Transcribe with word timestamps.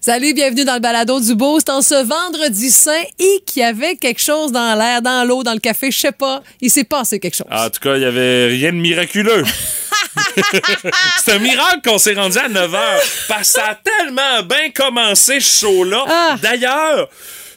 Salut, 0.00 0.32
bienvenue 0.32 0.64
dans 0.64 0.74
le 0.74 0.80
balado 0.80 1.18
du 1.18 1.34
Boost 1.34 1.68
en 1.68 1.82
ce 1.82 2.04
vendredi 2.04 2.70
saint 2.70 3.02
et 3.18 3.42
qu'il 3.44 3.62
y 3.62 3.64
avait 3.64 3.96
quelque 3.96 4.20
chose 4.20 4.52
dans 4.52 4.78
l'air, 4.78 5.02
dans 5.02 5.26
l'eau, 5.26 5.42
dans 5.42 5.54
le 5.54 5.58
café, 5.58 5.90
je 5.90 5.98
sais 5.98 6.12
pas. 6.12 6.40
Il 6.60 6.70
s'est 6.70 6.84
passé 6.84 7.18
quelque 7.18 7.34
chose. 7.34 7.48
En 7.50 7.68
tout 7.68 7.80
cas, 7.80 7.96
il 7.96 8.02
y 8.02 8.04
avait 8.04 8.46
rien 8.46 8.72
de 8.72 8.76
miraculeux. 8.76 9.42
C'est 11.24 11.32
un 11.32 11.40
miracle 11.40 11.80
qu'on 11.84 11.98
s'est 11.98 12.14
rendu 12.14 12.38
à 12.38 12.48
9 12.48 12.70
h 12.70 12.78
parce 13.26 13.52
que 13.52 13.60
ça 13.60 13.70
a 13.70 13.74
tellement 13.74 14.42
bien 14.44 14.70
commencé 14.72 15.40
ce 15.40 15.66
show-là. 15.66 16.04
Ah. 16.08 16.36
D'ailleurs, 16.40 17.08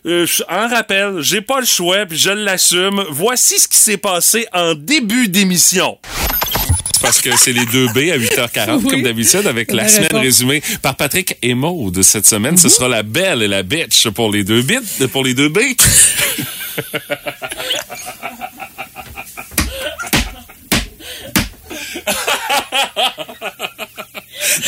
euh, 0.07 0.25
en 0.49 0.67
rappel, 0.67 1.21
j'ai 1.21 1.41
pas 1.41 1.59
le 1.59 1.67
choix, 1.67 2.07
puis 2.07 2.17
je 2.17 2.31
l'assume. 2.31 3.05
Voici 3.11 3.59
ce 3.59 3.67
qui 3.67 3.77
s'est 3.77 3.97
passé 3.97 4.47
en 4.51 4.73
début 4.73 5.27
d'émission. 5.27 5.99
Parce 7.01 7.19
que 7.21 7.35
c'est 7.35 7.51
les 7.51 7.65
deux 7.65 7.87
B 7.87 7.97
à 8.11 8.17
8h40, 8.17 8.81
Oui. 8.83 8.89
comme 8.89 9.01
d'habitude, 9.03 9.47
avec 9.47 9.71
la 9.71 9.87
semaine 9.87 10.15
résumée 10.17 10.61
par 10.81 10.95
Patrick 10.95 11.37
et 11.41 11.53
Maude. 11.55 12.01
Cette 12.03 12.27
semaine, 12.27 12.57
ce 12.57 12.69
sera 12.69 12.87
la 12.87 13.01
belle 13.03 13.41
et 13.41 13.47
la 13.47 13.63
bitch 13.63 14.07
pour 14.09 14.31
les 14.31 14.43
deux 14.43 14.61
bits, 14.61 15.07
pour 15.11 15.23
les 15.23 15.33
deux 15.33 15.49
B. 15.49 15.59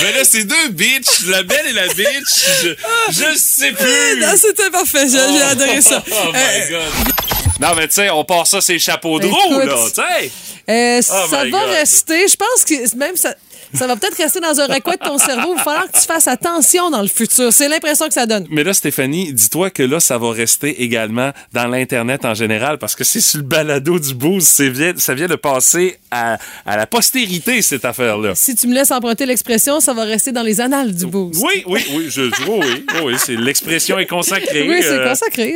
Mais 0.02 0.12
là, 0.12 0.24
c'est 0.24 0.44
deux 0.44 0.70
bitches, 0.70 1.26
la 1.28 1.44
belle 1.44 1.66
et 1.70 1.74
la 1.74 1.88
bitch. 1.88 2.46
Je, 2.64 2.70
je 3.12 3.38
sais 3.38 3.72
plus. 3.72 4.20
Non, 4.20 4.34
c'était 4.38 4.70
parfait, 4.70 5.08
j'ai 5.10 5.18
j'ai 5.38 5.42
adoré 5.42 5.82
ça. 5.82 6.04
Oh 6.12 6.32
my 6.32 6.38
Euh, 6.40 6.70
god. 6.70 7.14
Non, 7.60 7.76
mais 7.76 7.88
tu 7.88 7.96
sais, 7.96 8.10
on 8.10 8.24
part 8.26 8.46
ça, 8.48 8.62
c'est 8.62 8.78
chapeaux 8.80 9.20
de 9.20 9.28
roue, 9.28 9.38
Écoute. 9.62 9.66
là, 9.66 9.76
tu 9.88 10.02
sais. 10.02 10.32
Euh, 10.70 11.00
Oh 11.00 11.28
ça 11.30 11.38
va 11.38 11.50
God. 11.50 11.70
rester, 11.72 12.28
je 12.28 12.36
pense 12.38 12.64
que 12.66 12.96
même 12.98 13.18
ça, 13.18 13.36
ça 13.74 13.88
va 13.88 13.96
peut-être 13.96 14.18
rester 14.18 14.40
dans 14.40 14.60
un 14.60 14.68
recoin 14.68 14.94
de 14.94 15.00
ton 15.08 15.18
cerveau. 15.18 15.54
Il 15.54 15.58
va 15.58 15.64
falloir 15.64 15.92
que 15.92 15.98
tu 16.00 16.06
fasses 16.06 16.28
attention 16.28 16.90
dans 16.92 17.02
le 17.02 17.08
futur. 17.08 17.52
C'est 17.52 17.68
l'impression 17.68 18.08
que 18.08 18.14
ça 18.14 18.26
donne. 18.26 18.46
Mais 18.50 18.64
là, 18.64 18.74
Stéphanie, 18.74 19.34
dis-toi 19.34 19.70
que 19.70 19.84
là, 19.84 20.00
ça 20.00 20.18
va 20.18 20.32
rester 20.32 20.82
également 20.84 21.32
dans 21.54 21.68
l'Internet 21.68 22.26
en 22.26 22.34
général 22.34 22.78
parce 22.78 22.96
que 22.96 23.04
c'est 23.04 23.22
sur 23.22 23.40
le 23.40 23.44
balado 23.46 24.00
du 24.00 24.14
boost. 24.14 24.62
Ça 24.98 25.14
vient 25.14 25.28
de 25.28 25.36
passer 25.36 25.98
à, 26.12 26.38
à 26.66 26.78
la 26.78 26.86
postérité, 26.88 27.62
cette 27.62 27.86
affaire-là. 27.86 28.34
Si 28.36 28.56
tu 28.56 28.68
me 28.68 28.74
laisses 28.74 28.92
emprunter 28.92 29.26
l'expression, 29.26 29.80
ça 29.80 29.94
va 29.94 30.04
rester 30.04 30.32
dans 30.32 30.44
les 30.44 30.62
annales 30.62 30.94
du 30.94 31.06
Boost. 31.06 31.42
Oui, 31.44 31.64
oui, 31.68 31.86
oui, 31.96 32.06
je, 32.10 32.24
je- 32.24 32.44
oui, 32.50 32.60
oui, 32.96 33.00
oui, 33.06 33.14
c'est 33.18 33.36
l'expression 33.36 33.98
est 34.00 34.06
consacrée. 34.06 34.68
Oui, 34.70 34.78
c'est 34.82 34.90
euh, 35.00 35.10
consacré. 35.10 35.56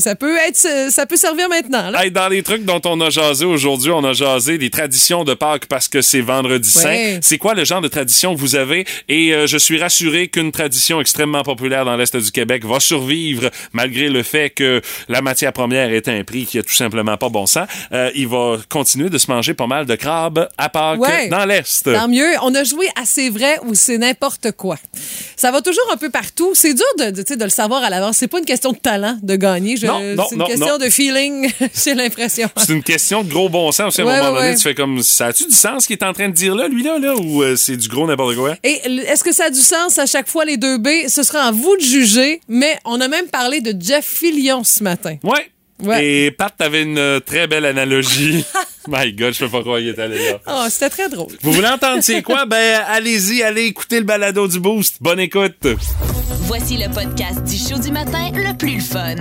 Ça, 0.00 0.14
peut 0.14 0.36
être, 0.36 0.90
ça 0.90 1.06
peut 1.06 1.16
servir 1.16 1.48
maintenant. 1.48 1.90
Là. 1.90 2.04
Hey, 2.04 2.10
dans 2.10 2.28
les 2.28 2.42
trucs 2.42 2.64
dont 2.64 2.80
on 2.84 3.00
a 3.00 3.10
jasé 3.10 3.44
aujourd'hui, 3.44 3.90
on 3.90 4.04
a 4.04 4.12
jasé 4.12 4.58
des 4.58 4.70
traditions 4.70 5.24
de 5.24 5.34
Pâques 5.34 5.66
parce 5.66 5.88
que 5.88 6.00
c'est 6.02 6.20
vendredi 6.20 6.70
Ouais. 6.76 6.82
saint. 6.82 7.17
C'est 7.22 7.38
quoi 7.38 7.54
le 7.54 7.64
genre 7.64 7.80
de 7.80 7.88
tradition 7.88 8.34
que 8.34 8.40
vous 8.40 8.56
avez? 8.56 8.86
Et 9.08 9.32
euh, 9.34 9.46
je 9.46 9.58
suis 9.58 9.80
rassuré 9.80 10.28
qu'une 10.28 10.52
tradition 10.52 11.00
extrêmement 11.00 11.42
populaire 11.42 11.84
dans 11.84 11.96
l'Est 11.96 12.16
du 12.16 12.30
Québec 12.30 12.64
va 12.64 12.80
survivre 12.80 13.50
malgré 13.72 14.08
le 14.08 14.22
fait 14.22 14.50
que 14.50 14.80
la 15.08 15.20
matière 15.22 15.52
première 15.52 15.92
est 15.92 16.08
à 16.08 16.12
un 16.12 16.24
prix 16.24 16.46
qui 16.46 16.58
a 16.58 16.62
tout 16.62 16.74
simplement 16.74 17.16
pas 17.16 17.28
bon 17.28 17.46
sens. 17.46 17.66
Euh, 17.92 18.10
il 18.14 18.28
va 18.28 18.58
continuer 18.68 19.10
de 19.10 19.18
se 19.18 19.30
manger 19.30 19.54
pas 19.54 19.66
mal 19.66 19.86
de 19.86 19.94
crabes 19.94 20.48
à 20.58 20.68
Pâques 20.68 20.98
Ouais. 21.00 21.28
dans 21.28 21.44
l'Est. 21.44 21.84
Tant 21.84 22.08
mieux. 22.08 22.32
On 22.42 22.54
a 22.54 22.64
joué 22.64 22.86
à 22.96 23.04
c'est 23.04 23.28
vrai 23.30 23.58
ou 23.64 23.74
c'est 23.74 23.98
n'importe 23.98 24.52
quoi. 24.52 24.76
Ça 25.36 25.50
va 25.50 25.60
toujours 25.62 25.88
un 25.92 25.96
peu 25.96 26.10
partout. 26.10 26.50
C'est 26.54 26.74
dur 26.74 26.84
de, 26.98 27.10
de, 27.10 27.34
de 27.34 27.44
le 27.44 27.50
savoir 27.50 27.82
à 27.84 27.90
l'avance. 27.90 28.16
C'est 28.18 28.28
pas 28.28 28.38
une 28.38 28.44
question 28.44 28.72
de 28.72 28.78
talent 28.78 29.16
de 29.22 29.36
gagner. 29.36 29.76
C'est 29.76 29.86
une 29.86 30.14
non, 30.14 30.46
question 30.46 30.78
non. 30.78 30.78
de 30.78 30.90
feeling, 30.90 31.50
j'ai 31.84 31.94
l'impression. 31.94 32.48
C'est 32.56 32.72
une 32.72 32.82
question 32.82 33.22
de 33.22 33.30
gros 33.30 33.48
bon 33.48 33.70
sens 33.72 33.88
aussi. 33.88 34.00
À 34.00 34.04
un 34.04 34.06
Ouais, 34.08 34.16
moment 34.18 34.28
ouais, 34.32 34.36
donné, 34.38 34.48
ouais. 34.50 34.56
tu 34.56 34.62
fais 34.62 34.74
comme, 34.74 35.02
ça 35.02 35.26
a-tu 35.26 35.44
du 35.46 35.54
sens 35.54 35.82
ce 35.82 35.86
qu'il 35.86 35.96
est 35.96 36.04
en 36.04 36.12
train 36.12 36.28
de 36.28 36.34
dire 36.34 36.54
là, 36.54 36.66
lui 36.68 36.82
là, 36.82 36.98
là, 37.08 37.16
ou 37.16 37.42
euh, 37.42 37.56
c'est 37.56 37.76
du 37.76 37.88
gros 37.88 38.06
n'importe 38.06 38.36
quoi? 38.36 38.56
Et 38.62 38.80
est-ce 39.06 39.24
que 39.24 39.32
ça 39.32 39.46
a 39.46 39.50
du 39.50 39.60
sens 39.60 39.98
à 39.98 40.06
chaque 40.06 40.28
fois 40.28 40.44
les 40.44 40.56
deux 40.56 40.78
B? 40.78 40.88
Ce 41.08 41.22
sera 41.22 41.40
à 41.40 41.52
vous 41.52 41.76
de 41.76 41.82
juger, 41.82 42.40
mais 42.48 42.78
on 42.84 43.00
a 43.00 43.08
même 43.08 43.26
parlé 43.26 43.60
de 43.60 43.74
Jeff 43.80 44.04
Fillion 44.04 44.64
ce 44.64 44.82
matin. 44.82 45.16
Ouais. 45.22 45.50
Ouais. 45.82 46.04
Et 46.04 46.30
Pat, 46.32 46.52
t'avais 46.56 46.82
une 46.82 46.98
euh, 46.98 47.20
très 47.20 47.46
belle 47.46 47.64
analogie. 47.64 48.44
My 48.88 49.12
God, 49.12 49.34
je 49.34 49.44
peux 49.44 49.50
pas 49.50 49.60
croire 49.60 49.78
qu'il 49.78 49.88
est 49.88 49.98
allé 49.98 50.18
là. 50.18 50.38
Oh, 50.46 50.66
c'était 50.70 50.90
très 50.90 51.08
drôle. 51.08 51.32
Vous 51.42 51.52
voulez 51.52 51.68
entendre 51.68 52.02
c'est 52.02 52.22
quoi? 52.22 52.38
Ben, 52.48 52.82
allez-y, 52.88 53.42
allez 53.42 53.64
écouter 53.64 53.98
le 53.98 54.04
balado 54.04 54.48
du 54.48 54.58
Boost. 54.58 54.96
Bonne 55.00 55.20
écoute. 55.20 55.66
Voici 56.42 56.78
le 56.78 56.88
podcast 56.88 57.44
du 57.44 57.58
show 57.58 57.78
du 57.78 57.92
matin 57.92 58.30
le 58.32 58.56
plus 58.56 58.80
fun. 58.80 59.16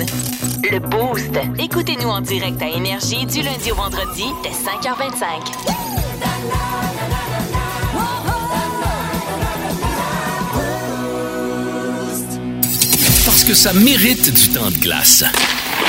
Le 0.72 0.80
Boost. 0.80 1.30
Écoutez-nous 1.60 2.08
en 2.08 2.22
direct 2.22 2.62
à 2.62 2.70
Énergie 2.70 3.26
du 3.26 3.42
lundi 3.42 3.72
au 3.72 3.76
vendredi 3.76 4.24
dès 4.44 4.52
5h25. 4.52 7.17
Que 13.48 13.54
ça 13.54 13.72
mérite 13.72 14.34
du 14.34 14.50
temps 14.50 14.70
de 14.70 14.78
glace. 14.78 15.24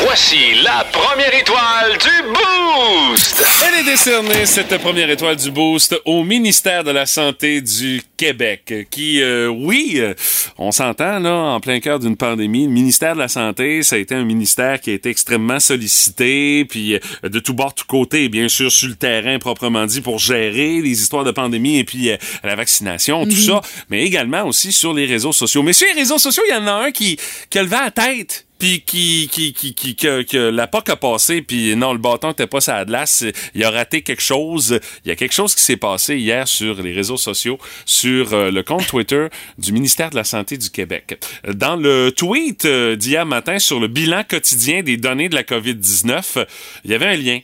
Voici 0.01 0.55
la 0.63 0.85
première 0.93 1.35
étoile 1.35 1.99
du 1.99 2.23
Boost! 2.29 3.45
Elle 3.67 3.81
est 3.81 3.91
décernée, 3.91 4.47
cette 4.47 4.79
première 4.79 5.11
étoile 5.11 5.35
du 5.35 5.51
Boost, 5.51 6.01
au 6.05 6.23
ministère 6.23 6.85
de 6.85 6.93
la 6.93 7.05
Santé 7.05 7.61
du 7.61 8.01
Québec, 8.17 8.87
qui, 8.91 9.21
euh, 9.21 9.49
oui, 9.49 9.95
euh, 9.97 10.15
on 10.57 10.71
s'entend, 10.71 11.19
là, 11.19 11.35
en 11.35 11.59
plein 11.59 11.81
cœur 11.81 11.99
d'une 11.99 12.17
pandémie, 12.17 12.67
le 12.67 12.71
ministère 12.71 13.15
de 13.15 13.19
la 13.19 13.27
Santé, 13.29 13.83
ça 13.83 13.97
a 13.97 13.99
été 13.99 14.15
un 14.15 14.25
ministère 14.25 14.81
qui 14.81 14.91
a 14.91 14.95
été 14.95 15.11
extrêmement 15.11 15.59
sollicité, 15.59 16.65
puis 16.65 16.95
euh, 16.95 17.29
de 17.29 17.41
tout 17.41 17.55
bord, 17.55 17.75
tout 17.75 17.87
côté, 17.87 18.29
bien 18.29 18.49
sûr, 18.49 18.71
sur 18.71 18.89
le 18.89 18.95
terrain, 18.95 19.41
proprement 19.41 19.85
dit, 19.87 20.01
pour 20.01 20.21
gérer 20.21 20.81
les 20.81 21.03
histoires 21.03 21.25
de 21.25 21.33
pandémie 21.33 21.79
et 21.79 21.85
puis 21.85 22.11
euh, 22.11 22.17
la 22.45 22.55
vaccination, 22.55 23.25
tout 23.25 23.33
ça, 23.33 23.63
mais 23.91 24.05
également 24.05 24.45
aussi 24.45 24.71
sur 24.71 24.95
les 24.95 25.07
réseaux 25.07 25.33
sociaux. 25.33 25.65
Mais 25.65 25.73
sur 25.73 25.89
les 25.89 26.01
réseaux 26.01 26.19
sociaux, 26.19 26.45
il 26.49 26.53
y 26.53 26.57
en 26.57 26.69
a 26.69 26.73
un 26.73 26.93
qui, 26.93 27.19
qui 27.51 27.59
a 27.59 27.65
levé 27.65 27.77
la 27.77 27.91
tête 27.91 28.48
puis 28.59 28.83
qui 28.83 29.29
qui 29.31 29.53
qui 29.53 29.75
qui 29.75 29.97
que, 29.97 30.23
que 30.23 30.37
la 30.37 30.67
POC 30.67 30.91
a 30.91 30.97
passé 30.97 31.43
puis 31.43 31.77
non 31.77 31.93
le 31.93 31.99
bâton 31.99 32.33
était 32.33 32.47
pas 32.47 32.61
sa 32.61 32.85
glace 32.85 33.25
il 33.55 33.65
a 33.65 33.71
raté 33.71 34.03
quelque 34.03 34.23
chose. 34.23 34.81
Il 35.05 35.09
y 35.09 35.13
a 35.13 35.17
quelque 35.17 35.35
chose 35.35 35.55
qui 35.55 35.63
s'est 35.63 35.77
passé 35.77 36.17
hier 36.17 36.47
sur 36.49 36.83
les 36.83 36.93
réseaux 36.93 37.17
sociaux 37.17 37.59
sur 37.87 38.33
euh, 38.33 38.51
le 38.51 38.63
compte 38.63 38.87
Twitter 38.87 39.29
du 39.59 39.73
ministère 39.73 40.11
de 40.11 40.17
la 40.17 40.25
santé 40.25 40.57
du 40.57 40.71
Québec. 40.71 41.19
Dans 41.55 41.77
le 41.77 42.11
tweet 42.11 42.65
euh, 42.65 42.97
d'hier 42.97 43.27
matin 43.27 43.59
sur 43.59 43.81
le 43.81 43.89
bilan 43.89 44.23
quotidien 44.29 44.83
des 44.83 44.97
données 44.97 45.29
de 45.29 45.35
la 45.35 45.43
COVID-19 45.43 46.47
il 46.85 46.91
y 46.91 46.95
avait 46.95 47.07
un 47.07 47.17
lien 47.17 47.41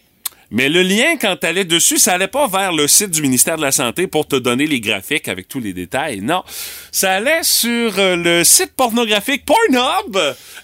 mais 0.55 0.69
le 0.69 0.83
lien, 0.83 1.17
quand 1.21 1.35
t'allais 1.35 1.65
dessus, 1.65 1.99
ça 1.99 2.13
allait 2.13 2.29
pas 2.29 2.47
vers 2.47 2.73
le 2.73 2.87
site 2.87 3.11
du 3.11 3.23
ministère 3.23 3.57
de 3.57 3.63
la 3.63 3.73
Santé 3.73 4.07
pour 4.07 4.29
te 4.29 4.37
donner 4.37 4.69
les 4.69 4.79
graphiques 4.79 5.27
avec 5.27 5.49
tous 5.49 5.59
les 5.59 5.73
détails. 5.73 6.21
Non. 6.21 6.45
Ça 6.93 7.15
allait 7.15 7.43
sur 7.43 7.99
euh, 7.99 8.15
le 8.15 8.45
site 8.45 8.73
pornographique 8.77 9.45
Pornhub 9.45 10.17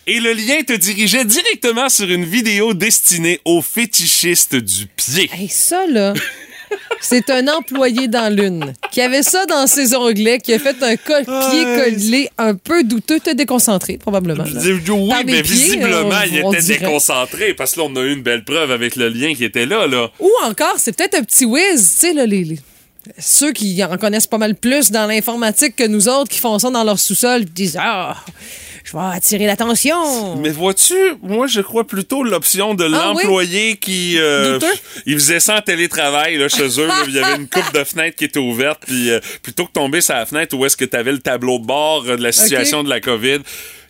et 0.07 0.21
le 0.21 0.33
lien 0.33 0.63
te 0.63 0.75
dirigeait 0.75 1.25
directement 1.25 1.89
sur 1.89 2.09
une 2.09 2.25
vidéo 2.25 2.73
destinée 2.73 3.41
aux 3.45 3.63
fétichistes 3.63 4.55
du 4.55 4.87
pied. 4.87 5.29
Hey, 5.33 5.49
ça, 5.49 5.85
là, 5.89 6.15
c'est 7.01 7.31
un 7.31 7.49
employé 7.49 8.09
dans 8.09 8.35
l'une 8.35 8.73
qui 8.91 9.01
avait 9.01 9.23
ça 9.23 9.47
dans 9.47 9.67
ses 9.67 9.95
onglets, 9.97 10.39
qui 10.39 10.53
a 10.53 10.59
fait 10.59 10.77
un 10.83 10.97
copier-coller 10.97 12.29
un 12.39 12.55
peu 12.55 12.83
douteux. 12.85 13.21
T'es 13.21 13.35
déconcentré, 13.35 13.97
probablement. 13.99 14.45
là. 14.45 14.61
Oui, 15.19 15.23
mais 15.27 15.43
pieds, 15.43 15.55
visiblement, 15.55 16.09
on- 16.09 16.27
il 16.27 16.37
était 16.39 16.79
déconcentré 16.79 17.55
parce 17.55 17.73
que 17.75 17.81
là, 17.81 17.87
on 17.91 17.97
a 17.97 18.01
eu 18.03 18.13
une 18.15 18.23
belle 18.23 18.45
preuve 18.45 18.71
avec 18.71 18.97
le 18.97 19.09
lien 19.09 19.35
qui 19.35 19.45
était 19.45 19.67
là, 19.67 19.87
là. 19.87 20.11
Ou 20.21 20.31
encore, 20.45 20.75
c'est 20.79 20.97
peut-être 20.97 21.15
un 21.17 21.23
petit 21.25 21.45
whiz, 21.45 21.91
tu 21.95 22.07
sais, 22.07 22.13
là, 22.13 22.27
les, 22.27 22.45
les- 22.45 22.59
ceux 23.19 23.53
qui 23.53 23.83
en 23.83 23.97
connaissent 23.97 24.27
pas 24.27 24.39
mal 24.39 24.55
plus 24.55 24.91
dans 24.91 25.07
l'informatique 25.07 25.75
que 25.77 25.87
nous 25.87 26.07
autres 26.09 26.31
qui 26.31 26.39
font 26.39 26.59
ça 26.59 26.71
dans 26.71 26.85
leur 26.85 26.99
sous-sol, 26.99 27.45
disent 27.47 27.79
Ah, 27.81 28.17
je 28.93 28.97
vais 28.97 29.17
attirer 29.17 29.47
l'attention. 29.47 30.37
Mais 30.37 30.51
vois-tu, 30.51 30.95
moi, 31.23 31.47
je 31.47 31.61
crois 31.61 31.87
plutôt 31.87 32.23
l'option 32.25 32.75
de 32.75 32.85
Ah 32.85 33.13
oui? 33.15 33.23
l'employé 33.23 33.77
qui... 33.77 34.17
euh, 34.19 34.59
il 35.07 35.15
faisait 35.15 35.41
ça 35.41 35.59
en 35.59 35.61
télétravail 35.61 36.37
là, 36.39 36.49
chez 36.49 36.81
eux. 36.81 36.89
il 37.07 37.15
y 37.15 37.19
avait 37.19 37.37
une 37.37 37.49
coupe 37.49 37.73
de 37.73 37.85
fenêtres 37.85 38.17
qui 38.17 38.25
était 38.25 38.39
ouverte. 38.41 38.83
Puis 38.87 39.11
euh, 39.11 39.21
plutôt 39.43 39.67
que 39.67 39.73
tomber 39.73 40.01
sur 40.01 40.15
la 40.15 40.27
fenêtre 40.27 40.57
où 40.57 40.65
est-ce 40.67 40.77
que 40.77 40.85
tu 40.85 40.97
avais 40.97 41.13
le 41.13 41.19
tableau 41.21 41.59
de 41.59 41.67
bord 41.67 42.05
euh, 42.07 42.17
de 42.17 42.23
la 42.23 42.33
situation 42.33 42.83
de 42.83 42.89
la 42.91 43.01
COVID, 43.01 43.39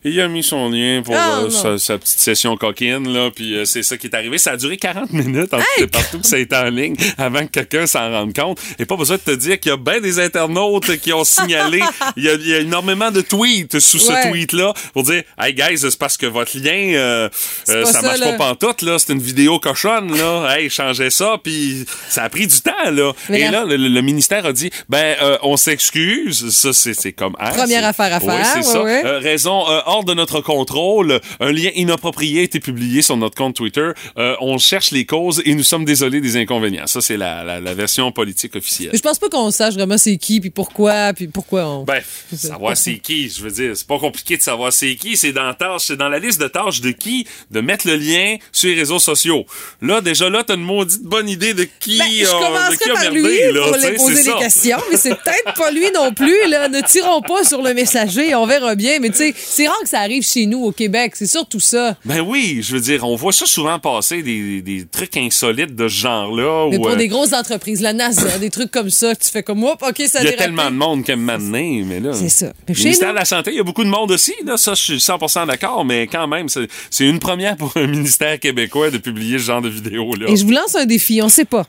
il 0.05 0.21
a 0.21 0.29
mis 0.29 0.43
son 0.43 0.69
lien 0.71 1.03
pour 1.05 1.15
Ah, 1.17 1.41
euh, 1.45 1.51
sa, 1.51 1.79
sa 1.79 1.99
petite 1.99 2.19
session 2.19 2.57
coquine, 2.57 3.13
là, 3.13 3.31
puis 3.35 3.55
euh, 3.57 3.65
c'est 3.65 3.83
ça 3.83 3.97
qui 3.97 4.07
est 4.07 4.15
arrivé. 4.15 4.39
Ça 4.39 4.53
a 4.53 4.57
duré 4.57 4.77
40 4.77 5.13
minutes 5.13 5.53
en 5.53 5.59
tout 5.59 5.65
et 5.83 5.87
partout 5.87 6.21
que 6.21 6.27
ça 6.27 6.37
a 6.37 6.39
été 6.39 6.57
en 6.57 6.71
ligne 6.71 6.97
avant 7.19 7.41
que 7.47 7.51
quelqu'un 7.51 7.87
s'en 7.87 8.11
rende 8.11 8.35
compte. 8.35 8.59
Et 8.79 8.85
pas 8.87 8.97
besoin 8.97 9.17
de 9.17 9.23
te 9.23 9.37
dire 9.37 9.59
qu'il 9.61 9.71
y 9.71 9.73
a 9.75 9.77
bien 9.77 10.01
des 10.01 10.19
internautes 10.21 10.97
qui 10.99 11.13
ont 11.13 11.25
signalé. 11.25 11.81
Il 12.17 12.25
y, 12.25 12.29
a, 12.29 12.35
il 12.35 12.49
y 12.49 12.55
a 12.55 12.59
énormément 12.59 13.11
de 13.11 13.21
tweets 13.21 13.79
sous 13.79 13.99
Ouais. 14.09 14.23
ce 14.25 14.29
tweet-là 14.31 14.73
pour 14.93 15.03
dire 15.05 15.23
Hey 15.39 15.55
guys, 15.55 15.79
c'est 15.79 15.99
parce 15.99 16.17
que 16.17 16.27
votre 16.27 16.57
lien, 16.59 16.93
euh, 16.95 17.29
euh, 17.69 17.85
ça 17.85 18.03
marche 18.03 18.21
pas 18.21 18.33
pantoute, 18.33 18.83
là. 18.83 18.99
C'est 18.99 19.13
une 19.13 19.21
vidéo 19.21 19.59
cochonne, 19.59 20.17
là. 20.17 20.55
Hey, 20.57 20.69
changez 20.71 21.11
ça, 21.11 21.37
puis 21.43 21.85
ça 22.09 22.25
a 22.25 22.29
pris 22.29 22.47
du 22.47 22.61
temps, 22.61 22.91
là. 22.91 23.13
Mais 23.29 23.43
Et 23.43 23.51
là, 23.51 23.65
le, 23.65 23.77
le 23.77 24.01
ministère 24.03 24.45
a 24.47 24.53
dit 24.53 24.71
Ben, 24.89 25.17
euh, 25.23 25.39
on 25.43 25.57
s'excuse. 25.57 26.51
Ça, 26.51 26.73
c'est 26.73 26.95
c'est 26.95 27.13
comme. 27.13 27.35
ah, 27.39 27.51
Première 27.51 27.81
c'est- 27.83 27.87
affaire 28.03 28.15
à 28.15 28.19
Oui, 28.19 28.27
faire, 28.27 28.47
c'est 28.47 28.57
ouais, 28.59 28.63
ça. 28.65 28.83
ouais. 28.83 29.03
Euh, 29.05 29.19
raison 29.19 29.69
euh, 29.71 29.81
hors 29.91 30.05
de 30.05 30.15
notre 30.15 30.41
contrôle, 30.41 31.21
un 31.41 31.53
lien 31.53 31.71
inapproprié 31.75 32.41
a 32.41 32.43
été 32.45 32.61
publié 32.61 33.03
sur 33.03 33.17
notre 33.17 33.35
compte 33.37 33.55
Twitter. 33.57 33.91
Euh, 34.19 34.37
on 34.41 34.59
cherche 34.59 34.91
les 34.93 35.05
causes 35.05 35.43
et 35.45 35.55
nous 35.55 35.63
sommes 35.63 35.85
désolés 35.85 36.21
des 36.21 36.37
inconvénients. 36.37 36.87
Ça, 36.87 37.01
c'est 37.01 37.17
la, 37.17 37.43
la, 37.45 37.61
la 37.61 37.75
version 37.75 38.13
politique 38.13 38.57
officielle. 38.57 38.91
Mais 38.93 38.99
je 38.99 39.03
pense 39.03 39.19
pas 39.19 39.29
qu'on 39.29 39.51
sache 39.51 39.75
vraiment 39.75 39.99
c'est 39.99 40.17
qui, 40.17 40.41
puis 40.41 40.51
pourquoi, 40.51 41.13
puis 41.13 41.29
pourquoi 41.29 41.67
on. 41.67 41.85
Ben, 41.85 42.01
savoir 42.37 42.77
c'est 42.77 42.99
qui, 42.99 43.29
je 43.29 43.43
veux 43.43 43.51
dire, 43.51 43.77
c'est 43.77 43.87
pas 43.87 43.99
compliqué 43.99 44.37
de 44.37 44.43
savoir 44.43 44.73
c'est 44.73 44.95
qui, 44.97 45.17
c'est 45.17 45.33
dans 45.33 45.53
tâche, 45.55 45.83
c'est 45.87 45.97
dans 45.97 46.09
la 46.09 46.19
liste 46.19 46.41
de 46.41 46.49
tâches 46.49 46.81
de 46.81 46.91
qui 46.91 47.27
de 47.51 47.61
mettre 47.61 47.87
le 47.89 47.97
lien 47.97 48.37
sur 48.53 48.69
les 48.69 48.77
réseaux 48.77 48.99
sociaux. 48.99 49.45
Là, 49.83 50.01
déjà 50.01 50.29
là, 50.31 50.45
t'as 50.45 50.55
une 50.55 50.63
maudite 50.63 51.03
bonne 51.03 51.29
idée 51.29 51.55
de 51.55 51.67
qui, 51.81 51.99
Ben, 51.99 52.07
je 52.11 52.27
a- 52.27 52.39
de 52.39 52.45
commencerai 52.45 52.77
qui 52.77 52.91
a 52.91 52.95
par 52.95 53.03
merdé, 53.03 53.21
lui 53.21 53.53
là, 53.53 53.61
pour 53.67 53.77
lui 53.77 53.97
poser 53.97 54.23
ça. 54.23 54.33
questions, 54.39 54.79
mais 54.91 54.97
c'est 54.97 55.11
peut-être 55.15 55.55
pas 55.57 55.71
lui 55.71 55.91
non 55.95 56.13
plus. 56.13 56.49
Là. 56.49 56.69
Ne 56.69 56.81
tirons 56.83 57.21
pas 57.23 57.45
sur 57.45 57.63
le 57.63 57.75
messager, 57.75 58.35
on 58.35 58.47
verra 58.47 58.75
bien. 58.75 58.99
Mais 59.01 59.11
tu 59.11 59.17
sais, 59.17 59.35
c'est 59.37 59.67
rare 59.67 59.77
que 59.83 59.89
ça 59.89 60.01
arrive 60.01 60.23
chez 60.23 60.47
nous 60.47 60.65
au 60.65 60.73
Québec. 60.73 61.13
C'est 61.17 61.27
surtout 61.27 61.61
ça. 61.61 61.97
Ben 62.05 62.21
oui, 62.21 62.61
je 62.63 62.75
veux 62.75 62.81
dire, 62.81 63.05
on 63.07 63.17
voit 63.17 63.33
ça 63.33 63.47
souvent 63.47 63.79
passer, 63.79 64.23
des, 64.23 64.63
des 64.63 64.87
trucs 64.87 65.17
insolites 65.17 65.75
de 65.75 65.89
ce 65.89 65.95
genre-là. 65.95 66.69
Mais 66.71 66.77
où, 66.79 66.83
pour 66.83 66.91
euh, 66.91 66.97
des 66.97 67.09
grosses 67.09 67.33
entreprises, 67.33 67.81
la 67.81 67.93
NASA, 67.93 68.39
des 68.41 68.51
trucs 68.51 68.71
comme 68.71 68.91
ça, 68.91 69.15
tu 69.17 69.29
fais 69.31 69.43
comme, 69.43 69.65
hop, 69.65 69.83
OK, 69.87 70.03
ça 70.07 70.21
Il 70.23 70.27
y 70.27 70.29
a 70.29 70.33
tellement 70.33 70.71
de 70.71 70.77
monde 70.77 71.05
qui 71.05 71.11
aime 71.13 71.21
m'amener, 71.21 71.83
mais 71.87 72.01
là. 72.01 72.13
C'est 72.15 72.29
ça. 72.29 72.53
Mais 72.69 72.75
Le 72.75 72.81
ministère 72.81 73.09
nous- 73.09 73.15
de 73.15 73.19
la 73.19 73.25
Santé, 73.25 73.51
il 73.53 73.57
y 73.57 73.61
a 73.61 73.65
beaucoup 73.65 73.85
de 73.85 73.91
monde 73.91 74.11
aussi, 74.11 74.35
là. 74.45 74.57
Ça, 74.57 74.75
je 74.75 74.83
suis 74.83 74.97
100% 74.99 75.47
d'accord, 75.47 75.85
mais 75.85 76.07
quand 76.07 76.27
même, 76.27 76.49
c'est 76.49 77.05
une 77.05 77.19
première 77.19 77.57
pour 77.57 77.73
un 77.77 77.87
ministère 77.87 78.39
québécois 78.39 78.91
de 78.91 78.99
publier 78.99 79.39
ce 79.39 79.45
genre 79.45 79.63
de 79.63 79.69
vidéo-là. 79.69 80.29
Et 80.31 80.37
je 80.37 80.45
vous 80.45 80.53
lance 80.53 80.75
un 80.75 80.87
défi, 80.87 81.21
on 81.23 81.29
sait 81.29 81.45
pas. 81.45 81.67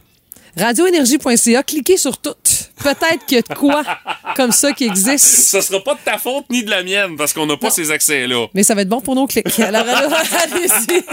Radioénergie.ca, 0.58 1.64
cliquez 1.64 1.98
sur 1.98 2.18
tout. 2.18 2.36
Peut-être 2.84 3.26
qu'il 3.26 3.38
y 3.38 3.40
a 3.40 3.42
de 3.42 3.54
quoi 3.54 3.84
comme 4.36 4.52
ça 4.52 4.72
qui 4.72 4.86
existe. 4.86 5.26
Ça 5.26 5.62
sera 5.62 5.80
pas 5.84 5.94
de 5.94 6.00
ta 6.04 6.18
faute 6.18 6.46
ni 6.50 6.64
de 6.64 6.70
la 6.70 6.84
mienne, 6.84 7.16
parce 7.18 7.34
qu'on 7.34 7.46
n'a 7.46 7.58
pas 7.58 7.70
ces 7.70 7.92
accès-là. 7.92 8.48
Mais 8.54 8.64
ça 8.64 8.76
va 8.76 8.82
être 8.82 8.90
bon 8.90 9.02
pour 9.02 9.16
nos 9.16 9.28
clics. 9.28 9.60
Alors, 9.60 9.88
alors, 9.88 10.14
allez-y. 10.44 11.04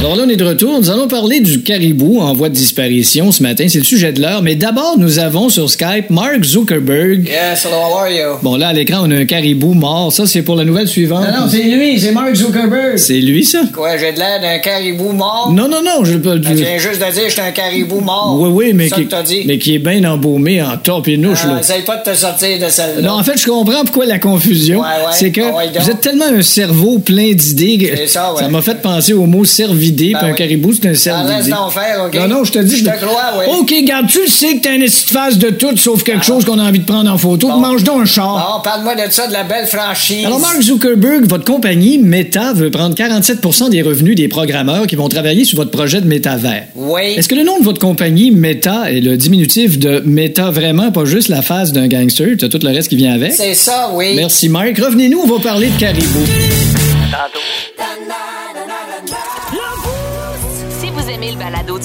Alors 0.00 0.14
là, 0.14 0.24
on 0.26 0.28
est 0.28 0.36
de 0.36 0.44
retour. 0.44 0.78
Nous 0.78 0.90
allons 0.90 1.08
parler 1.08 1.40
du 1.40 1.62
caribou 1.62 2.20
en 2.20 2.32
voie 2.32 2.48
de 2.48 2.54
disparition 2.54 3.32
ce 3.32 3.42
matin. 3.42 3.64
C'est 3.68 3.78
le 3.78 3.84
sujet 3.84 4.12
de 4.12 4.20
l'heure. 4.20 4.40
Mais 4.42 4.54
d'abord, 4.54 4.96
nous 4.98 5.18
avons 5.18 5.48
sur 5.48 5.68
Skype 5.68 6.10
Mark 6.10 6.44
Zuckerberg. 6.44 7.26
Yes, 7.26 7.64
hello, 7.64 7.76
how 7.76 7.98
are 7.98 8.08
you? 8.10 8.36
Bon, 8.42 8.54
là, 8.56 8.68
à 8.68 8.72
l'écran, 8.72 8.98
on 9.02 9.10
a 9.10 9.16
un 9.16 9.24
caribou 9.24 9.72
mort. 9.74 10.12
Ça, 10.12 10.26
c'est 10.26 10.42
pour 10.42 10.54
la 10.54 10.64
nouvelle 10.64 10.86
suivante. 10.86 11.24
Non, 11.26 11.40
non, 11.46 11.48
c'est 11.50 11.62
lui, 11.62 11.98
c'est 11.98 12.12
Mark 12.12 12.34
Zuckerberg. 12.36 12.98
C'est 12.98 13.18
lui, 13.20 13.42
ça? 13.44 13.62
Quoi, 13.74 13.96
j'ai 13.96 14.12
de 14.12 14.18
l'air 14.18 14.40
d'un 14.40 14.58
caribou 14.58 15.10
mort? 15.12 15.50
Non, 15.52 15.66
non, 15.68 15.82
non. 15.82 16.04
Je 16.04 16.18
peux 16.18 16.40
Tu 16.40 16.52
viens 16.54 16.78
juste 16.78 17.00
de 17.04 17.12
dire 17.12 17.24
que 17.24 17.30
j'étais 17.30 17.40
un 17.42 17.50
caribou 17.52 17.98
mort. 18.00 18.36
Oui, 18.38 18.50
oui, 18.52 18.72
mais 18.74 18.88
ça 18.88 18.96
qui, 18.96 19.06
que 19.06 19.10
t'as 19.10 19.22
dit. 19.24 19.42
mais 19.46 19.58
qui 19.58 19.74
est 19.74 19.78
bien 19.80 20.04
embaumé 20.04 20.62
en 20.62 20.76
top 20.76 21.08
et 21.08 21.16
nouche, 21.16 21.40
Ah, 21.44 21.54
là. 21.54 21.60
essaye 21.60 21.82
pas 21.82 21.96
de 21.96 22.08
te 22.10 22.14
sortir 22.14 22.58
de 22.60 22.68
celle-là. 22.70 23.00
Non, 23.02 23.14
en 23.14 23.24
fait, 23.24 23.38
je 23.38 23.46
comprends 23.46 23.82
pourquoi 23.84 24.06
la 24.06 24.20
confusion. 24.20 24.80
Ouais, 24.80 24.86
ouais. 24.86 25.12
C'est 25.14 25.32
que 25.32 25.40
Ah 25.40 25.56
ouais, 25.56 25.70
vous 25.80 25.90
êtes 25.90 26.00
tellement 26.02 26.26
un 26.32 26.42
cerveau 26.42 26.98
plein 27.00 27.32
d'idées 27.32 27.78
que 27.78 27.96
C'est 27.96 28.06
ça, 28.06 28.32
ouais. 28.34 28.46
m'a 28.48 28.62
fait 28.62 28.80
penser 28.80 29.12
au 29.14 29.26
mot 29.26 29.44
cervidé, 29.86 30.12
Ben 30.12 30.18
puis 30.18 30.28
un 30.28 30.30
oui. 30.32 30.36
caribou, 30.38 30.72
c'est 30.72 31.10
un 31.10 31.70
faire, 31.70 32.04
OK? 32.06 32.14
Non, 32.14 32.28
non, 32.28 32.44
je 32.44 32.52
te 32.52 32.58
dis. 32.58 32.78
Je 32.78 32.84
te 32.84 32.96
crois, 33.04 33.38
ouais. 33.38 33.46
OK, 33.58 33.74
garde, 33.84 34.06
tu 34.08 34.20
le 34.22 34.28
sais 34.28 34.56
que 34.56 34.62
t'as 34.62 34.74
une 34.74 34.82
petite 34.82 35.10
face 35.10 35.38
de 35.38 35.50
tout, 35.50 35.76
sauf 35.76 36.02
quelque 36.02 36.24
chose 36.24 36.44
qu'on 36.44 36.58
a 36.58 36.64
envie 36.64 36.78
de 36.80 36.84
prendre 36.84 37.10
en 37.10 37.18
photo. 37.18 37.48
Bon. 37.48 37.58
Mange 37.58 37.84
donc 37.84 38.02
un 38.02 38.04
char. 38.04 38.54
Bon, 38.56 38.62
parle-moi 38.62 38.94
de 38.94 39.10
ça, 39.10 39.26
de 39.26 39.32
la 39.32 39.44
belle 39.44 39.66
franchise. 39.66 40.24
Alors, 40.26 40.40
Mark 40.40 40.60
Zuckerberg, 40.60 41.26
votre 41.26 41.44
compagnie 41.44 41.98
Meta 41.98 42.52
veut 42.52 42.70
prendre 42.70 42.94
47% 42.94 43.70
des 43.70 43.82
revenus 43.82 44.14
des 44.16 44.28
programmeurs 44.28 44.86
qui 44.86 44.96
vont 44.96 45.08
travailler 45.08 45.44
sur 45.44 45.56
votre 45.56 45.70
projet 45.70 46.00
de 46.00 46.06
métavers. 46.06 46.64
Oui. 46.74 47.14
Est-ce 47.16 47.28
que 47.28 47.34
le 47.34 47.44
nom 47.44 47.58
de 47.58 47.64
votre 47.64 47.80
compagnie 47.80 48.30
Meta 48.30 48.90
est 48.90 49.00
le 49.00 49.16
diminutif 49.16 49.78
de 49.78 50.02
Meta 50.04 50.50
vraiment, 50.50 50.90
pas 50.92 51.04
juste 51.04 51.28
la 51.28 51.42
face 51.42 51.72
d'un 51.72 51.88
gangster, 51.88 52.36
t'as 52.38 52.48
tout 52.48 52.60
le 52.62 52.70
reste 52.70 52.88
qui 52.88 52.96
vient 52.96 53.14
avec? 53.14 53.32
C'est 53.32 53.54
ça, 53.54 53.90
oui. 53.94 54.14
Merci, 54.16 54.48
Mike. 54.48 54.78
Revenez-nous, 54.78 55.20
on 55.22 55.26
va 55.26 55.42
parler 55.42 55.68
de 55.68 55.78
caribou. 55.78 56.24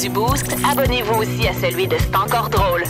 Du 0.02 0.10
Boost, 0.10 0.48
abonnez-vous 0.68 1.22
aussi 1.22 1.48
à 1.48 1.54
celui 1.54 1.88
de 1.88 1.96
C'est 2.00 2.16
encore 2.16 2.50
drôle. 2.50 2.84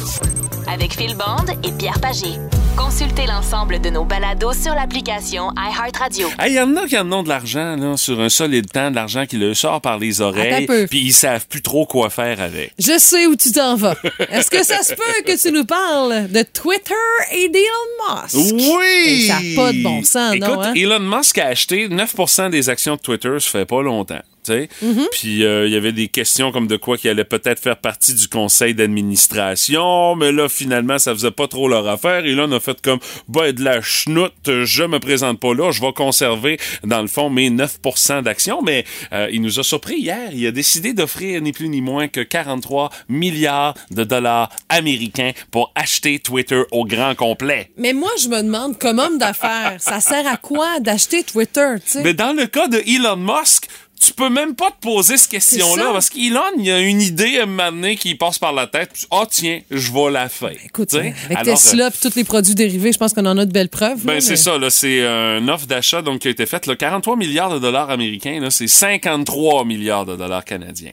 Avec 0.72 0.94
Phil 0.94 1.14
Bond 1.16 1.46
et 1.62 1.72
Pierre 1.74 2.00
Pagé. 2.00 2.38
Consultez 2.78 3.26
l'ensemble 3.26 3.82
de 3.82 3.90
nos 3.90 4.06
balados 4.06 4.54
sur 4.54 4.74
l'application 4.74 5.50
iHeartRadio. 5.58 6.30
Il 6.48 6.54
y 6.54 6.60
en 6.62 6.74
a 6.78 6.88
qui 6.88 6.98
en 6.98 7.12
ont 7.12 7.24
de 7.24 7.28
l'argent, 7.28 7.76
là, 7.76 7.98
sur 7.98 8.22
un 8.22 8.30
solide 8.30 8.72
temps, 8.72 8.92
de 8.92 8.96
l'argent 8.96 9.26
qui 9.26 9.36
leur 9.38 9.56
sort 9.58 9.82
par 9.82 10.00
les 10.00 10.22
oreilles, 10.22 10.54
Attends 10.54 10.64
un 10.64 10.68
peu. 10.68 10.88
puis 10.88 11.00
ils 11.00 11.12
savent 11.12 11.46
plus 11.48 11.62
trop 11.62 11.86
quoi 11.86 12.10
faire 12.10 12.40
avec. 12.40 12.72
Je 12.80 12.98
sais 12.98 13.26
où 13.28 13.36
tu 13.36 13.52
t'en 13.52 13.76
vas. 13.76 13.96
Est-ce 14.30 14.50
que 14.50 14.64
ça 14.64 14.82
se 14.82 14.94
peut 14.94 15.24
que 15.26 15.42
tu 15.42 15.52
nous 15.52 15.66
parles 15.66 16.30
de 16.32 16.44
Twitter 16.44 16.94
et 17.34 17.50
d'Elon 17.50 18.22
Musk? 18.24 18.36
Oui! 18.78 19.06
Et 19.08 19.28
ça 19.28 19.34
n'a 19.34 19.56
pas 19.56 19.74
de 19.74 19.84
bon 19.84 20.04
sens, 20.04 20.34
Écoute, 20.36 20.48
non? 20.48 20.62
Hein? 20.62 20.74
Elon 20.76 21.00
Musk 21.00 21.38
a 21.40 21.48
acheté 21.48 21.90
9% 21.90 22.50
des 22.52 22.70
actions 22.70 22.96
de 22.96 23.02
Twitter, 23.02 23.38
ça 23.40 23.50
fait 23.50 23.66
pas 23.66 23.82
longtemps. 23.82 24.22
Mm-hmm. 24.50 25.08
Puis 25.12 25.44
euh, 25.44 25.68
il 25.68 25.74
y 25.74 25.76
avait 25.76 25.92
des 25.92 26.08
questions 26.08 26.52
comme 26.52 26.68
de 26.68 26.78
quoi 26.78 26.98
qu'il 26.98 27.10
allait 27.10 27.24
peut-être 27.24 27.60
faire 27.60 27.78
partie 27.78 28.14
du 28.14 28.28
conseil 28.28 28.74
d'administration, 28.74 30.16
mais 30.16 30.32
là 30.32 30.50
finalement 30.50 31.00
ça 31.00 31.14
faisait 31.14 31.32
pas 31.32 31.48
trop 31.48 31.68
leur 31.68 31.88
affaire. 31.88 32.26
Et 32.26 32.34
là 32.34 32.46
on 32.48 32.52
a 32.52 32.60
fait 32.60 32.82
comme 32.82 33.00
ben 33.28 33.52
de 33.52 33.64
la 33.64 33.82
chenoute, 33.82 34.34
je 34.46 34.84
me 34.84 35.00
présente 35.00 35.40
pas 35.40 35.54
là, 35.54 35.72
je 35.72 35.82
vais 35.82 35.94
conserver 35.94 36.60
dans 36.84 37.02
le 37.02 37.08
fond 37.08 37.30
mes 37.30 37.50
9% 37.50 38.24
d'actions. 38.24 38.62
Mais 38.62 38.86
euh, 39.14 39.28
il 39.32 39.42
nous 39.42 39.60
a 39.60 39.64
surpris 39.64 39.98
hier, 39.98 40.30
il 40.34 40.46
a 40.48 40.52
décidé 40.52 40.94
d'offrir 40.94 41.42
ni 41.42 41.52
plus 41.52 41.70
ni 41.70 41.82
moins 41.82 42.08
que 42.08 42.22
43 42.22 42.90
milliards 43.10 43.76
de 43.92 44.04
dollars 44.04 44.50
américains 44.70 45.32
pour 45.52 45.72
acheter 45.76 46.20
Twitter 46.20 46.64
au 46.72 46.86
grand 46.86 47.16
complet. 47.16 47.72
Mais 47.78 47.94
moi, 47.94 48.12
je 48.22 48.28
me 48.28 48.42
demande, 48.42 48.78
comme 48.78 49.00
homme 49.00 49.18
d'affaires, 49.18 49.76
ça 49.80 50.00
sert 50.00 50.28
à 50.28 50.38
quoi 50.38 50.80
d'acheter 50.80 51.24
Twitter, 51.24 51.76
tu 51.84 51.92
sais? 51.92 52.04
Mais 52.04 52.14
dans 52.14 52.34
le 52.34 52.46
cas 52.46 52.68
de 52.68 52.78
Elon 52.88 53.18
Musk, 53.18 53.68
tu 54.04 54.14
peux 54.14 54.30
même 54.30 54.56
pas 54.56 54.72
te 54.72 54.80
poser 54.82 55.16
cette 55.18 55.30
question-là 55.32 55.92
parce 55.94 56.10
qu'Elon, 56.10 56.42
il 56.58 56.66
y 56.66 56.72
a 56.72 56.80
une 56.80 57.02
idée 57.02 57.38
à 57.38 57.44
un 57.44 57.46
moment 57.46 57.72
donné 57.72 57.96
qui 57.96 58.16
passe 58.16 58.40
par 58.40 58.52
la 58.52 58.66
tête. 58.68 58.90
Ah, 59.12 59.26
tiens, 59.30 59.62
je 59.70 59.92
vais 59.92 60.10
la 60.12 60.28
faire. 60.28 60.56
Écoute, 60.66 60.90
Tu 60.90 60.98
sais? 60.98 61.14
avec 61.26 61.38
Alors, 61.38 61.56
Tesla 61.58 61.88
et 61.90 61.92
tous 62.02 62.16
les 62.16 62.24
produits 62.24 62.56
dérivés, 62.56 62.92
je 62.92 62.98
pense 62.98 63.14
qu'on 63.14 63.26
en 63.28 63.38
a 63.38 63.46
de 63.46 63.52
belles 63.52 63.70
preuves. 63.70 64.04
Ben, 64.04 64.20
c'est 64.20 64.32
mais- 64.32 64.36
ça, 64.38 64.58
là, 64.58 64.70
c'est 64.70 65.06
un 65.06 65.48
offre 65.48 65.68
d'achat 65.68 66.02
donc, 66.02 66.20
qui 66.22 66.28
a 66.28 66.32
été 66.32 66.46
faite. 66.46 66.66
Là, 66.66 66.76
43 66.76 67.16
milliards 67.16 67.54
de 67.54 67.60
dollars 67.60 67.90
américains, 67.92 68.48
c'est 68.50 68.68
53 68.68 69.66
milliards 69.66 70.06
de 70.06 70.16
dollars 70.16 70.46
canadiens. 70.46 70.92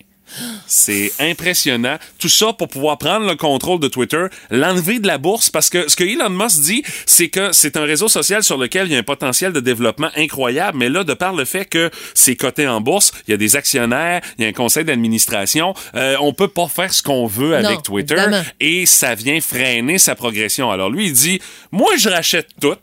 C'est 0.66 1.12
impressionnant. 1.18 1.98
Tout 2.18 2.28
ça 2.28 2.52
pour 2.52 2.68
pouvoir 2.68 2.98
prendre 2.98 3.26
le 3.26 3.36
contrôle 3.36 3.80
de 3.80 3.88
Twitter, 3.88 4.26
l'enlever 4.50 4.98
de 4.98 5.06
la 5.06 5.18
bourse, 5.18 5.50
parce 5.50 5.70
que 5.70 5.88
ce 5.88 5.96
que 5.96 6.04
Elon 6.04 6.30
Musk 6.30 6.60
dit, 6.60 6.82
c'est 7.06 7.28
que 7.28 7.52
c'est 7.52 7.76
un 7.76 7.84
réseau 7.84 8.08
social 8.08 8.42
sur 8.42 8.56
lequel 8.58 8.86
il 8.86 8.92
y 8.92 8.96
a 8.96 8.98
un 8.98 9.02
potentiel 9.02 9.52
de 9.52 9.60
développement 9.60 10.10
incroyable, 10.16 10.78
mais 10.78 10.88
là, 10.88 11.04
de 11.04 11.14
par 11.14 11.32
le 11.34 11.44
fait 11.44 11.64
que 11.64 11.90
c'est 12.14 12.36
coté 12.36 12.66
en 12.68 12.80
bourse, 12.80 13.12
il 13.26 13.30
y 13.32 13.34
a 13.34 13.36
des 13.36 13.56
actionnaires, 13.56 14.20
il 14.38 14.42
y 14.42 14.44
a 14.46 14.48
un 14.48 14.52
conseil 14.52 14.84
d'administration, 14.84 15.74
euh, 15.94 16.16
on 16.20 16.32
peut 16.32 16.48
pas 16.48 16.68
faire 16.68 16.92
ce 16.92 17.02
qu'on 17.02 17.26
veut 17.26 17.54
avec 17.56 17.70
Non, 17.70 17.80
Twitter, 17.80 18.14
évidemment. 18.14 18.42
et 18.60 18.86
ça 18.86 19.14
vient 19.14 19.40
freiner 19.40 19.98
sa 19.98 20.14
progression. 20.14 20.70
Alors 20.70 20.90
lui, 20.90 21.06
il 21.06 21.12
dit, 21.12 21.40
moi, 21.72 21.90
je 21.98 22.08
rachète 22.08 22.48
tout. 22.60 22.76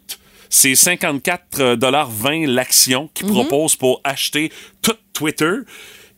C'est 0.49 0.73
54,20 0.73 2.45
l'action 2.47 3.09
qu'il 3.13 3.27
propose 3.27 3.75
pour 3.75 3.99
acheter 4.03 4.51
tout 4.81 4.93
Twitter. 5.13 5.51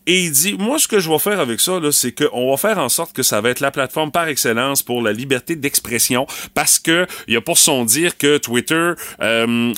Et 0.08 0.22
il 0.22 0.32
dit, 0.32 0.56
moi, 0.58 0.78
ce 0.78 0.88
que 0.88 1.00
je 1.00 1.10
vais 1.10 1.18
faire 1.18 1.38
avec 1.38 1.60
ça, 1.60 1.78
là, 1.78 1.92
c'est 1.92 2.12
qu'on 2.12 2.50
va 2.50 2.56
faire 2.56 2.78
en 2.78 2.88
sorte 2.88 3.12
que 3.12 3.22
ça 3.22 3.42
va 3.42 3.50
être 3.50 3.60
la 3.60 3.70
plateforme 3.70 4.10
par 4.10 4.26
excellence 4.26 4.82
pour 4.82 5.02
la 5.02 5.12
liberté 5.12 5.54
d'expression, 5.54 6.26
parce 6.54 6.78
que 6.78 7.06
y 7.28 7.36
a 7.36 7.42
pour 7.42 7.58
son 7.58 7.84
dire 7.84 8.16
que 8.16 8.38
Twitter, 8.38 8.92
euh, 9.20 9.74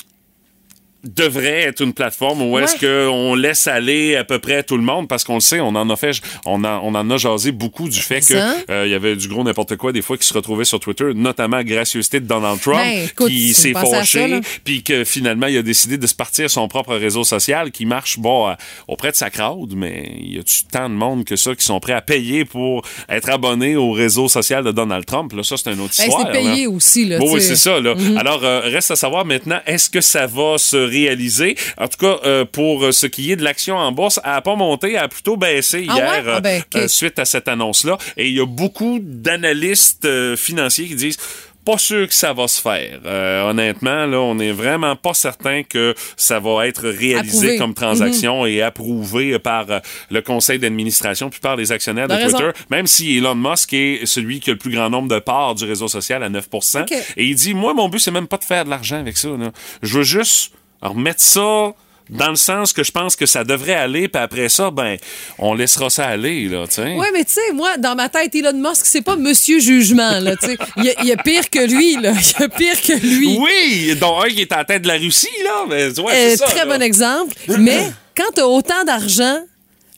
devrait 1.03 1.61
être 1.61 1.81
une 1.81 1.93
plateforme 1.93 2.41
où 2.43 2.59
est-ce 2.59 2.77
qu'on 2.79 3.33
laisse 3.35 3.67
aller 3.67 4.15
à 4.15 4.23
peu 4.23 4.39
près 4.39 4.63
tout 4.63 4.77
le 4.77 4.83
monde 4.83 5.07
parce 5.07 5.23
qu'on 5.23 5.35
le 5.35 5.39
sait, 5.41 5.59
on 5.59 5.69
en 5.75 5.89
a 5.89 5.95
fait, 5.95 6.19
on, 6.45 6.63
en- 6.63 6.79
on 6.83 6.93
en 6.95 7.09
a 7.09 7.17
jasé 7.17 7.51
beaucoup 7.51 7.89
du 7.89 7.99
fait 7.99 8.21
que 8.21 8.33
euh, 8.71 8.85
il 8.85 8.91
y 8.91 8.95
avait 8.95 9.15
du 9.15 9.27
gros 9.27 9.43
n'importe 9.43 9.75
quoi 9.77 9.91
des 9.91 10.01
fois 10.01 10.17
qui 10.17 10.27
se 10.27 10.33
retrouvait 10.33 10.65
sur 10.65 10.79
Twitter, 10.79 11.05
notamment 11.15 11.57
à 11.57 11.63
gracieuseté 11.63 12.19
de 12.19 12.25
Donald 12.25 12.59
Trump 12.61 12.77
Ben, 12.77 13.05
écoute, 13.05 13.27
qui 13.29 13.53
s'est 13.53 13.73
fâché 13.73 14.41
puis 14.63 14.83
que 14.83 15.03
finalement 15.03 15.47
il 15.47 15.57
a 15.57 15.61
décidé 15.63 15.97
de 15.97 16.05
se 16.07 16.15
partir 16.15 16.49
son 16.49 16.67
propre 16.67 16.95
réseau 16.95 17.23
social 17.23 17.71
qui 17.71 17.85
marche 17.85 18.19
bon 18.19 18.55
auprès 18.87 19.11
de 19.11 19.15
sa 19.15 19.29
crowd, 19.29 19.73
mais 19.75 20.11
il 20.19 20.35
y 20.35 20.39
a 20.39 20.43
tant 20.71 20.89
de 20.89 20.95
monde 20.95 21.25
que 21.25 21.35
ça 21.35 21.55
qui 21.55 21.65
sont 21.65 21.79
prêts 21.79 21.93
à 21.93 22.01
payer 22.01 22.45
pour 22.45 22.83
être 23.09 23.29
abonnés 23.29 23.75
au 23.75 23.91
réseau 23.91 24.27
social 24.27 24.63
de 24.63 24.71
Donald 24.71 25.05
Trump? 25.05 25.33
Là, 25.33 25.43
ça 25.43 25.57
c'est 25.57 25.71
une 25.71 25.79
autre 25.81 25.93
Ben, 25.97 26.03
histoire. 26.05 26.27
c'est 26.27 26.31
payé 26.39 26.63
là. 26.65 26.69
aussi, 26.69 27.05
là. 27.05 27.17
Bon, 27.17 27.33
oui, 27.33 27.41
c'est 27.41 27.55
ça. 27.55 27.79
Là. 27.79 27.95
Mhm. 27.95 28.17
Alors, 28.17 28.43
euh, 28.43 28.61
reste 28.61 28.91
à 28.91 28.95
savoir 28.95 29.25
maintenant, 29.25 29.59
est-ce 29.65 29.89
que 29.89 30.01
ça 30.01 30.27
va 30.27 30.57
se 30.57 30.90
réaliser? 30.91 31.55
En 31.77 31.87
tout 31.87 31.97
cas, 31.97 32.19
euh, 32.25 32.45
pour 32.45 32.83
euh, 32.85 32.91
ce 32.91 33.07
qui 33.07 33.31
est 33.31 33.35
de 33.35 33.43
l'action 33.43 33.77
en 33.77 33.91
bourse, 33.91 34.19
elle 34.23 34.31
n'a 34.31 34.41
pas 34.41 34.55
monté, 34.55 34.91
elle 34.93 34.97
a 34.99 35.07
plutôt 35.07 35.37
baissé 35.37 35.85
Ah 35.89 35.95
hier 35.95 36.25
ouais? 36.25 36.33
Ah 36.35 36.41
ben, 36.41 36.61
euh, 36.75 36.87
suite 36.87 37.17
à 37.19 37.25
cette 37.25 37.47
annonce-là. 37.47 37.97
Et 38.17 38.27
il 38.27 38.35
y 38.35 38.39
a 38.41 38.45
beaucoup 38.45 38.99
d'analystes 39.01 40.05
euh, 40.05 40.35
financiers 40.35 40.87
qui 40.87 40.95
disent 40.95 41.17
pas 41.63 41.77
sûr 41.77 42.07
que 42.07 42.13
ça 42.15 42.33
va 42.33 42.47
se 42.47 42.59
faire. 42.59 43.01
Euh, 43.05 43.43
honnêtement, 43.47 44.07
là, 44.07 44.17
on 44.19 44.33
n'est 44.33 44.51
vraiment 44.51 44.95
pas 44.95 45.13
certain 45.13 45.61
que 45.61 45.93
ça 46.17 46.39
va 46.39 46.67
être 46.67 46.89
réalisé 46.89 47.37
Approuvé. 47.37 47.57
comme 47.59 47.73
transaction 47.75 48.47
et 48.47 48.63
approuvé 48.63 49.37
par 49.37 49.67
le 50.09 50.21
conseil 50.21 50.57
d'administration 50.57 51.29
puis 51.29 51.39
par 51.39 51.55
les 51.55 51.71
actionnaires 51.71 52.07
de 52.07 52.15
raison. 52.15 52.37
Twitter. 52.39 52.59
Même 52.71 52.87
si 52.87 53.15
Elon 53.15 53.35
Musk 53.35 53.73
est 53.73 54.07
celui 54.07 54.39
qui 54.39 54.49
a 54.49 54.53
le 54.53 54.57
plus 54.59 54.71
grand 54.71 54.89
nombre 54.89 55.07
de 55.07 55.19
parts 55.19 55.53
du 55.53 55.65
réseau 55.65 55.87
social 55.87 56.23
à 56.23 56.29
9 56.29 56.47
Ok. 56.51 56.91
Et 57.15 57.25
il 57.25 57.35
dit, 57.35 57.53
moi, 57.53 57.75
mon 57.75 57.89
but, 57.89 57.99
c'est 57.99 58.09
même 58.09 58.27
pas 58.27 58.37
de 58.37 58.43
faire 58.43 58.65
de 58.65 58.71
l'argent 58.71 58.99
avec 58.99 59.15
ça. 59.17 59.29
là. 59.29 59.51
Je 59.83 59.99
veux 59.99 60.03
juste 60.03 60.53
remettre 60.81 61.21
ça 61.21 61.73
dans 62.09 62.29
le 62.29 62.35
sens 62.35 62.73
que 62.73 62.83
je 62.83 62.91
pense 62.91 63.15
que 63.15 63.25
ça 63.25 63.45
devrait 63.45 63.75
aller, 63.75 64.09
puis 64.09 64.21
après 64.21 64.49
ça, 64.49 64.69
ben, 64.69 64.97
on 65.37 65.53
laissera 65.53 65.89
ça 65.89 66.07
aller, 66.07 66.49
là, 66.49 66.67
tu 66.67 66.73
sais. 66.75 66.93
Ouais, 66.95 67.07
mais 67.13 67.23
tu 67.23 67.31
sais, 67.33 67.53
moi, 67.53 67.77
dans 67.77 67.95
ma 67.95 68.09
tête, 68.09 68.35
Elon 68.35 68.51
Musk, 68.53 68.85
c'est 68.85 69.01
pas 69.01 69.15
Monsieur 69.15 69.59
Jugement, 69.61 70.19
là, 70.19 70.35
tu 70.35 70.47
sais. 70.47 70.57
Il 70.75 70.83
y, 70.85 70.89
a- 70.89 71.01
il 71.03 71.07
y 71.07 71.11
a 71.13 71.17
pire 71.17 71.49
que 71.49 71.59
lui, 71.65 71.95
là. 72.01 72.11
Il 72.11 72.41
y 72.41 72.43
a 72.43 72.49
pire 72.49 72.81
que 72.81 72.93
lui. 72.99 73.37
Oui, 73.39 73.95
dont 73.95 74.19
un 74.21 74.27
qui 74.27 74.41
est 74.41 74.51
en 74.51 74.63
tête 74.65 74.81
de 74.81 74.89
la 74.89 74.95
Russie, 74.97 75.29
là. 75.43 75.65
Mais, 75.69 75.97
ouais, 76.01 76.13
Euh, 76.13 76.35
ça, 76.35 76.47
très 76.47 76.65
là. 76.65 76.77
bon 76.77 76.81
exemple. 76.81 77.33
Mais 77.59 77.89
quand 78.17 78.31
tu 78.35 78.41
as 78.41 78.47
autant 78.47 78.83
d'argent, 78.85 79.39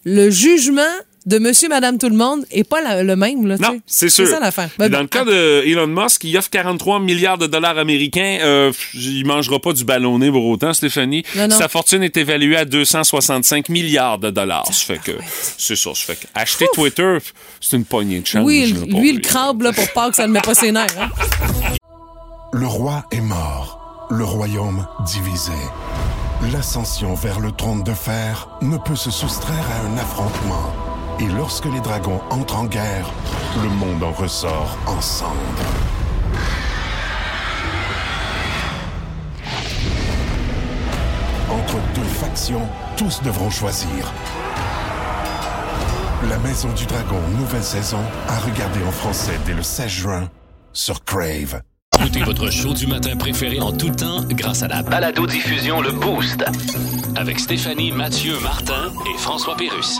le 0.06 0.30
jugement 0.30 0.82
de 1.25 1.39
monsieur, 1.39 1.70
madame, 1.70 1.98
tout 1.98 2.10
le 2.10 2.15
monde 2.15 2.46
est 2.51 2.63
pas 2.63 2.82
la- 2.82 3.03
le 3.03 3.15
même. 3.15 3.48
Là, 3.48 3.58
Non, 3.58 3.80
c'est 3.86 4.10
sûr. 4.10 4.25
C'est 4.25 4.34
ça 4.34 4.39
l'affaire. 4.39 4.70
Ben 4.77 4.89
dans 4.89 5.01
le 5.01 5.08
cas 5.08 5.24
de 5.25 5.63
Elon 5.65 5.88
Musk, 5.88 6.24
il 6.25 6.38
offre 6.38 6.50
43 6.50 7.00
milliards 7.00 7.38
de 7.38 7.48
dollars 7.48 7.77
américains. 7.77 8.39
Euh, 8.42 8.72
il 8.94 9.25
mangera 9.25 9.60
pas 9.60 9.74
du 9.74 9.86
ballonné 9.86 10.30
pour 10.32 10.46
autant, 10.46 10.74
Stéphanie. 10.74 11.24
Non, 11.36 11.48
non. 11.48 11.58
Sa 11.58 11.68
fortune 11.68 12.03
est 12.03 12.18
évaluée 12.18 12.58
à 12.58 12.65
265 12.65 13.70
milliards 13.70 14.18
de 14.20 14.30
dollars. 14.30 14.65
Ça 14.68 14.74
fait 14.74 15.00
que 15.00 15.12
c'est 15.58 15.75
ça. 15.75 15.92
Ça 15.96 16.06
fait 16.13 16.15
que 16.15 16.27
acheter 16.36 16.65
Twitter, 16.74 17.18
c'est 17.62 17.77
une 17.77 17.86
poignée 17.86 18.20
de 18.20 18.27
change. 18.27 18.44
Oui, 18.46 18.74
lui, 18.88 19.13
le 19.13 19.20
crabe, 19.22 19.62
là, 19.62 19.72
pour 19.74 19.88
pas 19.94 20.10
que 20.10 20.15
ça 20.15 20.27
ne 20.27 20.34
met 20.34 20.42
pas 20.42 20.53
ses 20.56 20.72
nerfs. 20.72 20.88
hein. 21.00 21.10
Le 22.53 22.68
roi 22.68 23.06
est 23.12 23.22
mort, 23.22 24.08
le 24.12 24.24
royaume 24.24 24.86
divisé. 25.06 25.51
L'ascension 26.51 27.13
vers 27.15 27.39
le 27.39 27.51
trône 27.51 27.84
de 27.84 27.94
fer 27.94 28.50
ne 28.62 28.77
peut 28.77 28.96
se 28.96 29.10
soustraire 29.10 29.65
à 29.72 29.88
un 29.88 29.98
affrontement. 29.98 30.74
Et 31.20 31.27
lorsque 31.27 31.65
les 31.65 31.79
dragons 31.79 32.22
entrent 32.29 32.58
en 32.58 32.65
guerre, 32.65 33.10
le 33.62 33.70
monde 33.70 34.03
en 34.03 34.12
ressort 34.12 34.77
ensemble. 34.88 35.38
Entre 41.50 41.75
deux 41.96 42.01
factions, 42.03 42.67
tous 42.98 43.22
devront 43.22 43.50
choisir. 43.50 44.12
La 46.29 46.38
Maison 46.39 46.70
du 46.74 46.86
Dragon, 46.86 47.20
nouvelle 47.38 47.63
saison, 47.63 48.00
à 48.27 48.39
regarder 48.39 48.84
en 48.88 48.91
français 48.91 49.38
dès 49.46 49.53
le 49.53 49.63
16 49.63 49.88
juin 49.89 50.29
sur 50.72 51.03
Crave. 51.03 51.62
Écoutez 52.00 52.24
votre 52.24 52.50
show 52.50 52.74
du 52.74 52.88
matin 52.88 53.15
préféré 53.15 53.60
en 53.62 53.72
tout 53.72 53.89
temps 53.89 54.24
grâce 54.29 54.63
à 54.63 54.67
la 54.67 54.82
Balado-diffusion 54.82 55.82
Le 55.82 55.91
Boost. 55.91 56.43
avec 57.15 57.39
Stéphanie, 57.39 57.91
Mathieu, 57.91 58.39
Martin 58.41 58.91
et 59.13 59.17
François 59.20 59.55
Pérus. 59.55 60.00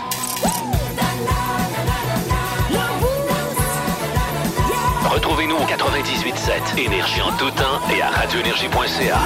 Retrouvez-nous 5.04 5.56
au 5.56 5.66
98.7 5.66 6.78
Énergie 6.78 7.20
en 7.20 7.36
tout 7.36 7.50
temps 7.50 7.80
et 7.96 8.02
à 8.02 8.10
radioénergie.ca. 8.10 9.18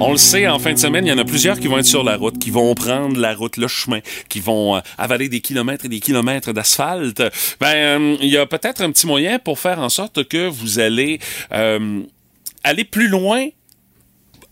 On 0.00 0.10
le 0.10 0.16
sait, 0.16 0.48
en 0.48 0.58
fin 0.58 0.72
de 0.72 0.78
semaine, 0.78 1.06
il 1.06 1.10
y 1.10 1.12
en 1.12 1.18
a 1.18 1.24
plusieurs 1.24 1.60
qui 1.60 1.68
vont 1.68 1.78
être 1.78 1.86
sur 1.86 2.02
la 2.02 2.16
route, 2.16 2.38
qui 2.38 2.50
vont 2.50 2.74
prendre 2.74 3.16
la 3.16 3.32
route, 3.32 3.56
le 3.56 3.68
chemin, 3.68 4.00
qui 4.28 4.40
vont 4.40 4.76
euh, 4.76 4.80
avaler 4.98 5.28
des 5.28 5.40
kilomètres 5.40 5.84
et 5.84 5.88
des 5.88 6.00
kilomètres 6.00 6.52
d'asphalte. 6.52 7.22
Ben, 7.60 7.74
euh, 7.74 8.16
il 8.20 8.28
y 8.28 8.36
a 8.36 8.44
peut-être 8.44 8.82
un 8.82 8.90
petit 8.90 9.06
moyen 9.06 9.38
pour 9.38 9.60
faire 9.60 9.78
en 9.78 9.88
sorte 9.88 10.24
que 10.24 10.48
vous 10.48 10.80
allez 10.80 11.20
euh, 11.52 12.00
aller 12.64 12.84
plus 12.84 13.06
loin 13.06 13.46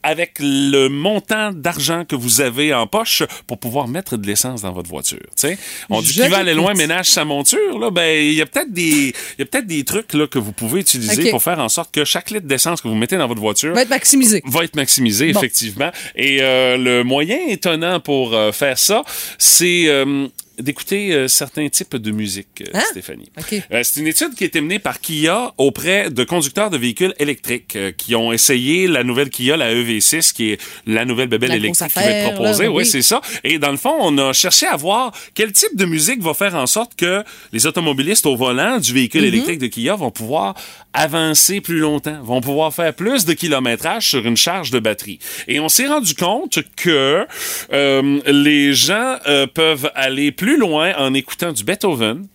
avec 0.03 0.33
le 0.41 0.89
montant 0.89 1.53
d'argent 1.53 2.05
que 2.05 2.17
vous 2.17 2.41
avez 2.41 2.75
en 2.75 2.87
poche 2.87 3.23
pour 3.47 3.59
pouvoir 3.59 3.89
mettre 3.89 4.17
de 4.17 4.27
l'essence 4.27 4.63
dans 4.63 4.73
votre 4.73 4.89
voiture. 4.89 5.19
tu 5.21 5.49
sais. 5.49 5.59
On 5.91 6.01
dit 6.03 6.13
qu'il 6.13 6.29
va 6.29 6.39
aller 6.39 6.55
loin, 6.55 6.75
ménage 6.75 7.07
sa 7.11 7.25
monture. 7.25 7.79
Là, 7.79 7.91
ben 7.91 8.21
il 8.25 8.35
y 8.35 8.41
a 8.43 8.47
peut-être 8.47 8.73
des, 8.73 8.83
il 8.91 9.39
y 9.39 9.43
a 9.43 9.47
peut-être 9.47 9.67
des 9.67 9.85
trucs 9.85 10.13
là 10.15 10.27
que 10.27 10.39
vous 10.39 10.53
pouvez 10.53 10.81
utiliser 10.81 11.31
pour 11.31 11.43
faire 11.43 11.59
en 11.61 11.69
sorte 11.69 11.93
que 11.95 12.05
chaque 12.05 12.31
litre 12.31 12.47
d'essence 12.47 12.81
que 12.81 12.89
vous 12.89 12.95
mettez 12.95 13.17
dans 13.17 13.29
votre 13.29 13.41
voiture 13.41 13.75
Va 13.75 13.83
être 13.83 13.91
maximisé. 13.91 14.43
va 14.47 14.65
être 14.65 14.77
maximisé, 14.77 15.33
Bon. 15.33 15.39
effectivement. 15.41 15.91
Et 16.17 16.39
euh, 16.43 16.77
le 16.77 17.05
moyen 17.05 17.39
étonnant 17.49 18.01
pour 18.01 18.35
euh, 18.35 18.53
faire 18.53 18.79
ça, 18.79 19.03
c'est 19.39 19.85
euh, 19.89 20.27
d'écouter 20.59 21.13
euh, 21.13 21.29
certains 21.29 21.69
types 21.69 21.97
de 21.97 22.11
musique, 22.11 22.63
euh, 22.63 22.71
Hein? 22.75 22.83
Stéphanie. 22.91 23.31
OK. 23.39 23.55
Euh, 23.73 23.81
c'est 23.83 24.01
une 24.01 24.07
étude 24.07 24.35
qui 24.35 24.45
a 24.45 24.47
été 24.47 24.61
menée 24.61 24.79
par 24.79 25.01
Kia 25.01 25.53
auprès 25.59 26.11
de 26.11 26.25
conducteurs 26.25 26.71
de 26.71 26.77
véhicules 26.77 27.15
électriques 27.19 27.77
euh, 27.77 27.93
qui 27.93 28.15
ont 28.15 28.33
essayé 28.33 28.87
la 28.89 29.05
nouvelle 29.05 29.31
Kia, 29.31 29.57
la 29.57 29.73
EV6, 29.75 30.33
qui 30.33 30.51
est 30.53 30.61
la 30.87 31.05
nouvelle 31.05 31.29
bébelle 31.29 31.51
La 31.51 31.57
électrique 31.57 31.89
qui 31.89 31.95
va 31.95 32.05
être 32.05 32.35
proposée. 32.35 32.65
là, 32.65 32.71
oui, 32.71 32.77
oui. 32.79 32.87
c'est 32.87 33.03
ça. 33.03 33.21
Et 33.45 33.59
dans 33.59 33.71
le 33.71 33.77
fond, 33.77 33.95
on 34.01 34.19
a 34.19 34.33
cherché 34.33 34.67
à 34.67 34.77
voir 34.77 35.13
quel 35.35 35.53
type 35.53 35.77
de 35.77 35.85
musique 35.85 36.21
va 36.23 36.35
faire 36.35 36.55
en 36.55 36.67
sorte 36.67 36.95
que 36.97 37.23
les 37.53 37.67
automobilistes 37.67 38.27
au 38.27 38.37
volant 38.37 38.79
du 38.79 38.93
véhicule 38.93 39.23
Mm-hmm. 39.23 39.27
électrique 39.27 39.59
de 39.61 39.67
Kia 39.69 39.95
vont 39.95 40.11
pouvoir 40.11 40.55
avancer 40.95 41.61
plus 41.61 41.79
longtemps, 41.79 42.19
vont 42.23 42.41
pouvoir 42.41 42.75
faire 42.75 42.93
plus 42.93 43.25
de 43.25 43.33
kilométrage 43.33 44.09
sur 44.09 44.27
une 44.27 44.37
charge 44.37 44.71
de 44.71 44.79
batterie. 44.79 45.19
Et 45.49 45.61
on 45.61 45.69
s'est 45.69 45.87
rendu 45.87 46.15
compte 46.15 46.59
que 46.77 47.25
euh, 47.73 48.21
les 48.27 48.75
gens 48.75 49.17
euh, 49.27 49.47
peuvent 49.47 49.91
aller 49.95 50.33
plus 50.33 50.42
loin 50.45 50.93
en 50.97 51.15
écoutant 51.15 51.53
du 51.53 51.65
Beethoven, 51.65 52.27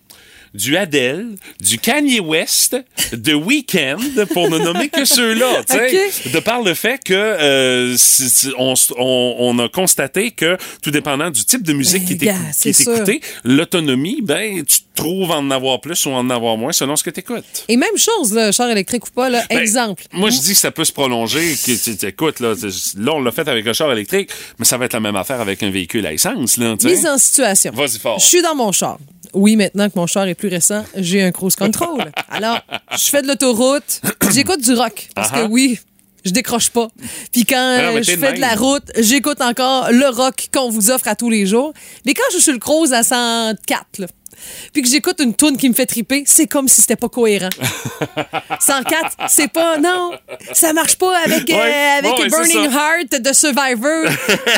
du 0.54 0.76
Adele, 0.76 1.34
du 1.60 1.78
Kanye 1.78 2.20
West, 2.20 2.76
de 3.12 3.34
Weeknd, 3.34 3.98
pour 4.32 4.50
ne 4.50 4.58
nommer 4.58 4.88
que 4.88 5.04
ceux-là, 5.04 5.64
tu 5.68 5.74
sais, 5.74 6.30
de 6.30 6.38
par 6.40 6.62
le 6.62 6.74
fait 6.74 6.98
que 7.04 7.14
euh, 7.14 7.96
on, 8.58 8.72
s- 8.72 8.92
on- 8.96 9.36
on 9.38 9.58
a 9.58 9.68
constaté 9.68 10.30
que 10.30 10.56
tout 10.82 10.90
dépendant 10.90 11.30
du 11.30 11.44
type 11.44 11.62
de 11.62 11.72
musique 11.72 12.04
qui 12.06 12.16
c'est 12.52 12.70
est 12.70 12.80
écoutée, 12.80 13.20
l'autonomie, 13.44 14.20
ben 14.22 14.64
tu 14.64 14.78
trouves 14.94 15.30
en 15.30 15.50
avoir 15.50 15.80
plus 15.80 16.06
ou 16.06 16.10
en 16.10 16.28
avoir 16.30 16.56
moins 16.56 16.72
selon 16.72 16.96
ce 16.96 17.04
que 17.04 17.10
tu 17.10 17.20
écoutes. 17.20 17.44
Et 17.68 17.76
même 17.76 17.96
chose, 17.96 18.32
là, 18.32 18.50
char 18.52 18.68
électrique 18.70 19.06
ou 19.06 19.10
pas, 19.10 19.28
là, 19.28 19.44
Ben, 19.48 19.58
exemple. 19.58 20.02
Moi, 20.12 20.30
je 20.30 20.38
dis 20.40 20.52
que 20.52 20.58
ça 20.58 20.70
peut 20.72 20.84
se 20.84 20.92
prolonger. 20.92 21.54
Que, 21.64 22.06
écoute, 22.06 22.40
là, 22.40 22.54
là, 22.98 23.12
on 23.14 23.20
l'a 23.20 23.30
fait 23.30 23.46
avec 23.48 23.66
un 23.66 23.72
char 23.72 23.92
électrique, 23.92 24.30
mais 24.58 24.64
ça 24.64 24.76
va 24.76 24.86
être 24.86 24.92
la 24.94 25.00
même 25.00 25.16
affaire 25.16 25.40
avec 25.40 25.62
un 25.62 25.70
véhicule 25.70 26.04
à 26.06 26.12
essence. 26.12 26.56
Là, 26.56 26.76
tu 26.78 26.88
sais. 26.88 26.94
Mise 26.96 27.06
en 27.06 27.18
situation. 27.18 27.72
Vas-y 27.72 27.98
fort. 27.98 28.18
Je 28.18 28.26
suis 28.26 28.42
dans 28.42 28.54
mon 28.56 28.72
char. 28.72 28.98
Oui, 29.34 29.56
maintenant 29.56 29.88
que 29.88 29.98
mon 29.98 30.06
char 30.06 30.26
est 30.26 30.34
plus 30.34 30.48
récent, 30.48 30.84
j'ai 30.96 31.22
un 31.22 31.32
cruise 31.32 31.56
control. 31.56 32.10
Alors, 32.30 32.60
je 32.92 33.08
fais 33.08 33.22
de 33.22 33.28
l'autoroute, 33.28 34.00
j'écoute 34.32 34.60
du 34.60 34.74
rock. 34.74 35.08
Parce 35.14 35.30
que 35.30 35.46
oui, 35.46 35.78
je 36.24 36.30
décroche 36.30 36.70
pas. 36.70 36.88
Puis 37.32 37.44
quand 37.44 37.56
non, 37.78 37.96
euh, 37.96 38.02
je 38.02 38.16
fais 38.16 38.32
de 38.34 38.40
la 38.40 38.54
route, 38.54 38.84
j'écoute 38.98 39.40
encore 39.40 39.90
le 39.90 40.08
rock 40.08 40.48
qu'on 40.52 40.70
vous 40.70 40.90
offre 40.90 41.08
à 41.08 41.14
tous 41.14 41.30
les 41.30 41.46
jours. 41.46 41.72
Mais 42.04 42.14
quand 42.14 42.24
je 42.32 42.38
suis 42.38 42.52
le 42.52 42.58
cruise 42.58 42.92
à 42.92 43.02
104, 43.02 43.98
là, 43.98 44.06
puis 44.72 44.82
que 44.82 44.88
j'écoute 44.88 45.20
une 45.20 45.34
tune 45.34 45.56
qui 45.56 45.68
me 45.68 45.74
fait 45.74 45.86
triper, 45.86 46.22
c'est 46.26 46.46
comme 46.46 46.68
si 46.68 46.80
c'était 46.80 46.96
pas 46.96 47.08
cohérent. 47.08 47.48
104, 48.60 49.16
c'est 49.28 49.48
pas 49.48 49.78
non, 49.78 50.12
ça 50.52 50.72
marche 50.72 50.96
pas 50.96 51.16
avec 51.18 51.50
euh, 51.50 51.54
Ouais, 51.54 51.98
avec 51.98 52.10
bon, 52.12 52.28
Burning. 52.28 52.70
Heart 52.70 53.20
de 53.22 53.32
Survivor. 53.32 54.04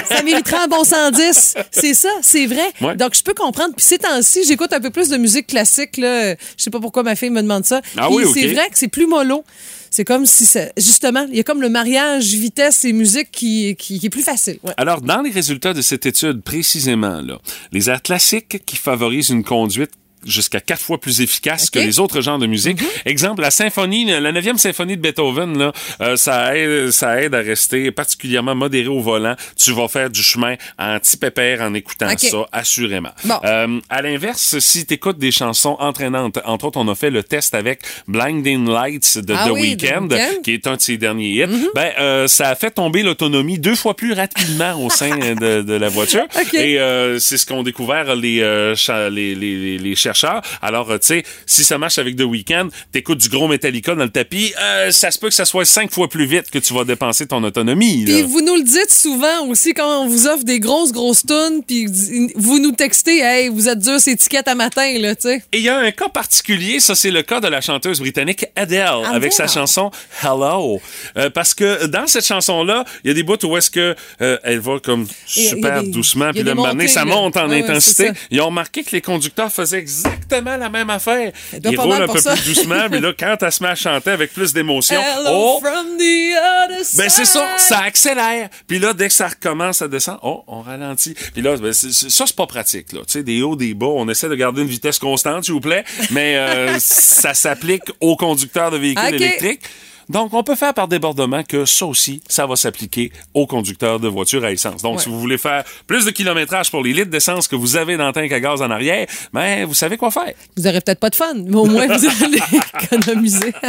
ça 0.08 0.22
mériterait 0.22 0.64
un 0.64 0.68
bon 0.68 0.84
110. 0.84 1.54
C'est 1.70 1.94
ça, 1.94 2.10
c'est 2.22 2.46
vrai. 2.46 2.70
Ouais. 2.80 2.96
Donc 2.96 3.14
je 3.14 3.22
peux 3.22 3.34
comprendre. 3.34 3.74
Puis 3.76 3.84
ces 3.84 3.98
temps-ci, 3.98 4.44
j'écoute 4.46 4.72
un 4.72 4.80
peu 4.80 4.90
plus 4.90 5.08
de 5.08 5.16
musique 5.16 5.46
classique 5.48 5.96
là. 5.96 6.32
Je 6.32 6.36
sais 6.56 6.70
pas 6.70 6.80
pourquoi 6.80 7.02
ma 7.02 7.16
fille 7.16 7.30
me 7.30 7.42
demande 7.42 7.64
ça. 7.64 7.80
Ah 7.96 8.08
oui, 8.10 8.24
c'est 8.32 8.46
vrai 8.48 8.68
que 8.70 8.78
c'est 8.78 8.88
plus 8.88 9.06
mollo. 9.06 9.44
C'est 9.92 10.04
comme 10.04 10.24
si 10.24 10.46
ça- 10.46 10.68
justement, 10.76 11.26
il 11.30 11.36
y 11.36 11.40
a 11.40 11.42
comme 11.42 11.60
le 11.60 11.68
mariage 11.68 12.26
vitesse 12.34 12.84
et 12.84 12.92
musique 12.92 13.30
qui 13.32 13.74
qui, 13.76 13.98
qui 13.98 14.06
est 14.06 14.10
plus 14.10 14.22
facile. 14.22 14.58
Alors, 14.76 15.00
dans 15.00 15.20
les 15.20 15.30
résultats 15.30 15.74
de 15.74 15.82
cette 15.82 16.06
étude, 16.06 16.42
précisément, 16.42 17.20
là, 17.20 17.38
les 17.72 17.90
airs 17.90 18.00
classiques 18.02 18.62
qui 18.64 18.76
favorisent 18.76 19.30
une 19.30 19.42
conduite 19.42 19.90
jusqu'à 20.24 20.60
quatre 20.60 20.82
fois 20.82 20.98
plus 21.00 21.20
efficace. 21.20 21.64
Mhm. 21.64 21.70
que 21.72 21.78
les 21.86 21.98
autres 22.00 22.20
genres 22.20 22.38
de 22.38 22.46
musique. 22.46 22.78
Exemple, 23.06 23.42
la 23.42 23.50
symphonie, 23.50 24.04
la 24.04 24.32
neuvième 24.32 24.58
symphonie 24.58 24.96
de 24.96 25.02
Beethoven, 25.02 25.56
là, 25.58 25.72
euh, 26.00 26.16
ça 26.16 26.56
aide, 26.56 26.90
ça 26.90 27.20
aide 27.22 27.34
à 27.34 27.38
rester 27.40 27.90
particulièrement 27.90 28.54
modéré 28.54 28.88
au 28.88 29.00
volant. 29.00 29.34
Tu 29.56 29.72
vas 29.72 29.88
faire 29.88 30.10
du 30.10 30.22
chemin 30.22 30.56
anti-pépère 30.78 31.60
en 31.62 31.74
écoutant 31.74 32.08
ça, 32.18 32.46
assurément. 32.52 33.10
Bon. 33.24 33.36
Euh, 33.44 33.80
à 33.88 34.02
l'inverse, 34.02 34.58
si 34.58 34.84
tu 34.86 34.94
écoutes 34.94 35.18
des 35.18 35.30
chansons 35.30 35.76
entraînantes, 35.78 36.38
entre 36.44 36.66
autres, 36.66 36.78
on 36.78 36.88
a 36.88 36.94
fait 36.94 37.10
le 37.10 37.22
test 37.22 37.54
avec 37.54 37.80
Blinding 38.08 38.68
Lights 38.68 39.18
de 39.18 39.34
Ah 39.36 39.46
The 39.48 39.52
oui, 39.52 39.60
Weeknd, 39.80 40.08
Weeknd. 40.10 40.42
qui 40.42 40.52
est 40.54 40.66
un 40.66 40.76
de 40.76 40.80
ses 40.80 40.96
derniers 40.98 41.44
hits, 41.44 41.68
ben, 41.74 41.92
euh, 41.98 42.26
ça 42.28 42.48
a 42.48 42.54
fait 42.54 42.70
tomber 42.72 43.02
l'autonomie 43.02 43.58
deux 43.58 43.76
fois 43.76 43.94
plus 43.94 44.12
rapidement 44.12 44.74
au 44.84 44.90
sein 44.90 45.16
de, 45.16 45.62
de 45.62 45.74
la 45.74 45.88
voiture. 45.88 46.24
Ok. 46.40 46.54
Et 46.54 46.80
euh, 46.80 47.18
c'est 47.18 47.36
ce 47.36 47.44
qu'ont 47.46 47.62
découvert 47.62 48.14
les, 48.16 48.40
euh, 48.40 48.74
les, 49.10 49.34
les- 49.34 49.78
les 49.78 49.94
chercheurs. 50.14 50.42
Alors, 50.62 50.90
euh, 50.90 50.98
tu 50.98 51.06
sais, 51.06 51.22
si 51.46 51.64
ça 51.64 51.78
marche 51.78 51.98
avec 51.98 52.16
The 52.16 52.22
Weeknd, 52.22 52.68
t'écoutes 52.92 53.18
du 53.18 53.28
gros 53.28 53.48
Metallica 53.48 53.94
dans 53.94 54.04
le 54.04 54.10
tapis, 54.10 54.52
euh, 54.60 54.90
ça 54.90 55.10
se 55.10 55.18
peut 55.18 55.28
que 55.28 55.34
ça 55.34 55.44
soit 55.44 55.64
cinq 55.64 55.92
fois 55.92 56.08
plus 56.08 56.26
vite 56.26 56.50
que 56.50 56.58
tu 56.58 56.74
vas 56.74 56.84
dépenser 56.84 57.26
ton 57.26 57.42
autonomie. 57.44 58.04
Puis 58.04 58.22
vous 58.22 58.40
nous 58.40 58.56
le 58.56 58.62
dites 58.64 58.90
souvent 58.92 59.46
aussi 59.48 59.72
quand 59.74 60.02
on 60.02 60.08
vous 60.08 60.26
offre 60.26 60.44
des 60.44 60.58
grosses, 60.60 60.92
grosses 60.92 61.24
tunes, 61.26 61.62
puis 61.66 61.86
vous 62.34 62.58
nous 62.58 62.72
textez, 62.72 63.20
hey, 63.20 63.48
vous 63.48 63.68
êtes 63.68 63.78
dur, 63.78 64.00
ces 64.00 64.12
étiquettes 64.12 64.48
à 64.48 64.54
matin, 64.54 64.98
là, 64.98 65.14
tu 65.14 65.22
sais. 65.28 65.42
Et 65.52 65.58
il 65.58 65.62
y 65.64 65.68
a 65.68 65.78
un 65.78 65.90
cas 65.92 66.08
particulier, 66.08 66.80
ça 66.80 66.94
c'est 66.94 67.10
le 67.10 67.22
cas 67.22 67.40
de 67.40 67.48
la 67.48 67.60
chanteuse 67.60 68.00
britannique 68.00 68.46
Adele 68.56 69.04
avec 69.12 69.32
sa 69.32 69.46
chanson 69.46 69.90
Hello. 70.22 70.80
Euh, 71.16 71.30
parce 71.30 71.54
que 71.54 71.86
dans 71.86 72.06
cette 72.06 72.26
chanson-là, 72.26 72.84
il 73.04 73.08
y 73.08 73.10
a 73.10 73.14
des 73.14 73.22
bouts 73.22 73.36
où 73.44 73.56
est-ce 73.56 73.70
que 73.70 73.94
euh, 74.20 74.38
elle 74.42 74.60
va 74.60 74.78
comme 74.80 75.06
super 75.26 75.82
des- 75.82 75.90
doucement, 75.90 76.30
puis 76.32 76.40
un 76.48 76.54
moment 76.54 76.68
donné, 76.68 76.88
ça 76.88 77.04
monte 77.04 77.36
en 77.36 77.48
Ouais, 77.50 77.56
ouais, 77.62 77.62
intensité. 77.70 78.06
c'est 78.08 78.12
ça. 78.12 78.18
Ils 78.30 78.40
ont 78.40 78.46
remarqué 78.46 78.82
que 78.84 78.90
les 78.92 79.00
conducteurs 79.00 79.50
faisaient 79.52 79.78
exactement 79.78 79.99
la 80.30 80.68
même 80.68 80.90
affaire. 80.90 81.32
Elle 81.52 81.60
doit 81.60 81.72
Ils 81.72 81.76
pas 81.76 81.82
roulent 81.82 81.92
mal 81.92 82.02
un 82.02 82.12
peu 82.12 82.18
ça. 82.18 82.34
plus 82.34 82.54
doucement, 82.54 82.86
mais 82.90 83.00
là, 83.00 83.12
quand 83.18 83.36
elle 83.40 83.52
se 83.52 83.62
met 83.62 83.68
à 83.68 83.74
chanter 83.74 84.10
avec 84.10 84.32
plus 84.32 84.52
d'émotion, 84.52 85.00
oh, 85.28 85.60
from 85.62 85.96
the 85.98 86.34
other 86.64 86.84
side. 86.84 86.98
ben 86.98 87.08
c'est 87.08 87.24
ça, 87.24 87.58
ça 87.58 87.80
accélère. 87.80 88.48
Puis 88.66 88.78
là, 88.78 88.92
dès 88.92 89.08
que 89.08 89.14
ça 89.14 89.28
recommence 89.28 89.82
à 89.82 89.88
descendre, 89.88 90.20
oh, 90.22 90.44
on 90.46 90.62
ralentit. 90.62 91.14
Puis 91.32 91.42
là, 91.42 91.56
ben, 91.56 91.72
ça, 91.72 92.26
c'est 92.26 92.36
pas 92.36 92.46
pratique. 92.46 92.92
Là. 92.92 93.00
Tu 93.00 93.12
sais, 93.12 93.22
des 93.22 93.42
hauts, 93.42 93.56
des 93.56 93.74
bas, 93.74 93.86
on 93.86 94.08
essaie 94.08 94.28
de 94.28 94.34
garder 94.34 94.62
une 94.62 94.68
vitesse 94.68 94.98
constante, 94.98 95.44
s'il 95.44 95.54
vous 95.54 95.60
plaît, 95.60 95.84
mais 96.10 96.36
euh, 96.36 96.76
ça 96.80 97.34
s'applique 97.34 97.84
aux 98.00 98.16
conducteurs 98.16 98.70
de 98.70 98.76
véhicules 98.78 99.14
électriques. 99.14 99.62
Donc, 100.10 100.34
on 100.34 100.42
peut 100.42 100.56
faire 100.56 100.74
par 100.74 100.88
débordement 100.88 101.42
que 101.44 101.64
ça 101.64 101.86
aussi, 101.86 102.20
ça 102.28 102.46
va 102.46 102.56
s'appliquer 102.56 103.12
aux 103.32 103.46
conducteurs 103.46 104.00
de 104.00 104.08
voitures 104.08 104.44
à 104.44 104.50
essence. 104.52 104.82
Donc, 104.82 104.96
Ouais. 104.96 105.02
si 105.04 105.08
vous 105.08 105.18
voulez 105.20 105.38
faire 105.38 105.64
plus 105.86 106.04
de 106.04 106.10
kilométrage 106.10 106.70
pour 106.70 106.82
les 106.82 106.92
litres 106.92 107.10
d'essence 107.10 107.46
que 107.48 107.56
vous 107.56 107.76
avez 107.76 107.96
dans 107.96 108.08
le 108.08 108.12
tank 108.12 108.30
à 108.32 108.40
gaz 108.40 108.60
en 108.60 108.70
arrière, 108.70 109.06
ben, 109.32 109.64
vous 109.64 109.74
savez 109.74 109.96
quoi 109.96 110.10
faire. 110.10 110.32
Vous 110.56 110.66
aurez 110.66 110.80
peut-être 110.80 111.00
pas 111.00 111.10
de 111.10 111.14
fun, 111.14 111.34
mais 111.46 111.56
au 111.56 111.64
moins 111.66 111.86
vous 111.86 112.06
allez 112.24 112.40
économiser. 112.82 113.52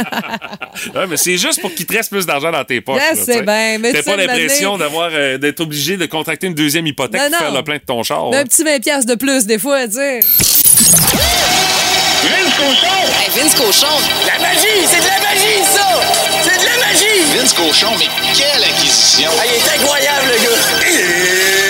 Ouais, 0.94 1.06
mais 1.06 1.16
c'est 1.16 1.36
juste 1.36 1.60
pour 1.60 1.72
qu'il 1.74 1.86
te 1.86 1.92
reste 1.92 2.10
plus 2.10 2.26
d'argent 2.26 2.50
dans 2.50 2.64
tes 2.64 2.80
poches. 2.80 2.96
Là, 2.98 3.10
tu 3.14 3.22
sais. 3.22 3.42
bien, 3.42 3.78
T'as 3.92 4.02
pas 4.02 4.16
l'impression 4.16 4.76
d'avoir 4.78 5.10
euh, 5.12 5.38
d'être 5.38 5.60
obligé 5.60 5.96
de 5.96 6.06
contracter 6.06 6.46
une 6.46 6.54
deuxième 6.54 6.86
hypothèque 6.86 7.20
Non, 7.20 7.28
pour 7.28 7.38
faire 7.38 7.54
le 7.54 7.62
plein 7.62 7.76
de 7.76 7.82
ton 7.82 8.02
char. 8.02 8.24
Hein. 8.24 8.38
un 8.38 8.44
petit 8.44 8.64
20$ 8.64 8.80
piastres 8.80 9.10
de 9.10 9.14
plus, 9.16 9.46
des 9.46 9.58
fois, 9.58 9.86
tu 9.86 9.94
sais. 9.94 10.20
Vince 12.22 12.54
Cochon! 12.56 12.86
Vince 13.34 13.54
Cochon. 13.54 13.86
La 14.26 14.38
magie! 14.38 14.86
C'est 14.88 15.00
de 15.00 15.06
la 15.06 15.18
magie, 15.18 15.64
ça! 15.64 15.88
C'est 16.42 16.60
de 16.60 16.66
la 16.66 16.86
magie! 16.86 17.36
Vince 17.36 17.52
Cochon, 17.52 17.92
mais 17.98 18.08
quelle 18.32 18.62
acquisition! 18.62 19.30
Ah, 19.38 19.44
il 19.44 19.54
est 19.54 19.82
incroyable, 19.82 20.28
le 20.28 20.44
gars! 20.44 21.61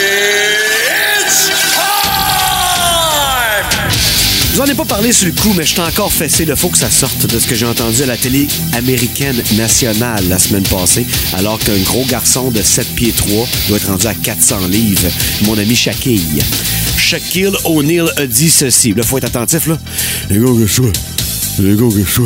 Je 4.52 4.61
vous 4.61 4.71
ai 4.71 4.75
pas 4.75 4.85
parlé 4.85 5.12
sur 5.12 5.28
le 5.28 5.32
coup, 5.32 5.54
mais 5.56 5.64
je 5.64 5.71
suis 5.71 5.80
encore 5.80 6.12
fessé. 6.12 6.44
Il 6.47 6.54
faut 6.56 6.68
que 6.68 6.76
ça 6.76 6.90
sorte 6.90 7.26
de 7.26 7.38
ce 7.38 7.47
que 7.47 7.54
j'ai 7.54 7.64
entendu 7.64 8.02
à 8.02 8.06
la 8.06 8.18
télé 8.18 8.47
américaine 8.75 9.42
nationale 9.56 10.23
la 10.28 10.38
semaine 10.38 10.62
passée, 10.64 11.06
alors 11.32 11.59
qu'un 11.59 11.78
gros 11.78 12.04
garçon 12.04 12.50
de 12.50 12.61
7 12.61 12.87
pieds 12.94 13.12
3 13.12 13.49
doit 13.68 13.78
être 13.78 13.88
rendu 13.88 14.06
à 14.06 14.14
400 14.14 14.68
livres. 14.68 15.09
Mon 15.47 15.56
ami 15.56 15.75
Shaquille. 15.75 16.42
Shaquille 16.99 17.56
O'Neal 17.64 18.12
a 18.18 18.26
dit 18.26 18.50
ceci. 18.50 18.92
Là, 18.92 19.02
faut 19.02 19.16
être 19.16 19.25
attentif, 19.25 19.68
là. 19.68 19.78
Les 21.59 21.76
gars, 21.76 21.88
que 21.88 22.04
je. 22.04 22.23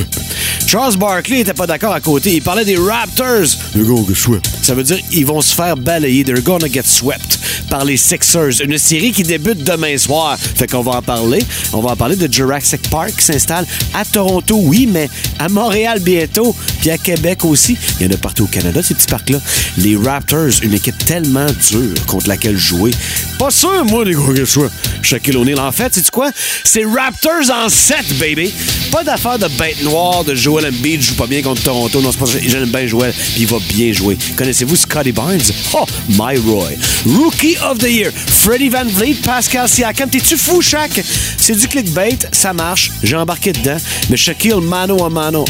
Charles 0.66 0.96
Barkley 0.96 1.40
était 1.40 1.54
pas 1.54 1.66
d'accord 1.66 1.92
à 1.92 2.00
côté. 2.00 2.34
Il 2.34 2.42
parlait 2.42 2.64
des 2.64 2.76
Raptors. 2.76 3.46
Les 3.74 3.82
gars, 3.82 4.02
que 4.06 4.14
je. 4.14 4.30
Ça 4.62 4.74
veut 4.74 4.82
dire 4.82 4.98
ils 5.12 5.26
vont 5.26 5.40
se 5.40 5.54
faire 5.54 5.76
balayer. 5.76 6.24
They're 6.24 6.42
gonna 6.42 6.68
get 6.68 6.82
swept 6.84 7.38
par 7.68 7.84
les 7.84 7.96
Sixers. 7.96 8.60
Une 8.62 8.78
série 8.78 9.12
qui 9.12 9.22
débute 9.22 9.64
demain 9.64 9.96
soir. 9.98 10.36
Fait 10.38 10.66
qu'on 10.66 10.82
va 10.82 10.92
en 10.92 11.02
parler. 11.02 11.42
On 11.72 11.80
va 11.80 11.90
en 11.90 11.96
parler 11.96 12.16
de 12.16 12.32
Jurassic 12.32 12.88
Park 12.90 13.12
qui 13.16 13.24
s'installe 13.24 13.66
à 13.94 14.04
Toronto, 14.04 14.58
oui, 14.62 14.88
mais 14.90 15.08
à 15.38 15.48
Montréal 15.48 16.00
bientôt, 16.00 16.54
puis 16.80 16.90
à 16.90 16.98
Québec 16.98 17.44
aussi. 17.44 17.76
Il 18.00 18.06
y 18.06 18.10
en 18.10 18.14
a 18.14 18.18
partout 18.18 18.44
au 18.44 18.48
Canada, 18.48 18.82
ces 18.82 18.94
petits 18.94 19.06
parcs-là. 19.06 19.38
Les 19.78 19.96
Raptors, 19.96 20.62
une 20.62 20.74
équipe 20.74 20.98
tellement 21.04 21.46
dure 21.70 21.94
contre 22.06 22.28
laquelle 22.28 22.56
jouer. 22.56 22.90
Pas 23.38 23.50
sûr, 23.50 23.84
moi, 23.84 24.04
les 24.04 24.14
gars, 24.14 24.20
que 24.28 24.36
je 24.36 24.44
sois. 24.44 24.70
Shaquille 25.02 25.36
O'Neal. 25.36 25.60
En 25.60 25.72
fait, 25.72 25.94
c'est 25.94 26.10
quoi? 26.10 26.30
C'est 26.64 26.84
Raptors 26.84 27.50
en 27.52 27.68
7, 27.68 28.18
baby. 28.18 28.52
Pas 28.90 29.04
d'affaire 29.04 29.38
de 29.38 29.48
bête 29.48 29.82
noire 29.82 30.24
de 30.24 30.34
Joel 30.34 30.66
Embiid 30.66 31.02
joue 31.02 31.14
pas 31.14 31.26
bien 31.26 31.42
contre 31.42 31.62
Toronto. 31.62 32.00
Non, 32.00 32.10
c'est 32.12 32.18
pas. 32.18 32.26
J'aime 32.46 32.66
bien 32.66 32.86
Joel, 32.86 33.12
puis 33.12 33.42
il 33.42 33.46
va 33.46 33.58
bien 33.68 33.92
jouer. 33.92 34.16
Connaissez-vous 34.36 34.76
Scotty 34.76 35.12
Barnes? 35.12 35.40
Oh, 35.74 35.84
my 36.08 36.36
Roy. 36.38 36.72
Rookie 37.04 37.56
of 37.58 37.78
the 37.78 37.90
Year. 37.90 38.12
Freddie 38.12 38.68
Van 38.68 38.84
Vliet, 38.86 39.16
Pascal 39.22 39.68
Siakam. 39.68 40.08
T'es-tu 40.08 40.36
fou, 40.36 40.62
Shaq? 40.62 41.02
C'est 41.36 41.58
du 41.58 41.68
clickbait, 41.68 42.18
ça 42.32 42.52
marche. 42.52 42.90
J'ai 43.02 43.16
embarqué 43.16 43.52
dedans. 43.52 43.76
Mais 44.08 44.16
Shaquille, 44.16 44.60
mano 44.62 45.04
a 45.04 45.10
mano. 45.10 45.44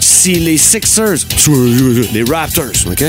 Si 0.00 0.34
les 0.34 0.56
Sixers, 0.58 1.18
les 2.12 2.24
Raptors, 2.24 2.86
OK? 2.86 3.04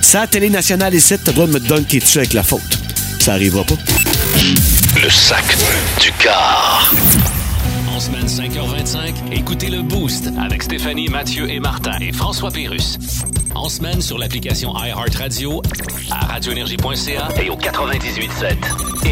Sa 0.00 0.26
télé 0.26 0.50
nationale 0.50 0.94
ici, 0.94 1.14
t'as 1.22 1.30
le 1.30 1.34
droit 1.34 1.46
de 1.46 1.52
me 1.52 1.60
dunker 1.60 2.00
dessus 2.00 2.18
avec 2.18 2.32
la 2.34 2.42
faute. 2.42 2.60
Ça 3.18 3.32
arrivera 3.32 3.64
pas. 3.64 3.76
Le 5.02 5.10
sac 5.10 5.44
du 6.00 6.12
car. 6.22 6.92
Semaine 8.02 8.26
5h25, 8.26 9.14
écoutez 9.30 9.70
le 9.70 9.80
Boost 9.80 10.28
avec 10.36 10.64
Stéphanie, 10.64 11.06
Mathieu 11.08 11.48
et 11.48 11.60
Martin 11.60 11.96
et 12.00 12.10
François 12.10 12.50
Pérus. 12.50 12.98
En 13.62 13.68
semaine 13.68 14.02
sur 14.02 14.18
l'application 14.18 14.74
iHeartRadio, 14.76 15.62
à 16.10 16.26
radioénergie.ca 16.32 17.28
Et 17.40 17.48
au 17.48 17.54
98.7, 17.56 18.56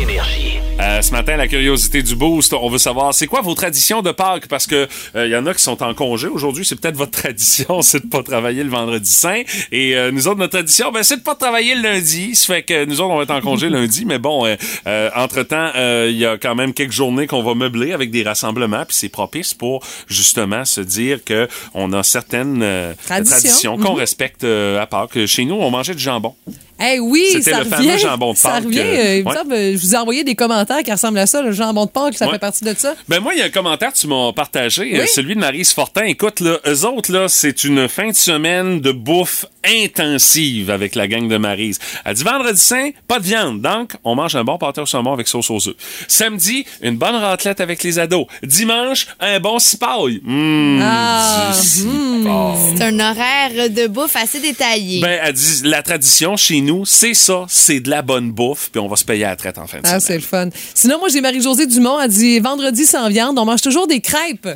Énergie. 0.03 0.59
Euh, 0.81 1.03
ce 1.03 1.13
matin, 1.13 1.37
la 1.37 1.47
curiosité 1.47 2.03
du 2.03 2.17
boost, 2.17 2.55
on 2.55 2.69
veut 2.71 2.79
savoir 2.79 3.13
c'est 3.13 3.27
quoi 3.27 3.43
vos 3.43 3.55
traditions 3.55 4.01
de 4.03 4.13
Pâques? 4.13 4.49
Parce 4.49 4.67
que 4.67 4.89
il 5.15 5.29
y 5.31 5.37
en 5.37 5.47
a 5.47 5.53
qui 5.53 5.63
sont 5.63 5.83
en 5.83 5.93
congé 5.95 6.27
aujourd'hui, 6.27 6.65
c'est 6.65 6.75
peut-être 6.75 6.97
votre 6.97 7.11
tradition, 7.23 7.83
c'est 7.83 8.05
de 8.05 8.09
pas 8.09 8.23
travailler 8.23 8.65
le 8.65 8.71
vendredi 8.71 9.11
saint 9.11 9.43
et 9.73 9.95
euh, 9.95 10.11
nous 10.11 10.27
autres 10.27 10.39
notre 10.39 10.53
tradition 10.53 10.91
ben 10.91 11.03
c'est 11.03 11.19
de 11.19 11.23
pas 11.23 11.35
travailler 11.35 11.75
le 11.75 11.83
lundi, 11.83 12.35
ça 12.35 12.55
fait 12.55 12.63
que 12.63 12.87
nous 12.87 13.01
autres 13.03 13.11
on 13.11 13.17
va 13.19 13.25
être 13.25 13.31
en 13.31 13.43
congé 13.43 13.69
lundi 13.69 14.05
mais 14.07 14.19
bon 14.19 14.47
euh, 14.47 15.11
entre-temps, 15.15 15.71
il 16.07 16.17
y 16.17 16.25
a 16.25 16.39
quand 16.39 16.55
même 16.55 16.73
quelques 16.73 16.93
journées 16.93 17.27
qu'on 17.27 17.43
va 17.43 17.55
meubler 17.55 17.93
avec 17.93 18.11
des 18.11 18.23
rassemblements 18.23 18.85
puis 18.87 18.97
c'est 18.97 19.11
propice 19.11 19.53
pour 19.53 19.85
justement 20.09 20.65
se 20.65 20.81
dire 20.81 21.23
que 21.25 21.47
on 21.75 21.93
a 21.93 22.03
certaines 22.03 22.63
euh, 22.63 22.95
Traditions. 23.05 23.37
traditions 23.37 23.77
qu'on 23.77 23.93
Mhm. 23.95 23.99
respecte 24.01 24.40
euh, 24.45 24.81
à 24.81 24.87
Pâques. 24.87 25.27
Chez 25.27 25.45
nous, 25.45 25.55
on 25.55 25.71
mangeait 25.71 25.95
du 25.95 26.03
jambon. 26.03 26.35
Eh 26.83 26.99
oui, 27.01 27.25
C'était 27.33 27.51
ça 27.51 27.59
le 27.59 27.65
revient. 27.65 27.89
fameux 27.89 27.99
jambon 27.99 28.33
de 28.33 28.39
Ça 28.39 28.49
Pâques, 28.51 28.65
revient. 28.65 28.79
euh, 28.79 28.83
euh, 28.83 29.17
il 29.19 29.25
me 29.25 29.29
ouais. 29.29 29.37
semble, 29.37 29.55
je 29.55 29.77
vous 29.79 29.95
ai 29.95 29.99
envoyé 29.99 30.25
des 30.25 30.35
commentaires 30.35 30.83
qui 30.83 30.91
ressemblent 30.93 31.19
à 31.19 31.27
ça. 31.27 31.43
Le 31.43 31.53
jambon 31.53 31.85
de 31.87 31.91
Pâques, 31.91 32.15
ça 32.17 32.27
Ouais. 32.27 32.33
fait 32.33 32.39
partie 32.39 32.65
de 32.65 32.75
ça. 32.77 32.95
Ben 33.09 33.21
moi, 33.21 33.35
il 33.35 33.39
y 33.39 33.43
a 33.43 33.47
un 33.47 33.51
commentaire 33.51 33.93
que 33.93 33.99
tu 33.99 34.07
m'as 34.07 34.33
partagé, 34.33 34.97
euh, 34.97 35.03
Oui. 35.03 35.09
celui 35.09 35.35
de 35.35 35.41
Marise 35.41 35.73
Fortin. 35.73 36.05
Écoute, 36.05 36.41
là, 36.41 36.59
eux 36.67 36.85
autres, 36.87 37.13
là, 37.13 37.29
c'est 37.29 37.65
une 37.65 37.89
fin 37.89 38.09
de 38.09 38.15
semaine 38.17 38.81
de 38.81 38.93
bouffe 38.93 39.45
intensive 39.63 40.71
avec 40.71 40.95
la 40.95 41.07
gang 41.07 41.29
de 41.29 41.37
Marise. 41.37 41.79
Elle 42.05 42.15
dit 42.15 42.23
vendredi 42.25 42.61
saint, 42.61 42.91
pas 43.09 43.19
de 43.19 43.25
viande. 43.25 43.61
Donc, 43.61 43.93
on 44.05 44.15
mange 44.15 44.35
un 44.37 44.45
bon 44.45 44.57
pâté 44.57 44.81
au 44.81 44.87
saumon 44.87 45.13
avec 45.13 45.29
sauce 45.29 45.51
aux 45.51 45.69
œufs. 45.69 45.75
Samedi, 46.09 46.65
une 46.83 46.97
bonne 46.97 47.15
raclette 47.17 47.61
avec 47.61 47.83
les 47.83 47.99
ados. 47.99 48.27
Dimanche, 48.43 49.07
un 49.21 49.39
bon 49.41 49.59
cipaille. 49.59 50.21
Mmh, 50.25 50.81
Ah, 50.83 51.51
cipaille. 51.55 52.75
C'est 52.77 52.85
un 52.85 53.01
horaire 53.01 53.71
de 53.71 53.87
bouffe 53.87 54.17
assez 54.17 54.41
détaillé. 54.41 55.01
Ben, 55.01 55.21
elle 55.23 55.33
dit, 55.35 55.61
la 55.65 55.83
tradition 55.83 56.37
chez 56.37 56.61
nous, 56.61 56.70
c'est 56.85 57.15
ça, 57.15 57.45
c'est 57.49 57.81
de 57.81 57.91
la 57.91 58.03
bonne 58.03 58.31
bouffe, 58.33 58.71
puis 58.71 58.81
on 58.81 58.89
va 58.89 58.97
se 58.97 59.05
payer 59.05 59.25
à 59.25 59.31
la 59.31 59.37
traite 59.37 59.59
en 59.59 59.67
fin 59.67 59.79
de 59.79 59.83
Ah, 59.85 59.89
semaine. 59.89 60.01
c'est 60.01 60.15
le 60.15 60.21
fun. 60.21 60.49
Sinon, 60.75 60.99
moi, 60.99 61.09
j'ai 61.09 61.21
Marie-Josée 61.21 61.67
Dumont. 61.67 62.01
Elle 62.01 62.11
dit 62.11 62.39
vendredi 62.41 62.85
sans 62.85 63.09
viande, 63.09 63.39
on 63.39 63.45
mange 63.45 63.63
toujours 63.63 63.87
des 63.87 64.01
crêpes. 64.01 64.49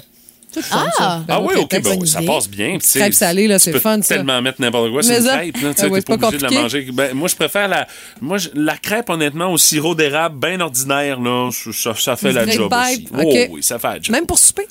Tout 0.53 0.63
fun, 0.63 0.87
ça. 0.97 1.05
Ah 1.05 1.23
Ben, 1.27 1.41
oui, 1.43 1.55
ok, 1.57 1.83
bonne 1.83 2.07
ça 2.07 2.23
passe 2.23 2.49
bien. 2.49 2.79
Crêpes 2.79 3.13
salées, 3.15 3.49
là, 3.49 3.59
tu 3.59 3.65
c'est 3.65 3.73
peux 3.73 3.81
fun, 3.81 3.99
tellement 3.99 4.41
mettre 4.41 4.61
n'importe 4.61 4.93
quoi 4.93 5.03
sur 5.03 5.11
Mais 5.13 5.19
une 5.19 5.25
crêpe. 5.53 5.63
Là, 5.63 5.75
tu 5.75 5.81
ah 5.83 5.89
ouais, 5.89 6.01
t'es 6.01 6.07
c'est 6.07 6.07
pas 6.07 6.19
pas 6.19 6.27
obligé 6.29 6.47
de 6.47 6.55
la 6.55 6.61
manger. 6.63 6.89
Ben, 6.93 7.13
moi, 7.15 7.27
je 7.29 7.35
préfère 7.35 7.67
la, 7.67 7.89
moi, 8.21 8.37
la 8.55 8.77
crêpe, 8.77 9.11
honnêtement, 9.11 9.51
au 9.53 9.59
sirop 9.59 9.97
d'érable 9.97 10.39
bien 10.39 10.61
ordinaire. 10.61 11.19
Là, 11.21 11.51
ça, 11.73 11.95
ça 11.97 12.15
fait 12.17 12.31
la 12.33 12.47
job 12.49 12.73
aussi. 12.73 13.09
ok. 13.13 13.19
Oh 13.21 13.47
oui, 13.51 13.63
ça 13.65 13.81
fait 13.81 13.89
la 13.89 13.95
job. 14.01 14.11
Même 14.15 14.27
pour 14.27 14.39
souper? 14.39 14.69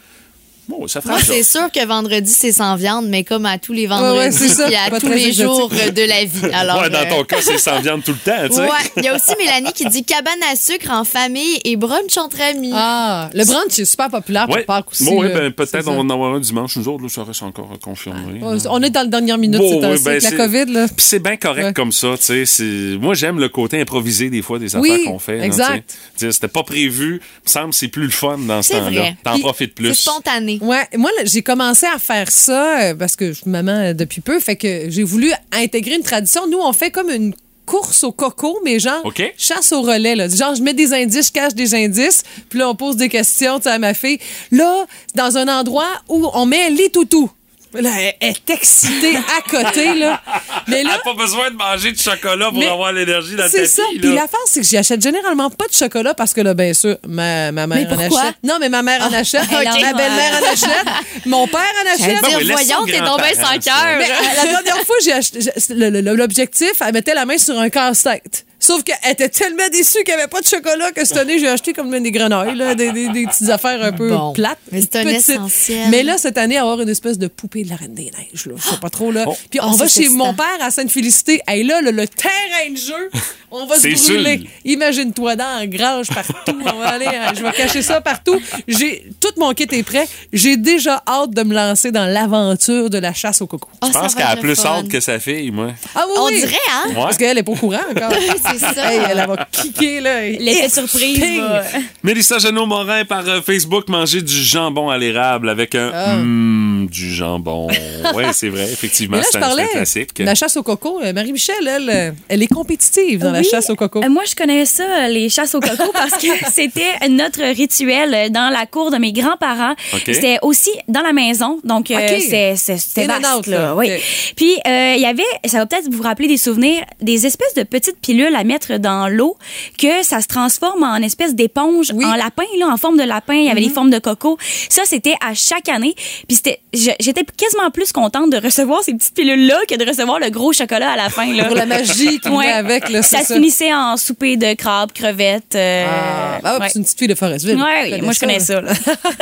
Bon, 0.67 0.87
ça 0.87 1.01
fera 1.01 1.15
Moi, 1.15 1.21
c'est 1.25 1.43
sûr 1.43 1.69
que 1.71 1.85
vendredi, 1.85 2.31
c'est 2.31 2.53
sans 2.53 2.75
viande, 2.77 3.07
mais 3.09 3.23
comme 3.25 3.45
à 3.45 3.57
tous 3.57 3.73
les 3.73 3.81
ouais, 3.81 3.87
vendredis, 3.87 4.37
c'est 4.37 4.47
ça. 4.47 4.65
puis 4.67 4.75
à 4.75 4.89
Pas 4.89 4.99
tous 4.99 5.07
les 5.09 5.27
exotique. 5.27 5.41
jours 5.43 5.69
euh, 5.73 5.91
de 5.91 6.01
la 6.03 6.23
vie. 6.23 6.53
Alors, 6.53 6.81
ouais, 6.81 6.89
dans 6.89 6.99
euh, 6.99 7.09
ton 7.09 7.23
cas, 7.25 7.37
c'est 7.41 7.57
sans 7.57 7.81
viande 7.81 8.01
tout 8.03 8.13
le 8.13 8.17
temps, 8.17 8.47
tu 8.47 8.55
sais. 8.55 8.61
Ouais, 8.61 8.91
il 8.97 9.03
y 9.03 9.07
a 9.09 9.15
aussi 9.15 9.31
Mélanie 9.37 9.73
qui 9.73 9.85
dit 9.87 10.05
cabane 10.05 10.39
à 10.51 10.55
sucre 10.55 10.89
en 10.91 11.03
famille 11.03 11.59
et 11.65 11.75
brunch 11.75 12.17
entre 12.17 12.41
amis. 12.41 12.71
Ah, 12.73 13.29
le 13.33 13.43
brunch 13.43 13.77
est 13.77 13.83
super 13.85 14.09
populaire 14.09 14.45
pour 14.45 14.55
Ouais. 14.55 14.63
Pâques 14.63 14.91
aussi. 14.91 15.03
Bon, 15.03 15.19
oui, 15.21 15.27
ben, 15.33 15.51
peut-être 15.51 15.87
on 15.89 15.95
va 15.95 15.99
en 15.99 16.09
avoir 16.09 16.33
un 16.35 16.39
dimanche. 16.39 16.77
Nous 16.77 16.87
autres, 16.87 17.03
là, 17.03 17.09
ça 17.09 17.23
reste 17.25 17.43
encore 17.43 17.69
confirmé. 17.81 18.39
Ouais, 18.41 18.57
On 18.69 18.81
est 18.81 18.89
dans 18.89 19.01
le 19.03 19.09
dernière 19.09 19.37
minute, 19.37 19.59
Bon, 19.59 19.69
c'est 19.97 20.03
ben, 20.03 20.11
avec 20.11 20.23
la 20.23 20.31
COVID. 20.31 20.65
Là. 20.71 20.87
Puis 20.87 21.05
c'est 21.05 21.19
bien 21.19 21.35
correct 21.35 21.65
Ouais. 21.65 21.73
comme 21.73 21.91
ça, 21.91 22.09
tu 22.17 22.23
sais. 22.23 22.45
c'est- 22.45 22.97
Moi, 22.99 23.15
j'aime 23.15 23.39
le 23.39 23.49
côté 23.49 23.81
improvisé 23.81 24.29
des 24.29 24.41
fois 24.41 24.59
des 24.59 24.75
affaires 24.75 24.81
Oui, 24.81 25.03
qu'on 25.05 25.19
fait. 25.19 25.39
exact. 25.41 25.93
C'était 26.15 26.47
pas 26.47 26.63
prévu. 26.63 27.19
Il 27.21 27.47
me 27.47 27.51
semble 27.51 27.69
que 27.71 27.75
c'est 27.75 27.87
plus 27.89 28.03
le 28.05 28.09
fun 28.11 28.37
dans 28.37 28.61
ce 28.61 28.71
temps-là. 28.71 29.09
T'en 29.23 29.39
profites 29.39 29.75
plus. 29.75 29.89
C'est 29.93 30.09
spontané. 30.09 30.52
Ouais, 30.61 30.87
moi 30.97 31.09
là, 31.17 31.23
j'ai 31.25 31.41
commencé 31.41 31.85
à 31.85 31.99
faire 31.99 32.31
ça 32.31 32.79
euh, 32.81 32.95
parce 32.95 33.15
que 33.15 33.27
je 33.29 33.41
suis 33.41 33.49
maman 33.49 33.71
euh, 33.71 33.93
depuis 33.93 34.21
peu, 34.21 34.39
fait 34.39 34.55
que 34.55 34.89
j'ai 34.89 35.03
voulu 35.03 35.31
intégrer 35.51 35.95
une 35.95 36.03
tradition. 36.03 36.47
Nous, 36.47 36.59
on 36.59 36.73
fait 36.73 36.91
comme 36.91 37.09
une 37.09 37.33
course 37.65 38.03
au 38.03 38.11
coco, 38.11 38.59
mais 38.63 38.79
genre 38.79 39.01
chasse 39.37 39.71
au 39.71 39.81
relais. 39.81 40.15
Là. 40.15 40.27
Genre, 40.27 40.55
je 40.55 40.61
mets 40.61 40.73
des 40.73 40.93
indices, 40.93 41.27
je 41.27 41.31
cache 41.31 41.53
des 41.53 41.75
indices, 41.75 42.23
puis 42.49 42.59
là, 42.59 42.69
on 42.69 42.75
pose 42.75 42.97
des 42.97 43.09
questions 43.09 43.57
tu 43.57 43.63
sais, 43.63 43.69
à 43.69 43.79
ma 43.79 43.93
fille. 43.93 44.19
Là, 44.51 44.85
dans 45.15 45.37
un 45.37 45.47
endroit 45.47 45.89
où 46.09 46.29
on 46.33 46.45
met 46.45 46.69
les 46.69 46.89
toutous. 46.89 47.31
Là, 47.73 47.89
elle 48.19 48.29
est 48.29 48.49
excitée 48.49 49.15
à 49.17 49.41
côté, 49.49 49.95
là. 49.95 50.21
Mais 50.67 50.83
là, 50.83 50.91
T'as 51.03 51.11
pas 51.11 51.17
besoin 51.17 51.49
de 51.49 51.55
manger 51.55 51.91
de 51.91 51.97
chocolat 51.97 52.49
pour 52.51 52.63
avoir 52.63 52.91
l'énergie 52.93 53.35
dans 53.35 53.43
le 53.43 53.49
c'est 53.49 53.65
ça. 53.65 53.81
Puis 53.89 54.13
l'affaire, 54.13 54.39
c'est 54.45 54.61
que 54.61 54.67
j'achète 54.67 55.01
généralement 55.01 55.49
pas 55.49 55.67
de 55.67 55.73
chocolat 55.73 56.13
parce 56.13 56.33
que 56.33 56.41
là, 56.41 56.53
bien 56.53 56.73
sûr, 56.73 56.97
ma, 57.07 57.51
ma 57.51 57.65
mère 57.67 57.87
Mais 57.89 57.95
en 57.95 57.99
achète. 57.99 58.35
Non, 58.43 58.57
mais 58.59 58.69
ma 58.69 58.83
mère 58.83 59.01
en 59.01 59.11
achète. 59.13 59.43
elle 59.51 59.67
en- 59.67 59.79
Ma 59.79 59.93
belle-mère 59.93 60.41
en 60.41 60.53
achète. 60.53 61.25
Mon 61.25 61.47
père 61.47 61.59
en 61.83 61.93
achète. 61.93 62.21
Ben 62.21 62.29
dire, 62.29 62.37
oui, 62.39 62.51
voyons, 62.51 62.85
t'es 62.85 62.99
tombé 62.99 63.33
sans 63.33 63.59
cœur. 63.59 63.97
Mais 63.97 64.07
la 64.35 64.43
dernière 64.61 64.85
fois, 64.85 64.95
j'ai 65.03 65.13
acheté 65.13 65.39
l'objectif, 65.69 66.71
elle 66.85 66.93
mettait 66.93 67.13
la 67.15 67.25
main 67.25 67.37
sur 67.37 67.57
un 67.59 67.69
casse-tête. 67.69 68.45
Sauf 68.63 68.81
qu'elle 68.83 69.11
était 69.11 69.27
tellement 69.27 69.67
déçue 69.71 70.03
qu'il 70.05 70.15
n'y 70.15 70.21
avait 70.21 70.29
pas 70.29 70.39
de 70.39 70.47
chocolat 70.47 70.91
que 70.91 71.03
cette 71.03 71.17
année, 71.17 71.37
j'ai 71.37 71.49
acheté 71.49 71.73
comme 71.73 71.91
des 72.01 72.11
grenouilles, 72.11 72.55
là, 72.55 72.75
des, 72.75 72.93
des- 72.93 73.09
des 73.09 73.25
petites 73.27 73.49
affaires 73.49 73.83
un 73.83 73.91
peu 73.91 74.09
Bon. 74.09 74.31
plates. 74.31 74.57
Mais 74.71 74.79
c'est 74.79 74.95
un 74.95 75.03
petites. 75.03 75.29
essentiel. 75.29 75.89
Mais 75.89 76.01
là, 76.03 76.17
cette 76.17 76.37
année, 76.37 76.57
avoir 76.57 76.79
une 76.79 76.87
espèce 76.87 77.17
de 77.17 77.27
poupée 77.27 77.63
de 77.65 77.69
la 77.69 77.75
Reine 77.75 77.93
des 77.93 78.03
Neiges. 78.05 78.45
Là. 78.45 78.53
Je 78.57 78.63
sais 78.69 78.77
pas 78.77 78.89
trop. 78.89 79.11
Là. 79.11 79.25
Oh. 79.27 79.35
Puis 79.49 79.59
Oh, 79.61 79.65
on 79.67 79.71
va 79.71 79.87
chez 79.89 80.07
mon 80.07 80.33
père 80.33 80.45
à 80.61 80.71
Sainte-Félicité. 80.71 81.41
Hey, 81.45 81.63
là, 81.65 81.81
le, 81.81 81.91
le 81.91 82.07
terrain 82.07 82.69
de 82.71 82.77
jeu, 82.77 83.09
on 83.51 83.65
va 83.65 83.75
se 83.75 83.81
brûler. 83.81 84.37
sûr. 84.39 84.47
Imagine-toi 84.63 85.35
dans 85.35 85.59
la 85.59 85.67
grange 85.67 86.07
partout. 86.07 86.57
On 86.65 86.77
va 86.79 86.87
aller, 86.89 87.05
hein, 87.07 87.33
je 87.35 87.43
vais 87.43 87.51
cacher 87.51 87.81
ça 87.81 87.99
partout. 88.01 88.39
J'ai 88.67 89.03
Tout 89.19 89.33
mon 89.37 89.51
kit 89.53 89.67
est 89.69 89.83
prêt. 89.83 90.07
J'ai 90.31 90.55
déjà 90.57 91.03
hâte 91.07 91.31
de 91.31 91.43
me 91.43 91.53
lancer 91.53 91.91
dans 91.91 92.05
l'aventure 92.05 92.89
de 92.89 92.97
la 92.97 93.13
chasse 93.13 93.41
au 93.41 93.47
coco. 93.47 93.67
Ah, 93.81 93.87
Je 93.87 93.91
pense 93.99 94.15
qu'elle 94.15 94.25
a 94.25 94.35
plus 94.37 94.55
fun. 94.55 94.69
hâte 94.79 94.87
que 94.87 94.99
sa 95.01 95.19
fille, 95.19 95.51
moi. 95.51 95.71
Ah 95.95 96.05
oui, 96.07 96.13
On 96.17 96.25
oui. 96.27 96.35
dirait, 96.39 96.55
hein? 96.71 96.87
Ouais. 96.89 96.95
Parce 96.95 97.17
qu'elle 97.17 97.37
est 97.37 97.43
pas 97.43 97.51
au 97.51 97.55
courant 97.55 97.79
encore. 97.91 98.13
c'est 98.57 98.73
ça. 98.75 98.91
Hey, 98.93 98.99
elle 99.09 99.17
va 99.27 99.47
kicker, 99.51 100.01
là. 100.01 100.21
L'effet 100.29 100.69
surprise. 100.69 101.19
Va- 101.39 101.63
Mélissa 102.03 102.37
Jeannot-Morin 102.39 103.05
par 103.05 103.27
euh, 103.27 103.41
Facebook 103.41 103.87
manger 103.89 104.21
du 104.21 104.33
jambon 104.43 104.89
à 104.89 104.97
l'érable 104.97 105.49
avec 105.49 105.75
un. 105.75 105.91
Hum, 106.13 106.87
du 106.91 107.13
jambon. 107.13 107.67
Oui, 108.15 108.23
c'est 108.33 108.49
vrai, 108.49 108.63
effectivement, 108.71 109.17
c'est 109.23 109.39
je 109.39 109.43
un, 109.43 109.65
classique. 109.67 110.19
la 110.19 110.35
chasse 110.35 110.57
au 110.57 110.63
coco. 110.63 110.99
Euh, 111.01 111.13
Marie-Michel, 111.13 111.55
elle, 111.67 111.89
euh, 111.89 112.11
elle 112.27 112.43
est 112.43 112.47
compétitive 112.53 113.19
dans 113.21 113.31
la 113.31 113.41
chasse 113.43 113.69
au 113.69 113.75
coco. 113.75 114.01
Moi, 114.09 114.23
je 114.29 114.35
connais 114.35 114.65
ça, 114.65 115.07
les 115.07 115.29
chasses 115.29 115.55
au 115.55 115.59
coco, 115.61 115.89
parce 115.93 116.21
que 116.21 116.27
c'était 116.51 117.07
notre 117.09 117.41
rituel 117.55 118.29
dans 118.31 118.49
la 118.51 118.65
cour 118.65 118.91
de 118.91 118.97
mes 118.97 119.13
grands-parents. 119.13 119.73
C'était 120.05 120.37
aussi 120.41 120.69
dans 120.89 121.01
la 121.01 121.13
maison, 121.13 121.59
donc 121.63 121.91
OK. 121.91 121.97
c'est- 121.97 122.55
c'est- 122.57 122.77
c'était 122.77 123.07
vaste. 123.07 123.25
out, 123.37 123.47
là, 123.47 123.57
là. 123.59 123.75
oui. 123.75 123.89
Puis, 124.35 124.53
euh, 124.67 124.93
il 124.95 125.01
y 125.01 125.05
avait, 125.05 125.23
ça 125.45 125.59
va 125.59 125.65
peut-être 125.65 125.89
vous 125.91 126.03
rappeler 126.03 126.27
des 126.27 126.37
souvenirs, 126.37 126.83
des 127.01 127.25
espèces 127.25 127.53
de 127.55 127.63
petites 127.63 127.99
pilules 128.01 128.35
à 128.35 128.42
mettre 128.43 128.77
dans 128.77 129.07
l'eau, 129.07 129.37
que 129.77 130.03
ça 130.03 130.21
se 130.21 130.27
transforme 130.27 130.83
en 130.83 130.95
espèce 130.97 131.35
d'éponge, 131.35 131.91
Oui. 131.93 132.05
en 132.05 132.15
lapin, 132.15 132.43
là, 132.59 132.67
en 132.71 132.77
forme 132.77 132.97
de 132.97 133.03
lapin. 133.03 133.33
Il 133.35 133.45
y 133.45 133.49
avait 133.49 133.61
des 133.61 133.69
formes 133.69 133.89
de 133.89 133.99
coco. 133.99 134.37
Ça, 134.69 134.83
c'était 134.85 135.15
à 135.25 135.33
chaque 135.33 135.69
année. 135.69 135.95
Puis 136.27 136.37
j'étais 136.73 137.23
quasiment 137.37 137.69
plus 137.71 137.91
contente 137.91 138.31
de 138.31 138.37
recevoir 138.37 138.83
ces 138.83 138.93
petites 138.93 139.13
pilules-là 139.15 139.59
que 139.69 139.75
de 139.75 139.85
recevoir 139.85 140.19
le 140.19 140.29
gros 140.29 140.53
chocolat 140.53 140.91
à 140.91 140.95
la 140.95 141.09
fin. 141.09 141.31
Là. 141.33 141.45
Pour 141.45 141.55
la 141.55 141.65
magie 141.65 142.19
qui 142.19 142.29
Ouais. 142.29 142.47
avec, 142.47 142.89
là, 142.89 143.01
ça, 143.01 143.23
se 143.23 143.33
finissait 143.33 143.73
en 143.73 143.97
souper 143.97 144.37
de 144.37 144.53
crabes, 144.53 144.91
crevettes. 144.91 145.55
euh, 145.55 145.85
Ah, 145.87 146.39
ah, 146.43 146.59
ouais. 146.59 146.67
c'est 146.69 146.79
une 146.79 146.85
petite 146.85 146.99
fille 146.99 147.07
de 147.07 147.15
Forestville. 147.15 147.55
Ouais, 147.61 147.91
oui, 147.93 148.01
moi 148.01 148.13
je 148.13 148.19
connais 148.19 148.39
ça. 148.39 148.61
là. 148.61 148.71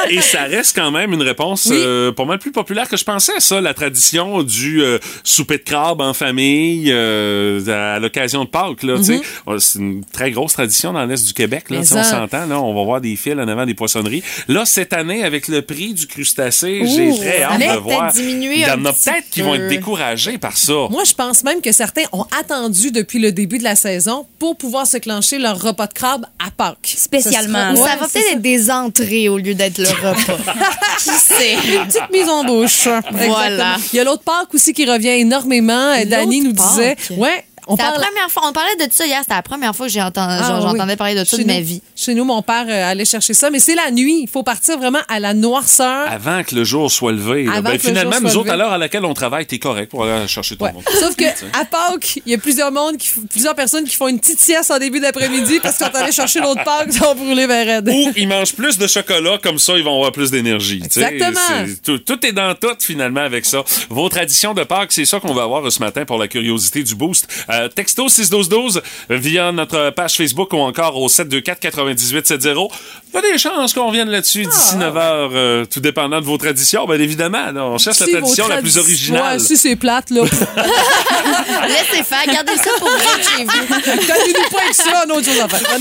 Et 0.09 0.21
ça 0.21 0.43
reste 0.43 0.75
quand 0.75 0.91
même 0.91 1.13
une 1.13 1.21
réponse 1.21 1.67
Oui. 1.69 1.77
euh, 1.79 2.11
pas 2.11 2.25
mal 2.25 2.39
plus 2.39 2.51
populaire 2.51 2.87
que 2.87 2.97
je 2.97 3.03
pensais, 3.03 3.33
ça, 3.39 3.59
la 3.61 3.73
tradition 3.73 4.43
du 4.43 4.81
euh, 4.81 4.97
souper 5.23 5.57
de 5.57 5.63
crabe 5.63 6.01
en 6.01 6.13
famille 6.13 6.89
euh, 6.91 7.95
à 7.95 7.99
l'occasion 7.99 8.43
de 8.45 8.49
Pâques. 8.49 8.83
Là, 8.83 8.95
tu 9.03 9.10
sais. 9.19 9.23
Euh, 9.47 9.59
C'est 9.59 9.79
une 9.79 10.03
très 10.05 10.31
grosse 10.31 10.53
tradition 10.53 10.93
dans 10.93 11.05
l'Est 11.05 11.25
du 11.25 11.33
Québec. 11.33 11.69
Là, 11.69 11.79
on 11.79 12.03
s'entend, 12.03 12.45
là, 12.45 12.59
on 12.61 12.73
va 12.73 12.83
voir 12.83 13.01
des 13.01 13.15
fils 13.15 13.33
en 13.33 13.47
avant 13.47 13.65
des 13.65 13.73
poissonneries. 13.73 14.23
Là, 14.47 14.65
cette 14.65 14.93
année, 14.93 15.23
avec 15.23 15.47
le 15.47 15.61
prix 15.61 15.93
du 15.93 16.07
crustacé, 16.07 16.81
j'ai 16.85 17.15
très 17.17 17.43
hâte 17.43 17.59
de 17.59 17.79
voir. 17.79 18.11
diminuer 18.13 18.55
Il 18.55 18.61
y 18.61 18.65
en 18.65 18.85
a 18.85 18.93
peut-être 18.93 19.29
qui 19.29 19.41
vont 19.41 19.55
être 19.55 19.67
découragés 19.67 20.37
par 20.37 20.57
ça. 20.57 20.73
Moi, 20.89 21.03
je 21.03 21.13
pense 21.13 21.43
même 21.43 21.61
que 21.61 21.71
certains 21.71 22.03
ont 22.11 22.25
attendu 22.39 22.91
depuis 22.91 23.19
le 23.19 23.31
début 23.31 23.57
de 23.57 23.63
la 23.63 23.75
saison 23.75 24.25
pour 24.39 24.57
pouvoir 24.57 24.87
se 24.87 24.97
clencher 24.97 25.37
leur 25.37 25.61
repas 25.61 25.87
de 25.87 25.93
crabe 25.93 26.25
à 26.39 26.51
Pâques. 26.51 26.95
Spécialement. 26.97 27.75
Ça 27.75 27.95
va 27.95 28.07
peut-être 28.07 28.33
être 28.33 28.41
des 28.41 28.69
entrées 28.71 29.29
au 29.29 29.37
lieu 29.37 29.53
d'être 29.53 29.77
le 29.77 29.87
repas. 30.09 30.53
Qui 30.97 31.09
sait? 31.09 31.53
Une 31.53 31.87
petite 31.87 32.11
mise 32.11 32.29
en 32.29 32.43
bouche. 32.43 32.87
Exactement. 32.87 33.75
Il 33.93 33.97
y 33.97 33.99
a 33.99 34.03
l'autre 34.03 34.23
Pâques 34.23 34.53
aussi 34.53 34.73
qui 34.73 34.89
revient 34.89 35.09
énormément. 35.09 35.93
Dani 36.05 36.41
nous 36.41 36.51
disait, 36.53 36.95
ouais, 37.11 37.45
on 37.67 37.75
la 37.75 37.83
parle. 37.83 38.01
première 38.01 38.29
fois, 38.29 38.43
on 38.47 38.53
parlait 38.53 38.75
de 38.87 38.91
ça 38.91 39.05
hier, 39.05 39.19
c'était 39.21 39.33
la 39.35 39.41
première 39.43 39.75
fois 39.75 39.87
que 39.87 39.91
j'ai 39.91 40.01
entendu, 40.01 40.33
Ah, 40.41 40.57
oui. 40.57 40.61
j'entendais 40.71 40.95
parler 40.95 41.15
de 41.15 41.23
ça 41.23 41.37
Chez 41.37 41.43
de 41.43 41.47
ma 41.47 41.59
nous- 41.59 41.65
vie. 41.65 41.81
Chez 41.95 42.13
nous, 42.15 42.23
mon 42.25 42.41
père 42.41 42.65
euh, 42.67 42.91
allait 42.91 43.05
chercher 43.05 43.33
ça, 43.33 43.49
mais 43.49 43.59
c'est 43.59 43.75
la 43.75 43.91
nuit. 43.91 44.19
Il 44.23 44.27
faut 44.29 44.43
partir 44.43 44.77
vraiment 44.77 44.99
à 45.07 45.19
la 45.19 45.33
noirceur. 45.33 46.09
Avant 46.11 46.43
que 46.43 46.55
le 46.55 46.63
jour 46.63 46.91
soit 46.91 47.11
levé. 47.11 47.45
Ben, 47.61 47.77
finalement, 47.79 48.19
nous 48.21 48.35
autres, 48.37 48.51
à 48.51 48.57
l'heure 48.57 48.71
à 48.71 48.77
laquelle 48.77 49.05
on 49.05 49.13
travaille, 49.13 49.45
t'es 49.45 49.59
correct 49.59 49.89
pour 49.91 50.03
aller 50.05 50.27
chercher 50.27 50.55
ton 50.57 50.65
Ouais. 50.65 50.73
monde. 50.73 50.83
Sauf 50.99 51.15
que 51.15 51.25
à 51.25 51.65
Pâques, 51.65 52.19
il 52.25 52.31
y 52.31 52.35
a 52.35 52.37
plusieurs 52.37 52.71
mondes 52.71 52.97
qui, 52.97 53.07
f- 53.09 53.27
plusieurs 53.29 53.55
personnes 53.55 53.83
qui 53.85 53.95
font 53.95 54.07
une 54.07 54.19
petite 54.19 54.39
sieste 54.39 54.71
en 54.71 54.79
début 54.79 54.99
d'après-midi 54.99 55.59
parce 55.61 55.77
qu'ils 55.77 55.85
sont 55.87 55.95
allés 55.95 56.11
chercher 56.11 56.39
l'autre 56.39 56.63
Pâques, 56.63 56.87
ils 56.87 56.93
sont 56.97 57.15
brûlés 57.15 57.47
vers 57.47 57.65
raide. 57.65 57.89
Ou 57.89 58.11
ils 58.15 58.27
mangent 58.27 58.53
plus 58.53 58.77
de 58.77 58.87
chocolat, 58.87 59.37
comme 59.41 59.59
ça, 59.59 59.73
ils 59.77 59.83
vont 59.83 59.95
avoir 59.95 60.11
plus 60.11 60.31
d'énergie. 60.31 60.81
Exactement. 60.83 61.39
C'est- 61.65 61.81
Tout, 61.83 61.97
tout 61.99 62.25
est 62.25 62.31
dans 62.31 62.55
tout, 62.55 62.75
finalement, 62.79 63.21
avec 63.21 63.45
ça. 63.45 63.63
Vos 63.89 64.09
traditions 64.09 64.53
de 64.53 64.63
Pâques, 64.63 64.91
c'est 64.91 65.05
ça 65.05 65.19
qu'on 65.19 65.33
va 65.33 65.43
avoir 65.43 65.71
ce 65.71 65.79
matin 65.79 66.05
pour 66.05 66.17
la 66.17 66.27
curiosité 66.27 66.83
du 66.83 66.95
boost. 66.95 67.27
Euh, 67.51 67.67
texto 67.67 68.07
61212 68.09 68.81
via 69.09 69.51
notre 69.51 69.89
page 69.91 70.15
Facebook 70.15 70.53
ou 70.53 70.57
encore 70.59 70.97
au 70.97 71.07
724-9870. 71.07 72.69
Il 73.13 73.15
y 73.15 73.17
a 73.17 73.21
des 73.33 73.37
chances 73.37 73.73
qu'on 73.73 73.91
vienne 73.91 74.09
là-dessus 74.09 74.43
d'ici 74.45 74.77
9 74.77 74.97
heures, 74.97 75.29
euh, 75.33 75.65
tout 75.65 75.79
dépendant 75.79 76.19
de 76.21 76.25
vos 76.25 76.37
traditions. 76.37 76.85
Bien 76.85 76.99
évidemment, 76.99 77.51
là, 77.51 77.65
on 77.65 77.77
cherche 77.77 77.97
Si 77.97 78.11
la 78.11 78.19
tradition 78.19 78.47
la 78.47 78.57
plus 78.61 78.77
originale. 78.77 79.33
Ouais, 79.33 79.39
si 79.39 79.57
c'est 79.57 79.75
plate, 79.75 80.09
là. 80.11 80.21
Laissez 81.67 82.03
faire, 82.03 82.25
gardez 82.25 82.55
ça 82.57 82.69
pour 82.79 82.89
vous 82.89 83.23
chez 83.37 83.43
vous. 83.43 83.51
Donnez-nous 83.67 84.49
pas 84.51 84.61
avec 84.63 84.73
ça, 84.75 85.03
on 85.05 85.09
a 85.09 85.13
autre 85.17 85.25
chose 85.25 85.39
à 85.39 85.47
faire. 85.47 85.77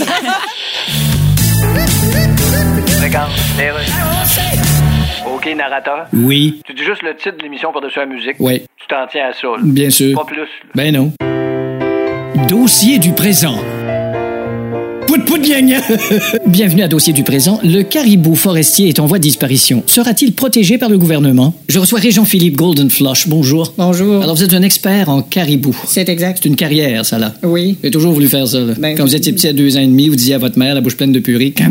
Regarde, 3.02 3.30
les 3.58 3.70
rues. 3.70 5.34
OK, 5.34 5.46
narrateur. 5.56 6.06
Oui, 6.12 6.60
Tu 6.66 6.74
dis 6.74 6.84
juste 6.84 7.02
le 7.02 7.14
titre 7.16 7.36
de 7.38 7.42
l'émission 7.42 7.72
par-dessus 7.72 7.98
la 7.98 8.06
musique. 8.06 8.36
oui, 8.40 8.62
Tu 8.78 8.86
t'en 8.88 9.06
tiens 9.06 9.28
à 9.28 9.32
ça, 9.32 9.46
là. 9.48 9.58
bien 9.62 9.90
sûr. 9.90 10.16
Pas 10.18 10.24
plus. 10.24 10.36
là. 10.38 10.46
Ben 10.74 10.92
non. 10.94 11.12
Dossier 12.48 12.98
du 12.98 13.12
présent. 13.12 13.58
Gagnant. 15.28 15.80
Bienvenue 16.46 16.82
à 16.82 16.88
Dossier 16.88 17.12
du 17.12 17.22
présent. 17.24 17.60
Le 17.64 17.82
caribou 17.82 18.34
forestier 18.34 18.88
est 18.88 18.98
en 19.00 19.06
voie 19.06 19.18
de 19.18 19.22
disparition. 19.22 19.82
Sera-t-il 19.86 20.32
protégé 20.32 20.78
par 20.78 20.88
le 20.88 20.98
gouvernement? 20.98 21.54
Je 21.68 21.78
reçois 21.78 22.00
Jean-Philippe 22.00 22.56
Goldenflush. 22.56 23.28
Bonjour. 23.28 23.72
Bonjour. 23.76 24.22
Alors, 24.22 24.36
vous 24.36 24.42
êtes 24.44 24.54
un 24.54 24.62
expert 24.62 25.08
en 25.08 25.22
caribou. 25.22 25.76
C'est 25.86 26.08
exact. 26.08 26.40
C'est 26.42 26.48
une 26.48 26.56
carrière, 26.56 27.04
ça, 27.04 27.18
là. 27.18 27.34
Oui. 27.42 27.76
J'ai 27.82 27.90
toujours 27.90 28.12
voulu 28.12 28.28
faire 28.28 28.46
ça, 28.46 28.60
là. 28.60 28.74
Quand 28.96 29.04
vous 29.04 29.14
étiez 29.14 29.32
petit 29.32 29.48
à 29.48 29.52
deux 29.52 29.76
ans 29.76 29.80
et 29.80 29.86
demi, 29.86 30.08
vous 30.08 30.16
disiez 30.16 30.34
à 30.34 30.38
votre 30.38 30.58
mère, 30.58 30.74
la 30.74 30.80
bouche 30.80 30.96
pleine 30.96 31.12
de 31.12 31.20
purée, 31.20 31.52
Eh 31.58 31.62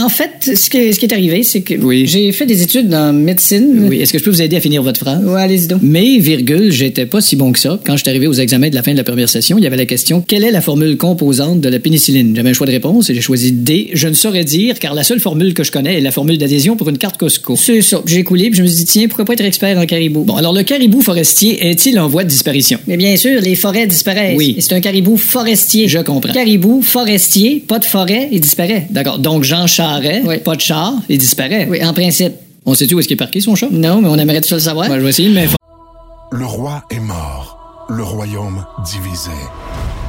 en 0.00 0.08
fait, 0.08 0.56
ce, 0.56 0.70
que- 0.70 0.92
ce 0.92 0.98
qui 0.98 1.06
est 1.06 1.12
arrivé, 1.12 1.42
c'est 1.42 1.60
que 1.62 1.74
Oui. 1.74 2.06
j'ai 2.06 2.32
fait 2.32 2.46
des 2.46 2.62
études 2.62 2.92
en 2.94 3.12
médecine. 3.12 3.86
Oui, 3.88 4.00
est-ce 4.00 4.12
que 4.12 4.18
je 4.18 4.24
peux 4.24 4.30
vous 4.30 4.42
aider 4.42 4.56
à 4.56 4.60
finir 4.60 4.82
votre 4.82 5.00
phrase? 5.00 5.24
Ouais, 5.24 5.40
allez-y 5.42 5.66
donc. 5.68 5.80
Mais, 5.82 6.18
virgule, 6.18 6.70
j'étais 6.72 7.06
pas 7.06 7.20
si 7.20 7.36
bon 7.36 7.52
que 7.52 7.58
ça. 7.58 7.78
Quand 7.84 7.96
je 7.96 8.02
suis 8.02 8.10
arrivé 8.10 8.26
aux 8.26 8.32
examens 8.34 8.68
de 8.70 8.74
la 8.74 8.82
fin 8.82 8.92
de 8.92 8.96
la 8.96 9.04
première 9.04 9.28
session, 9.28 9.58
il 9.58 9.64
y 9.64 9.66
avait 9.66 9.76
la 9.76 9.86
question 9.86 10.22
quelle 10.26 10.44
est 10.44 10.50
la 10.50 10.60
formule 10.60 10.96
composante 11.06 11.60
de 11.60 11.68
la 11.68 11.78
pénicilline? 11.78 12.34
J'avais 12.34 12.50
un 12.50 12.52
choix 12.52 12.66
de 12.66 12.72
réponse 12.72 13.08
et 13.10 13.14
j'ai 13.14 13.20
choisi 13.20 13.52
D. 13.52 13.90
Je 13.94 14.08
ne 14.08 14.14
saurais 14.14 14.42
dire, 14.44 14.78
car 14.78 14.92
la 14.94 15.04
seule 15.04 15.20
formule 15.20 15.54
que 15.54 15.62
je 15.62 15.70
connais 15.70 15.98
est 15.98 16.00
la 16.00 16.10
formule 16.10 16.36
d'adhésion 16.36 16.76
pour 16.76 16.88
une 16.88 16.98
carte 16.98 17.16
Costco. 17.16 17.54
C'est 17.56 17.80
ça. 17.82 18.02
J'ai 18.06 18.24
coulé 18.24 18.50
puis 18.50 18.58
je 18.58 18.62
me 18.62 18.66
suis 18.66 18.78
dit, 18.78 18.84
tiens, 18.84 19.06
pourquoi 19.08 19.24
pas 19.24 19.34
être 19.34 19.44
expert 19.44 19.78
en 19.78 19.86
caribou? 19.86 20.24
Bon, 20.24 20.34
alors 20.36 20.52
le 20.52 20.62
caribou 20.64 21.00
forestier 21.00 21.68
est-il 21.70 21.98
en 22.00 22.08
voie 22.08 22.24
de 22.24 22.28
disparition? 22.28 22.78
Mais 22.88 22.96
bien 22.96 23.16
sûr, 23.16 23.40
les 23.40 23.54
forêts 23.54 23.86
disparaissent. 23.86 24.36
Oui. 24.36 24.54
Et 24.58 24.60
c'est 24.60 24.74
un 24.74 24.80
caribou 24.80 25.16
forestier. 25.16 25.86
Je 25.88 26.00
comprends. 26.00 26.32
Caribou 26.32 26.82
forestier, 26.82 27.62
pas 27.66 27.78
de 27.78 27.84
forêt, 27.84 28.28
il 28.32 28.40
disparaît. 28.40 28.88
D'accord. 28.90 29.18
Donc 29.20 29.44
Jean 29.44 29.66
Charret, 29.66 30.22
Oui. 30.26 30.38
pas 30.38 30.56
de 30.56 30.60
char, 30.60 30.92
il 31.08 31.18
disparaît. 31.18 31.68
Oui, 31.70 31.84
en 31.84 31.92
principe. 31.92 32.32
On 32.64 32.74
sait-tu 32.74 32.94
où 32.94 32.98
est-ce 32.98 33.06
qu'il 33.06 33.14
est 33.14 33.18
parqué, 33.18 33.40
son 33.40 33.54
chat? 33.54 33.68
Non, 33.70 34.00
mais 34.00 34.08
on 34.08 34.16
aimerait 34.18 34.40
tout 34.40 34.52
le 34.52 34.60
savoir. 34.60 34.88
Moi, 34.88 34.98
je 34.98 35.02
vais 35.04 35.10
essayer 35.10 35.28
de. 35.28 35.38
Le 36.32 36.44
roi 36.44 36.82
est 36.90 36.98
mort, 36.98 37.86
le 37.88 38.02
royaume 38.02 38.64
divisé. 38.84 39.30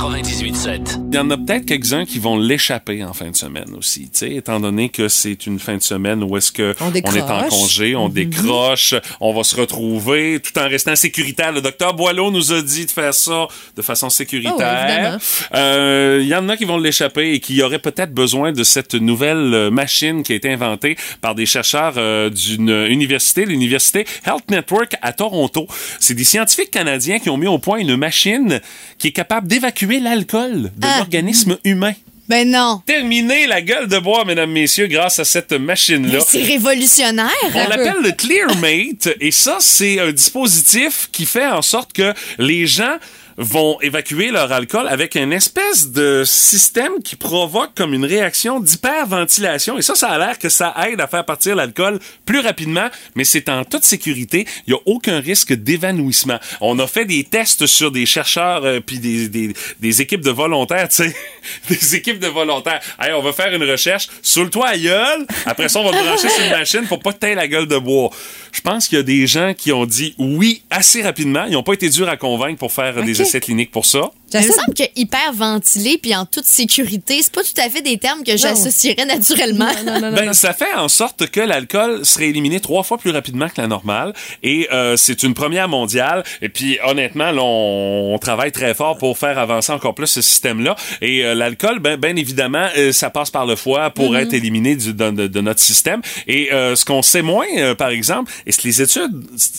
98.7. 0.00 1.10
Il 1.10 1.14
y 1.14 1.18
en 1.18 1.28
a 1.28 1.36
peut-être 1.36 1.66
quelques-uns 1.66 2.06
qui 2.06 2.18
vont 2.18 2.38
l'échapper 2.38 3.04
en 3.04 3.12
fin 3.12 3.30
de 3.30 3.36
semaine 3.36 3.74
aussi, 3.76 4.04
tu 4.04 4.20
sais, 4.20 4.34
étant 4.34 4.58
donné 4.58 4.88
que 4.88 5.08
c'est 5.08 5.46
une 5.46 5.58
fin 5.58 5.76
de 5.76 5.82
semaine 5.82 6.22
où 6.22 6.38
est-ce 6.38 6.52
que 6.52 6.74
On 6.80 6.94
est 6.94 7.20
en 7.20 7.48
congé, 7.48 7.94
on 7.94 8.08
décroche, 8.08 8.94
on 9.20 9.34
va 9.34 9.44
se 9.44 9.54
retrouver 9.56 10.40
tout 10.40 10.58
en 10.58 10.66
restant 10.70 10.96
sécuritaire. 10.96 11.52
Le 11.52 11.60
docteur 11.60 11.92
Boileau 11.92 12.30
nous 12.30 12.50
a 12.50 12.62
dit 12.62 12.86
de 12.86 12.90
faire 12.90 13.12
ça 13.12 13.46
de 13.76 13.82
façon 13.82 14.06
oui, 14.06 14.12
sécuritaire. 14.12 14.88
évidemment. 14.88 15.18
Euh, 15.54 16.20
Il 16.22 16.28
y 16.28 16.34
en 16.34 16.48
a 16.48 16.56
qui 16.56 16.64
vont 16.64 16.78
l'échapper 16.78 17.32
et 17.34 17.40
qui 17.40 17.60
auraient 17.62 17.78
peut-être 17.78 18.14
besoin 18.14 18.52
de 18.52 18.64
cette 18.64 18.94
nouvelle 18.94 19.52
euh, 19.52 19.70
machine 19.70 20.22
qui 20.22 20.32
a 20.32 20.36
été 20.36 20.50
inventée 20.50 20.96
par 21.20 21.34
des 21.34 21.44
chercheurs 21.44 21.94
euh, 21.98 22.30
d'une 22.30 22.70
université, 22.70 23.44
l'université 23.44 24.06
Health 24.24 24.50
Network 24.50 24.96
à 25.02 25.12
Toronto. 25.12 25.66
C'est 25.98 26.14
des 26.14 26.24
scientifiques 26.24 26.70
canadiens 26.70 27.18
qui 27.18 27.28
ont 27.28 27.36
mis 27.36 27.48
au 27.48 27.58
point 27.58 27.76
une 27.76 27.96
machine 27.96 28.62
qui 28.96 29.08
est 29.08 29.12
capable 29.12 29.46
d'évacuer 29.46 29.89
l'alcool 29.98 30.64
de 30.76 30.86
Ah. 30.86 30.98
l'organisme 30.98 31.58
humain. 31.64 31.94
Ben 32.28 32.48
non. 32.48 32.80
Terminer 32.86 33.48
la 33.48 33.60
gueule 33.60 33.88
de 33.88 33.98
bois, 33.98 34.24
mesdames, 34.24 34.52
messieurs, 34.52 34.86
grâce 34.86 35.18
à 35.18 35.24
cette 35.24 35.50
machine-là. 35.52 36.20
C'est 36.24 36.44
révolutionnaire. 36.44 37.26
On 37.52 37.68
l'appelle 37.68 37.96
le 38.04 38.12
ClearMate 38.12 39.08
et 39.20 39.32
ça, 39.32 39.56
c'est 39.58 39.98
un 39.98 40.12
dispositif 40.12 41.08
qui 41.10 41.26
fait 41.26 41.46
en 41.48 41.60
sorte 41.62 41.92
que 41.92 42.14
les 42.38 42.68
gens 42.68 42.98
vont 43.40 43.80
évacuer 43.80 44.30
leur 44.30 44.52
alcool 44.52 44.86
avec 44.86 45.14
une 45.14 45.32
espèce 45.32 45.90
de 45.90 46.24
système 46.26 47.02
qui 47.02 47.16
provoque 47.16 47.70
comme 47.74 47.94
une 47.94 48.04
réaction 48.04 48.60
d'hyperventilation. 48.60 49.78
Et 49.78 49.82
ça, 49.82 49.94
ça 49.94 50.08
a 50.08 50.18
l'air 50.18 50.38
que 50.38 50.50
ça 50.50 50.74
aide 50.86 51.00
à 51.00 51.06
faire 51.06 51.24
partir 51.24 51.56
l'alcool 51.56 51.98
plus 52.26 52.40
rapidement, 52.40 52.88
mais 53.14 53.24
c'est 53.24 53.48
en 53.48 53.64
toute 53.64 53.84
sécurité. 53.84 54.46
Il 54.66 54.74
n'y 54.74 54.78
a 54.78 54.82
aucun 54.84 55.20
risque 55.20 55.54
d'évanouissement. 55.54 56.38
On 56.60 56.78
a 56.78 56.86
fait 56.86 57.06
des 57.06 57.24
tests 57.24 57.66
sur 57.66 57.90
des 57.90 58.04
chercheurs 58.04 58.64
euh, 58.64 58.80
puis 58.80 58.98
des, 58.98 59.28
des, 59.28 60.02
équipes 60.02 60.20
de 60.20 60.30
volontaires, 60.30 60.88
tu 60.88 60.96
sais. 60.96 61.16
des 61.68 61.96
équipes 61.96 62.18
de 62.18 62.28
volontaires. 62.28 62.80
Hey, 63.00 63.14
on 63.14 63.22
va 63.22 63.32
faire 63.32 63.54
une 63.54 63.64
recherche. 63.64 64.08
Saoule-toi 64.22 64.66
à 64.68 64.76
gueule. 64.76 65.26
Après 65.46 65.70
ça, 65.70 65.80
on 65.80 65.90
va 65.90 65.92
brancher 65.92 66.28
sur 66.28 66.44
une 66.44 66.50
machine 66.50 66.86
pour 66.86 67.00
pas 67.00 67.14
te 67.14 67.26
la 67.26 67.48
gueule 67.48 67.66
de 67.66 67.78
bois. 67.78 68.10
Je 68.52 68.60
pense 68.60 68.88
qu'il 68.88 68.98
y 68.98 69.00
a 69.00 69.04
des 69.04 69.26
gens 69.26 69.54
qui 69.54 69.72
ont 69.72 69.86
dit 69.86 70.14
oui 70.18 70.62
assez 70.68 71.02
rapidement. 71.02 71.44
Ils 71.46 71.52
n'ont 71.52 71.62
pas 71.62 71.74
été 71.74 71.88
durs 71.88 72.08
à 72.08 72.16
convaincre 72.16 72.58
pour 72.58 72.72
faire 72.72 73.02
des 73.02 73.20
Ok. 73.20 73.29
Essais 73.30 73.40
cliniques 73.40 73.70
pour 73.70 73.86
ça. 73.86 74.10
Il 74.32 74.46
me 74.46 74.52
semble 74.52 74.74
que 74.74 74.82
hyper 74.96 75.32
ventilé 75.32 75.98
puis 75.98 76.14
en 76.14 76.24
toute 76.26 76.44
sécurité, 76.46 77.20
c'est 77.22 77.32
pas 77.32 77.42
tout 77.42 77.60
à 77.60 77.68
fait 77.68 77.82
des 77.82 77.98
termes 77.98 78.22
que 78.24 78.36
j'associerais 78.36 79.04
naturellement. 79.06 79.68
Ben, 80.14 80.32
ça 80.32 80.52
fait 80.52 80.72
en 80.76 80.88
sorte 80.88 81.26
que 81.28 81.40
l'alcool 81.40 82.04
serait 82.04 82.28
éliminé 82.28 82.60
trois 82.60 82.82
fois 82.82 82.98
plus 82.98 83.10
rapidement 83.10 83.48
que 83.48 83.60
la 83.60 83.66
normale. 83.66 84.12
Et 84.42 84.68
euh, 84.72 84.96
c'est 84.96 85.22
une 85.22 85.34
première 85.34 85.68
mondiale. 85.68 86.22
Et 86.42 86.48
puis, 86.48 86.78
honnêtement, 86.84 87.30
là, 87.32 87.42
on, 87.42 88.14
on 88.14 88.18
travaille 88.18 88.52
très 88.52 88.74
fort 88.74 88.98
pour 88.98 89.18
faire 89.18 89.38
avancer 89.38 89.72
encore 89.72 89.94
plus 89.94 90.06
ce 90.06 90.22
système-là. 90.22 90.76
Et 91.00 91.24
euh, 91.24 91.34
l'alcool, 91.34 91.78
ben, 91.80 91.96
ben 91.96 92.16
évidemment, 92.18 92.68
euh, 92.76 92.92
ça 92.92 93.10
passe 93.10 93.30
par 93.30 93.46
le 93.46 93.56
foie 93.56 93.90
pour 93.90 94.10
Mhm. 94.12 94.16
être 94.20 94.34
éliminé 94.34 94.76
du- 94.76 94.94
de, 94.94 95.10
de- 95.10 95.26
de 95.26 95.40
notre 95.40 95.60
système. 95.60 96.00
Et 96.26 96.52
euh, 96.52 96.76
ce 96.76 96.84
qu'on 96.84 97.02
sait 97.02 97.22
moins, 97.22 97.46
euh, 97.58 97.74
par 97.74 97.90
exemple, 97.90 98.30
et 98.46 98.52
ce 98.52 98.58
que 98.58 98.68
les 98.68 98.82
études 98.82 99.10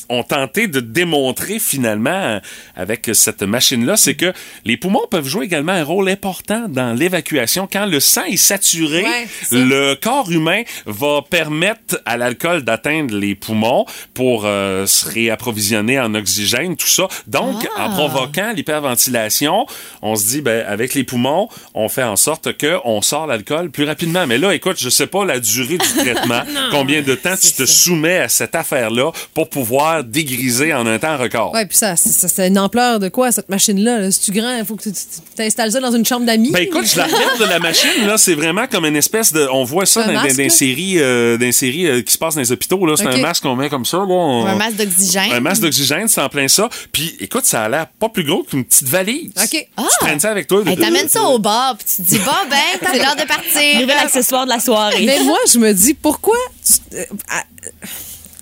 ont 0.10 0.24
tenté 0.24 0.68
de 0.68 0.80
démontrer 0.80 1.60
finalement 1.60 2.10
euh, 2.12 2.40
avec 2.76 3.10
cette 3.14 3.42
machine-là, 3.44 3.98
c'est 3.98 4.16
que 4.16 4.34
les 4.66 4.78
poumons 4.78 5.06
peuvent 5.10 5.28
jouer 5.28 5.46
également 5.46 5.72
un 5.72 5.84
rôle 5.84 6.10
important 6.10 6.68
dans 6.70 6.94
l'évacuation. 6.94 7.68
Quand 7.72 7.86
le 7.86 8.00
sang 8.00 8.24
est 8.26 8.38
saturé, 8.38 9.04
Ouais, 9.04 9.28
le 9.52 9.96
corps 9.96 10.30
humain 10.32 10.62
va 10.86 11.22
permettre 11.30 12.02
à 12.06 12.18
l'alcool 12.18 12.64
d'atteindre 12.64 13.16
les 13.16 13.36
poumons 13.36 13.86
pour 14.14 14.44
euh, 14.46 14.86
se 14.86 15.10
réapprovisionner 15.10 16.00
en 16.00 16.14
oxygène, 16.16 16.76
tout 16.76 16.88
ça. 16.88 17.08
Donc, 17.28 17.68
Ah. 17.78 17.88
en 17.88 17.90
provoquant 17.92 18.52
l'hyperventilation, 18.56 19.66
on 20.02 20.16
se 20.16 20.26
dit, 20.28 20.42
ben, 20.42 20.66
avec 20.68 20.94
les 20.94 21.04
poumons, 21.04 21.48
on 21.74 21.90
fait 21.90 22.04
en 22.04 22.16
sorte 22.16 22.54
que 22.58 22.78
on 22.86 23.02
sort 23.02 23.28
l'alcool 23.28 23.72
plus 23.72 23.86
rapidement. 23.86 24.28
Mais 24.28 24.38
là, 24.38 24.54
écoute, 24.54 24.78
je 24.80 24.90
sais 24.90 25.08
pas 25.08 25.26
la 25.26 25.40
durée 25.40 25.78
du 25.78 25.88
traitement, 25.98 26.42
Non, 26.54 26.62
combien 26.72 27.02
de 27.02 27.16
temps 27.16 27.36
tu 27.42 27.52
te 27.54 27.66
soumets 27.66 28.20
à 28.20 28.30
cette 28.30 28.56
affaire-là 28.56 29.12
pour 29.34 29.50
pouvoir 29.50 30.04
dégriser 30.04 30.74
en 30.74 30.86
un 30.86 31.00
temps 31.00 31.18
record. 31.18 31.54
Ouais, 31.54 31.66
puis 31.66 31.78
ça, 31.78 31.96
ça, 31.96 32.28
c'est 32.28 32.48
une 32.48 32.60
ampleur 32.60 33.00
de 33.00 33.10
quoi, 33.10 33.32
cette 33.32 33.50
machine-là? 33.50 34.00
là? 34.00 34.12
C'est-tu 34.12 34.32
Il 34.60 34.66
faut 34.66 34.76
que 34.76 34.84
tu 34.84 34.92
t'installes 35.36 35.72
ça 35.72 35.80
dans 35.80 35.92
une 35.92 36.06
chambre 36.06 36.26
d'amis? 36.26 36.52
Ben 36.52 36.64
écoute, 36.64 36.86
je 36.86 36.98
la 36.98 37.06
regarde 37.06 37.40
de 37.40 37.46
la 37.46 37.60
machine 37.60 38.06
là, 38.06 38.18
c'est 38.18 38.34
vraiment 38.36 38.68
comme 38.68 38.86
une 38.86 38.96
espèce 38.96 39.32
de, 39.34 39.48
on 39.52 39.64
voit 39.64 39.86
ça 39.86 40.04
Un 40.04 40.08
dans, 40.08 40.14
masque, 40.24 40.38
dans 40.38 40.50
séries, 40.50 40.96
euh, 41.00 41.38
dans 41.38 41.52
séries 41.52 41.88
euh, 41.88 42.02
qui 42.02 42.14
se 42.14 42.18
passent 42.18 42.36
dans 42.36 42.42
les 42.42 42.52
hôpitaux 42.52 42.86
là, 42.86 42.96
c'est 42.98 43.08
un 43.08 43.18
masque 43.18 43.44
qu'on 43.44 43.56
met 43.56 43.70
comme 43.70 43.86
ça 43.86 43.98
là. 43.98 44.04
on- 44.08 44.46
Un 44.46 44.56
masque 44.56 44.78
d'oxygène. 44.78 45.32
Un 45.32 45.40
masque 45.40 45.62
d'oxygène, 45.62 46.08
c'est 46.08 46.22
en 46.22 46.30
plein 46.30 46.48
ça. 46.48 46.70
Puis 46.92 47.16
écoute, 47.20 47.46
ça 47.46 47.64
a 47.64 47.70
l'air 47.70 47.88
pas 47.88 48.10
plus 48.10 48.24
gros 48.24 48.44
qu'une 48.44 48.64
petite 48.66 48.88
valise. 48.88 49.32
OK. 49.42 49.50
Tu 49.50 49.68
traînes 50.00 50.20
ça 50.20 50.32
avec 50.32 50.48
toi. 50.48 50.62
Hey, 50.66 50.78
T'amènes 50.78 51.10
ça 51.10 51.24
au 51.24 51.40
bar 51.40 51.78
puis 51.78 51.86
tu 51.96 52.02
te 52.04 52.08
dis, 52.10 52.20
bon, 52.20 52.32
ben, 52.50 52.58
c'est 52.92 52.98
l'heure 53.00 53.16
de 53.16 53.24
partir. 53.28 53.80
Nouvel 53.82 53.98
accessoire 53.98 54.46
de 54.46 54.50
la 54.50 54.60
soirée. 54.60 55.06
Mais 55.06 55.20
moi, 55.24 55.38
je 55.52 55.58
me 55.60 55.74
dis, 55.74 55.94
pourquoi... 55.94 56.36
tu- 56.66 56.98
euh, 56.98 57.06
ah, 57.30 57.44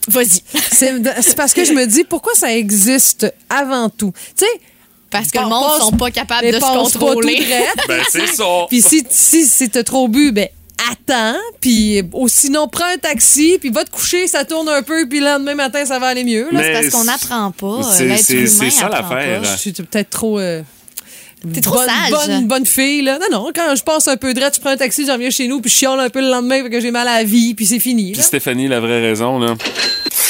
Vas-y. 0.07 0.41
C'est 0.71 0.93
c'est 1.21 1.35
parce 1.35 1.53
que 1.53 1.63
je 1.63 1.73
me 1.73 1.85
dis, 1.85 2.03
pourquoi 2.03 2.33
ça 2.33 2.51
existe 2.55 3.31
avant 3.49 3.89
tout? 3.89 4.11
Tu 4.35 4.45
sais... 4.45 4.61
Parce 5.11 5.31
que 5.31 5.39
le 5.39 5.45
monde 5.45 5.81
sont 5.81 5.91
pas 5.91 6.11
capables 6.11 6.45
de 6.51 6.59
se 6.59 6.59
contrôler. 6.97 7.45
Ben, 7.87 8.01
c'est 8.11 8.27
ça. 8.27 8.43
Puis 8.69 8.81
si, 8.81 9.03
si, 9.09 9.45
si 9.45 9.69
t'as 9.69 9.83
trop 9.83 10.07
bu, 10.07 10.31
ben 10.31 10.47
attends, 10.91 11.37
puis 11.59 12.01
ou 12.13 12.27
sinon 12.27 12.67
prends 12.67 12.85
un 12.85 12.97
taxi, 12.97 13.57
puis 13.59 13.69
va 13.69 13.83
te 13.83 13.89
coucher, 13.91 14.27
ça 14.27 14.45
tourne 14.45 14.69
un 14.69 14.81
peu, 14.83 15.07
puis 15.09 15.19
le 15.19 15.25
lendemain 15.25 15.55
matin, 15.55 15.83
ça 15.85 15.99
va 15.99 16.07
aller 16.07 16.23
mieux. 16.23 16.47
C'est 16.51 16.71
parce 16.73 16.89
qu'on 16.89 17.03
n'apprend 17.05 17.51
pas. 17.51 17.83
c'est- 17.91 18.05
L'être 18.05 18.23
c'est- 18.23 18.69
ça 18.69 18.89
l'affaire. 18.89 19.43
Je 19.43 19.57
suis 19.57 19.71
peut-être 19.73 20.09
trop... 20.09 20.39
euh, 20.39 20.61
T'es 21.53 21.61
trop 21.61 21.75
bonne, 21.75 21.87
sage. 21.87 22.11
Bonne, 22.11 22.47
bonne 22.47 22.65
fille, 22.65 23.01
là. 23.01 23.17
Non, 23.17 23.43
non, 23.45 23.51
quand 23.55 23.73
je 23.73 23.81
passe 23.81 24.09
un 24.09 24.17
peu 24.17 24.33
de 24.33 24.41
je 24.41 24.59
prends 24.59 24.71
un 24.71 24.77
taxi, 24.77 25.05
j'en 25.05 25.17
viens 25.17 25.29
chez 25.29 25.47
nous, 25.47 25.61
puis 25.61 25.71
je 25.71 25.77
chiale 25.77 25.97
un 25.99 26.09
peu 26.09 26.19
le 26.19 26.27
lendemain 26.29 26.59
parce 26.59 26.69
que 26.69 26.81
j'ai 26.81 26.91
mal 26.91 27.07
à 27.07 27.19
la 27.19 27.23
vie, 27.23 27.53
puis 27.53 27.65
c'est 27.65 27.79
fini. 27.79 28.11
Puis. 28.11 28.21
Stéphanie, 28.21 28.67
la 28.67 28.79
vraie 28.81 28.99
raison 28.99 29.39
là. 29.39 29.55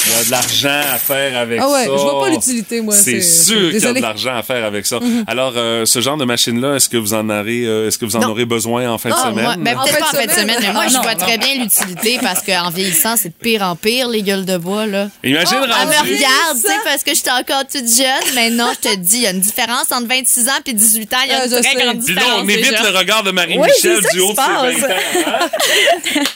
Il 0.06 0.12
y 0.12 0.14
a 0.20 0.24
de 0.24 0.30
l'argent 0.30 0.80
à 0.94 0.98
faire 0.98 1.36
avec 1.36 1.60
Ah 1.62 1.68
ouais, 1.68 1.84
ça. 1.84 1.90
je 1.90 2.02
vois 2.02 2.20
pas 2.24 2.30
l'utilité, 2.30 2.80
moi, 2.80 2.94
C'est 2.94 3.20
sûr 3.20 3.70
qu'il 3.70 3.80
y 3.82 3.86
a 3.86 3.92
de 3.92 4.00
l'argent 4.00 4.34
à 4.34 4.42
faire 4.42 4.64
avec 4.64 4.86
ça. 4.86 4.98
Mhm. 4.98 5.24
Alors, 5.26 5.52
euh, 5.56 5.84
ce 5.84 6.00
genre 6.00 6.16
de 6.16 6.24
machine-là, 6.24 6.76
est-ce 6.76 6.88
que 6.88 6.96
vous 6.96 7.12
en 7.14 7.28
aurez, 7.28 7.64
euh, 7.66 7.86
est-ce 7.88 7.98
que 7.98 8.06
vous 8.06 8.16
en 8.16 8.20
Non. 8.20 8.28
aurez 8.30 8.44
besoin 8.46 8.90
en 8.90 8.96
fin 8.98 9.10
de 9.10 9.14
Ah, 9.18 9.28
semaine? 9.30 9.44
moi, 9.44 9.54
ben, 9.58 9.78
En 9.78 9.82
peut-être 9.84 9.98
pas 9.98 10.06
en 10.06 10.08
fin 10.20 10.26
de 10.26 10.30
semaine. 10.30 10.56
mais 10.60 10.72
moi, 10.72 10.84
Ah, 10.86 10.88
je 10.88 10.96
vois 10.98 11.14
non. 11.14 11.18
très 11.26 11.36
bien 11.38 11.54
l'utilité 11.56 12.18
parce 12.22 12.40
qu'en 12.42 12.70
vieillissant, 12.70 13.16
c'est 13.16 13.28
de 13.28 13.34
pire 13.34 13.62
en 13.62 13.76
pire, 13.76 14.08
les 14.08 14.22
gueules 14.22 14.46
de 14.46 14.56
bois, 14.56 14.86
là. 14.86 15.08
Imagine 15.22 15.58
Elle 15.62 15.68
me 15.68 15.72
rendu- 15.74 16.14
regarde, 16.14 16.56
tu 16.56 16.60
sais, 16.66 16.74
parce 16.84 17.04
que 17.04 17.14
j'étais 17.14 17.30
encore 17.30 17.64
toute 17.70 17.86
jeune, 17.88 18.34
mais 18.34 18.50
non, 18.50 18.70
je 18.82 18.88
te 18.90 18.96
dis, 18.96 19.16
il 19.16 19.22
y 19.22 19.26
a 19.26 19.30
une 19.30 19.40
différence 19.40 19.92
entre 19.92 20.06
26 20.08 20.48
ans 20.48 20.52
et 20.66 20.72
18 20.72 21.12
ans, 21.12 21.16
il 21.26 21.30
y 21.30 21.34
a 21.34 21.40
Ah, 21.42 21.44
une 21.44 21.50
très 21.50 21.62
sais. 21.62 21.74
grande 21.74 22.02
Puis 22.04 22.14
là, 22.14 22.20
différence. 22.22 22.42
on 22.44 22.48
évite 22.48 22.70
déjà. 22.70 22.90
le 22.90 22.98
regard 22.98 23.22
de 23.22 23.30
Marie-Michel 23.32 24.00
ça 24.02 24.08
du 24.12 24.20
haut 24.20 24.32
de 24.32 24.36
ses 24.36 24.42
se 24.80 24.80
20 24.80 24.80
passe. 24.80 24.82
ans. 24.82 24.94
hein? 25.26 26.20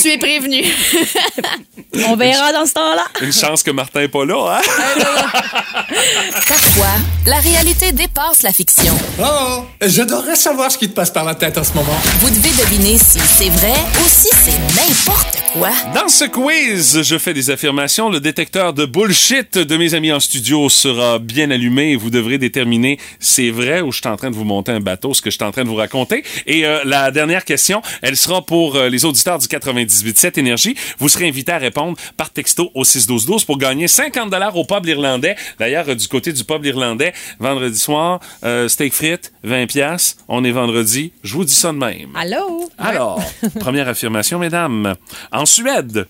Tu 0.00 0.10
es 0.10 0.18
prévenu. 0.18 0.64
On 2.06 2.16
verra 2.16 2.31
dans 2.52 2.66
ce 2.66 2.72
temps-là. 2.74 3.04
Une 3.20 3.32
chance 3.32 3.62
que 3.62 3.70
Martin 3.70 4.00
n'est 4.00 4.08
pas 4.08 4.24
là, 4.24 4.58
hein? 4.58 5.04
Parfois, 6.48 6.94
la 7.26 7.36
réalité 7.36 7.92
dépasse 7.92 8.42
la 8.42 8.52
fiction. 8.52 8.94
Oh, 9.20 9.64
je 9.80 10.02
devrais 10.02 10.36
savoir 10.36 10.70
ce 10.70 10.78
qui 10.78 10.88
te 10.88 10.94
passe 10.94 11.10
par 11.10 11.24
la 11.24 11.34
tête 11.34 11.58
en 11.58 11.64
ce 11.64 11.72
moment. 11.74 11.96
Vous 12.20 12.30
devez 12.30 12.50
deviner 12.62 12.98
si 12.98 13.18
c'est 13.18 13.48
vrai 13.50 13.74
ou 14.00 14.08
si 14.08 14.28
c'est 14.32 14.58
n'importe 14.74 15.42
quoi. 15.52 15.70
Dans 15.94 16.08
ce 16.08 16.24
quiz, 16.24 17.02
je 17.02 17.18
fais 17.18 17.34
des 17.34 17.50
affirmations. 17.50 18.08
Le 18.08 18.20
détecteur 18.20 18.72
de 18.72 18.84
bullshit 18.84 19.58
de 19.58 19.76
mes 19.76 19.94
amis 19.94 20.12
en 20.12 20.20
studio 20.20 20.68
sera 20.68 21.18
bien 21.18 21.50
allumé 21.50 21.92
et 21.92 21.96
vous 21.96 22.10
devrez 22.10 22.38
déterminer 22.38 22.98
c'est 23.18 23.50
vrai 23.50 23.80
ou 23.80 23.92
je 23.92 23.98
suis 23.98 24.08
en 24.08 24.16
train 24.16 24.30
de 24.30 24.36
vous 24.36 24.44
monter 24.44 24.72
un 24.72 24.80
bateau, 24.80 25.14
ce 25.14 25.20
que 25.22 25.30
je 25.30 25.36
suis 25.36 25.44
en 25.44 25.52
train 25.52 25.64
de 25.64 25.68
vous 25.68 25.74
raconter. 25.76 26.24
Et 26.46 26.66
euh, 26.66 26.80
la 26.84 27.10
dernière 27.10 27.44
question, 27.44 27.82
elle 28.02 28.16
sera 28.16 28.42
pour 28.42 28.76
euh, 28.76 28.88
les 28.88 29.04
auditeurs 29.04 29.38
du 29.38 29.46
98.7 29.46 30.38
Énergie. 30.38 30.76
Vous 30.98 31.08
serez 31.08 31.28
invité 31.28 31.52
à 31.52 31.58
répondre 31.58 31.96
par 32.16 32.21
texto 32.30 32.70
au 32.74 32.84
61212 32.84 33.44
pour 33.44 33.58
gagner 33.58 33.88
50 33.88 34.30
dollars 34.30 34.56
au 34.56 34.64
pub 34.64 34.86
irlandais. 34.86 35.36
D'ailleurs, 35.58 35.94
du 35.94 36.08
côté 36.08 36.32
du 36.32 36.44
pub 36.44 36.64
irlandais, 36.64 37.12
vendredi 37.38 37.78
soir, 37.78 38.20
euh, 38.44 38.68
steak 38.68 38.92
frites, 38.92 39.32
20 39.44 39.66
pièces. 39.66 40.16
On 40.28 40.44
est 40.44 40.50
vendredi. 40.50 41.12
Je 41.22 41.34
vous 41.34 41.44
dis 41.44 41.54
ça 41.54 41.72
de 41.72 41.78
même. 41.78 42.10
Allô? 42.14 42.70
Alors, 42.78 43.22
première 43.60 43.88
affirmation, 43.88 44.38
mesdames. 44.38 44.94
En 45.32 45.46
Suède, 45.46 46.06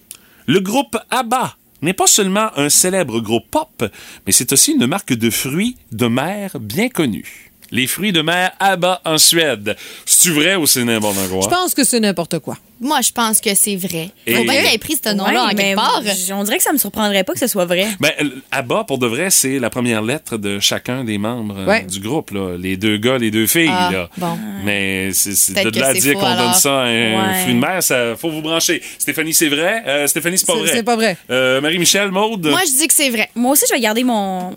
le 0.47 0.61
groupe 0.61 0.97
ABBA 1.11 1.57
n'est 1.83 1.93
pas 1.93 2.07
seulement 2.07 2.51
un 2.57 2.69
célèbre 2.69 3.21
groupe 3.21 3.51
pop, 3.51 3.85
mais 4.27 4.33
c'est 4.33 4.53
aussi 4.53 4.73
une 4.73 4.87
marque 4.87 5.13
de 5.13 5.31
fruits 5.31 5.77
de 5.91 6.07
mer 6.07 6.53
bien 6.61 6.89
connue. 6.89 7.52
Les 7.73 7.87
fruits 7.87 8.13
de 8.13 8.21
mer 8.23 8.53
ABBA 8.61 9.01
en 9.05 9.19
Suède. 9.19 9.77
C'est-tu 10.05 10.31
vrai 10.33 10.57
ou 10.57 10.67
c'est 10.67 10.85
n'importe 10.85 11.17
quoi? 11.31 11.41
Je 11.43 11.49
pense 11.49 11.75
que 11.75 11.85
c'est 11.85 12.01
n'importe 12.01 12.39
quoi. 12.39 12.57
Moi, 12.81 13.01
je 13.01 13.13
pense 13.13 13.41
que 13.41 13.55
c'est 13.55 13.77
vrai. 13.77 14.11
Et- 14.27 14.35
Faut 14.35 14.43
bien 14.43 14.61
qu'il 14.63 14.75
ait 14.75 14.79
pris 14.79 14.97
ce 15.03 15.11
nom-là 15.15 15.47
Ouais, 15.47 15.53
en 15.53 15.57
quelque 15.57 15.77
part. 15.77 16.03
On 16.33 16.43
dirait 16.45 16.57
que 16.59 16.63
ça 16.65 16.73
me 16.73 16.79
surprendrait 16.79 17.23
pas 17.25 17.33
que 17.33 17.39
ce 17.39 17.47
soit 17.47 17.65
vrai. 17.65 17.87
Ben, 18.01 18.11
ABBA, 18.51 18.85
pour 18.85 18.99
de 18.99 19.07
vrai, 19.07 19.31
c'est 19.31 19.59
la 19.59 19.71
première 19.71 20.03
lettre 20.03 20.37
de 20.37 20.59
chacun 20.59 21.05
des 21.05 21.17
membres 21.17 21.55
euh, 21.61 21.67
Ouais. 21.67 21.85
du 21.85 22.01
groupe. 22.01 22.33
Là. 22.33 22.57
Les 22.59 22.77
deux 22.77 22.97
gars, 22.99 23.19
les 23.19 23.31
deux 23.31 23.47
filles. 23.47 23.71
Ah, 23.73 23.91
là. 23.93 24.09
bon. 24.19 24.37
Mais 24.65 25.13
c'est 25.13 25.31
de 25.55 25.79
là 25.81 25.87
à 25.89 25.95
dire 25.95 26.15
qu'on 26.15 26.35
donne 26.37 26.55
ça 26.55 26.81
à 26.81 26.85
un 26.87 26.89
Ouais. 27.33 27.41
fruit 27.43 27.55
de 27.55 27.59
mer, 27.61 27.83
ça 27.83 28.17
faut 28.17 28.31
vous 28.31 28.43
brancher. 28.43 28.83
Stéphanie, 28.99 29.33
c'est 29.33 29.49
vrai? 29.49 29.83
Euh, 29.87 30.07
Stéphanie, 30.09 30.37
c'est 30.37 30.47
pas 30.47 30.55
C'est- 30.55 30.61
vrai. 30.61 30.71
c'est 30.75 30.83
pas 30.83 30.97
vrai. 30.97 31.17
Euh, 31.31 31.61
Marie-Michel, 31.61 32.11
Maude? 32.11 32.47
Moi, 32.49 32.61
je 32.67 32.77
dis 32.79 32.89
que 32.89 32.95
c'est 32.95 33.11
vrai. 33.11 33.31
Moi 33.35 33.53
aussi, 33.53 33.65
je 33.69 33.75
vais 33.75 33.81
garder 33.81 34.03
mon. 34.05 34.55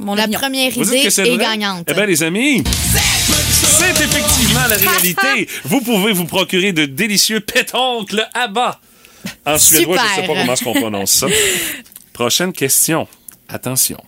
Mon 0.00 0.14
La 0.14 0.22
opinion. 0.24 0.38
première 0.40 0.70
Vous 0.72 0.82
dites 0.84 0.92
idée 0.92 1.02
que 1.04 1.10
c'est 1.10 1.28
est 1.28 1.34
vrai? 1.36 1.44
gagnante. 1.44 1.84
Eh 1.88 1.94
bien, 1.94 2.06
les 2.06 2.22
amis, 2.22 2.64
c'est 2.64 3.90
effectivement 3.90 4.66
la 4.68 4.76
réalité. 4.76 5.48
vous 5.64 5.80
pouvez 5.80 6.12
vous 6.12 6.24
procurer 6.26 6.72
de 6.72 6.86
délicieux 6.86 7.40
pétoncles 7.40 8.26
à 8.34 8.48
bas. 8.48 8.80
En 9.46 9.58
suédois, 9.58 9.96
je 9.96 10.02
ne 10.02 10.14
sais 10.14 10.20
pas 10.22 10.26
comment 10.40 10.52
est-ce 10.52 10.64
qu'on 10.64 10.72
prononce 10.74 11.10
ça. 11.12 11.26
Prochaine 12.12 12.52
question. 12.52 13.06
Attention. 13.48 14.02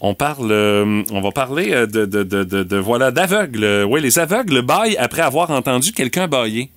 On 0.00 0.14
parle, 0.14 0.50
euh, 0.50 1.02
on 1.12 1.20
va 1.20 1.30
parler 1.30 1.72
euh, 1.72 1.86
de, 1.86 2.04
de, 2.06 2.22
de, 2.24 2.42
de, 2.44 2.62
de- 2.64 2.76
voilà, 2.76 3.10
d'aveugles. 3.12 3.84
Oui, 3.88 4.00
les 4.00 4.18
aveugles 4.18 4.62
baillent 4.62 4.96
après 4.96 5.22
avoir 5.22 5.50
entendu 5.50 5.92
quelqu'un 5.92 6.26
bailler. 6.26 6.70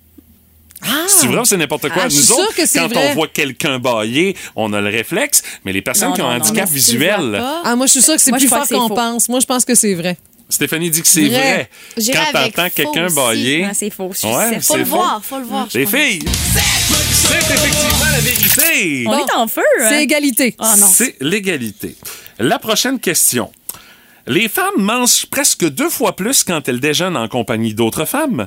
C'est 1.20 1.26
vrai 1.26 1.38
ou 1.40 1.44
c'est 1.44 1.56
n'importe 1.56 1.88
quoi? 1.90 2.02
Ah, 2.04 2.08
je 2.08 2.14
suis 2.16 2.20
Nous 2.20 2.26
sûre 2.26 2.38
autres, 2.38 2.54
que 2.54 2.66
c'est 2.66 2.78
quand 2.78 2.88
vrai. 2.88 3.10
on 3.10 3.14
voit 3.14 3.28
quelqu'un 3.28 3.78
bailler, 3.78 4.36
on 4.54 4.72
a 4.72 4.80
le 4.80 4.88
réflexe, 4.90 5.42
mais 5.64 5.72
les 5.72 5.82
personnes 5.82 6.08
Non, 6.10 6.14
qui 6.14 6.22
ont 6.22 6.26
non, 6.26 6.30
un 6.32 6.40
handicap 6.40 6.68
visuel, 6.68 7.42
Ah, 7.64 7.74
moi, 7.76 7.86
je 7.86 7.92
suis 7.92 8.02
sûre 8.02 8.14
que 8.16 8.20
c'est 8.20 8.32
plus 8.32 8.48
fort 8.48 8.66
qu'on 8.68 8.88
pense. 8.88 9.28
Moi, 9.28 9.40
je 9.40 9.46
pense 9.46 9.64
que 9.64 9.74
c'est 9.74 9.94
vrai. 9.94 10.16
Stéphanie 10.48 10.90
dit 10.90 11.02
que 11.02 11.08
c'est 11.08 11.26
Vrai. 11.26 11.68
vrai. 11.96 12.12
Quand 12.12 12.32
t'entends 12.32 12.64
faux 12.66 12.70
quelqu'un 12.76 13.08
bailler. 13.12 13.66
C'est 13.74 13.90
faux. 13.90 14.04
Ouais, 14.08 14.14
c'est 14.14 14.60
Faut 14.60 14.74
c'est 14.74 14.78
le 14.78 14.84
faux. 14.84 14.96
voir, 14.96 15.20
faut 15.24 15.38
le 15.40 15.44
voir. 15.44 15.66
Les 15.74 15.86
filles, 15.86 16.20
c'est 16.22 17.54
effectivement 17.54 18.06
la 18.12 18.20
vérité. 18.20 19.04
On 19.08 19.18
est 19.18 19.32
en 19.34 19.48
feu. 19.48 19.62
hein? 19.80 19.86
C'est 19.88 20.02
égalité. 20.04 20.54
Ah. 20.60 20.74
C'est 20.76 21.16
l'égalité. 21.20 21.96
La 22.38 22.60
prochaine 22.60 23.00
question. 23.00 23.50
Les 24.28 24.48
femmes 24.48 24.76
mangent 24.78 25.26
presque 25.26 25.68
deux 25.68 25.90
fois 25.90 26.14
plus 26.14 26.44
quand 26.44 26.68
elles 26.68 26.80
déjeunent 26.80 27.16
en 27.16 27.26
compagnie 27.28 27.74
d'autres 27.74 28.04
femmes 28.04 28.46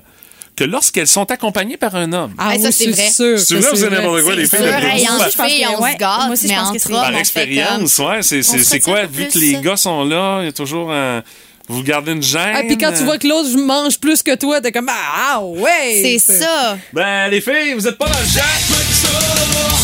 que 0.60 0.64
lorsqu'elles 0.66 1.08
sont 1.08 1.32
accompagnées 1.32 1.78
par 1.78 1.96
un 1.96 2.12
homme. 2.12 2.34
Ah, 2.38 2.58
ça, 2.60 2.72
c'est 2.72 2.92
vrai. 2.92 3.10
sûr. 3.10 3.40
C'est 3.40 3.56
que 3.56 3.60
vrai 3.62 3.72
ou 3.72 3.76
c'est 3.76 3.86
vrai. 3.88 3.96
n'importe 3.98 4.24
quoi, 4.24 4.36
les 4.36 4.46
filles? 4.48 4.60
vous? 4.60 4.66
que- 4.66 5.78
on 5.78 5.92
se 5.92 5.98
gâte, 5.98 6.20
Moi 6.26 6.34
aussi, 6.34 6.48
je 6.48 6.54
mais 6.54 6.60
pense 6.60 6.70
que 6.72 6.76
entre 6.94 7.02
Par 7.02 7.16
expérience, 7.16 8.00
ouais. 8.00 8.22
C'est, 8.22 8.80
quoi, 8.82 9.06
vu 9.06 9.28
que 9.28 9.38
les 9.40 9.54
gars 9.62 9.78
sont 9.78 10.04
là, 10.04 10.42
il 10.42 10.46
y 10.46 10.50
a 10.50 10.52
toujours 10.52 10.92
un... 10.92 11.24
Vous 11.70 11.84
gardez 11.84 12.14
une 12.14 12.24
gêne. 12.24 12.56
Ah, 12.56 12.62
puis 12.68 12.80
quand 12.80 12.92
tu 12.92 13.04
vois 13.04 13.20
que 13.20 13.28
l'autre 13.28 13.56
mange 13.58 14.00
plus 14.00 14.24
que 14.24 14.36
toi, 14.36 14.60
t'es 14.60 14.72
comme 14.72 14.90
Ah, 14.90 15.40
ouais! 15.44 16.18
C'est 16.18 16.18
ça. 16.18 16.78
Ben, 16.92 17.30
les 17.30 17.42
filles, 17.42 17.74
vous 17.76 17.88
êtes 17.88 17.98
pas 17.98 18.08
dans 18.08 18.20
le 18.20 18.26
chat. 18.26 18.42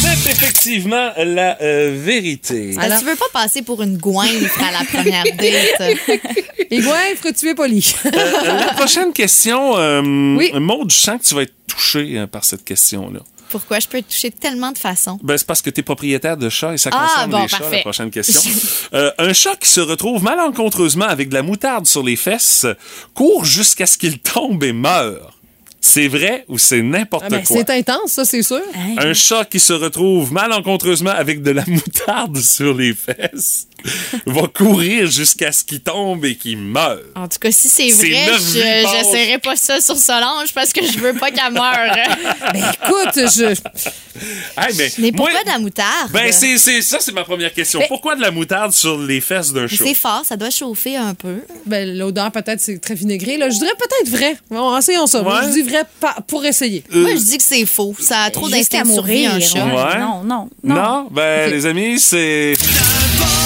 C'est 0.02 0.32
effectivement 0.32 1.12
la 1.18 1.62
euh, 1.62 1.96
vérité. 1.96 2.76
Que 2.76 3.00
tu 3.00 3.06
veux 3.06 3.16
pas 3.16 3.26
passer 3.32 3.62
pour 3.62 3.84
une 3.84 3.98
goinfre 3.98 4.64
à 4.64 4.72
la 4.72 4.84
première 4.84 5.24
date? 5.38 6.00
Et 6.72 6.82
goinfre, 6.82 7.32
tu 7.38 7.50
es 7.50 7.56
poli. 7.56 7.96
Euh, 8.06 8.10
la 8.60 8.74
prochaine 8.74 9.14
question, 9.14 9.78
euh, 9.78 10.02
Oui. 10.36 10.52
Maude, 10.56 10.92
je 10.92 10.98
sens 10.98 11.22
que 11.22 11.28
tu 11.28 11.36
vas 11.36 11.44
être 11.44 11.54
touché 11.68 12.18
euh, 12.18 12.26
par 12.26 12.44
cette 12.44 12.64
question-là. 12.64 13.20
Pourquoi? 13.50 13.80
Je 13.80 13.88
peux 13.88 14.02
te 14.02 14.12
toucher 14.12 14.30
de 14.30 14.36
tellement 14.36 14.72
de 14.72 14.78
façons. 14.78 15.20
Ben, 15.24 15.38
c'est 15.38 15.46
parce 15.48 15.62
que 15.62 15.70
tu 15.70 15.80
es 15.80 15.84
propriétaire 15.84 16.38
de 16.38 16.50
chat 16.50 16.74
et 16.74 16.78
ça 16.78 16.90
Ah, 16.94 17.08
concerne 17.08 17.32
bon, 17.32 17.42
les 17.44 17.48
chats, 17.48 17.70
la 17.72 17.80
prochaine 17.80 18.12
question. 18.12 18.42
Euh, 18.94 19.12
un 19.18 19.34
chat 19.34 19.56
qui 19.58 19.70
se 19.70 19.82
retrouve 19.82 20.24
malencontreusement 20.24 21.06
avec 21.06 21.30
de 21.30 21.34
la 21.34 21.44
moutarde 21.44 21.86
sur 21.86 22.04
les 22.04 22.16
fesses 22.16 22.66
court 23.14 23.44
jusqu'à 23.44 23.86
ce 23.86 23.98
qu'il 23.98 24.20
tombe 24.20 24.64
et 24.64 24.72
meure. 24.74 25.34
C'est 25.82 26.08
vrai 26.08 26.46
ou 26.48 26.58
c'est 26.58 26.82
n'importe 26.82 27.26
Ah, 27.28 27.30
ben, 27.30 27.44
quoi? 27.44 27.58
c'est 27.58 27.70
intense, 27.72 28.12
ça, 28.14 28.26
c'est 28.26 28.42
sûr. 28.44 28.62
Un 28.98 29.14
chat 29.14 29.46
qui 29.46 29.60
se 29.60 29.74
retrouve 29.74 30.32
malencontreusement 30.34 31.12
avec 31.12 31.42
de 31.44 31.52
la 31.52 31.64
moutarde 31.68 32.38
sur 32.38 32.74
les 32.74 32.94
fesses 32.94 33.68
va 34.26 34.44
courir 34.48 35.10
jusqu'à 35.10 35.52
ce 35.52 35.64
qu'il 35.64 35.82
tombe 35.82 36.26
et 36.26 36.36
qu'il 36.36 36.58
meure. 36.58 37.02
En 37.16 37.28
tout 37.28 37.38
cas, 37.40 37.52
si 37.52 37.70
c'est 37.70 37.90
vrai, 37.90 38.28
je 38.40 38.88
j'essaierai 38.92 39.40
pas 39.40 39.56
ça 39.56 39.80
sur 39.82 39.98
Solange 39.98 40.54
parce 40.54 40.74
que 40.74 40.86
je 40.86 41.00
veux 41.00 41.14
pas 41.14 41.32
qu'elle 41.32 41.52
meure. 41.54 41.64
Ben, 42.54 42.64
écoute, 42.74 43.14
je. 43.36 43.46
Hey, 44.58 44.74
mais 44.78 44.92
Mais 44.98 45.12
moi- 45.12 45.28
pourquoi 45.30 45.44
de 45.44 45.50
la 45.50 45.60
moutarde? 45.60 46.12
Ben, 46.12 46.32
c'est, 46.32 46.58
ça, 46.82 46.98
c'est 47.00 47.12
ma 47.12 47.24
première 47.24 47.54
question. 47.54 47.80
Ben- 47.80 47.88
Pourquoi 47.88 48.16
de 48.16 48.22
la 48.22 48.32
moutarde 48.32 48.72
sur 48.72 48.98
les 48.98 49.20
fesses 49.22 49.52
d'un 49.52 49.68
chat? 49.68 49.84
c'est 49.84 49.94
fort, 49.94 50.24
ça 50.26 50.38
doit 50.38 50.50
chauffer 50.50 50.96
un 50.96 51.14
peu. 51.14 51.38
Ben, 51.66 51.98
l'odeur, 51.98 52.32
peut-être, 52.32 52.62
c'est 52.62 52.80
très 52.80 52.94
vinaigré. 52.96 53.38
Là. 53.38 53.50
Je 53.50 53.58
dirais 53.58 53.74
peut-être 53.78 54.10
vrai. 54.10 54.38
Bon, 54.50 54.78
essayons 54.78 55.08
ça. 55.08 55.22
Moi, 55.22 55.42
je 55.44 55.50
dis 55.50 55.62
vrai 55.64 55.84
pour 56.28 56.46
essayer. 56.46 56.84
Euh, 56.94 57.02
Moi, 57.02 57.12
je 57.16 57.22
dis 57.24 57.38
que 57.38 57.44
c'est 57.44 57.66
faux. 57.66 57.96
Ça 58.00 58.20
a 58.22 58.32
trop 58.32 58.48
d'instinct 58.50 58.84
de 58.84 58.92
survie, 58.94 59.28
mourir. 59.28 59.34
un 59.34 59.40
chat. 59.40 59.66
Ouais. 59.66 60.00
Non, 60.00 60.24
non, 60.24 60.50
non. 60.64 60.76
Non? 60.76 61.08
Ben, 61.12 61.52
les 61.52 61.66
amis, 61.66 62.00
c'est... 62.00 62.56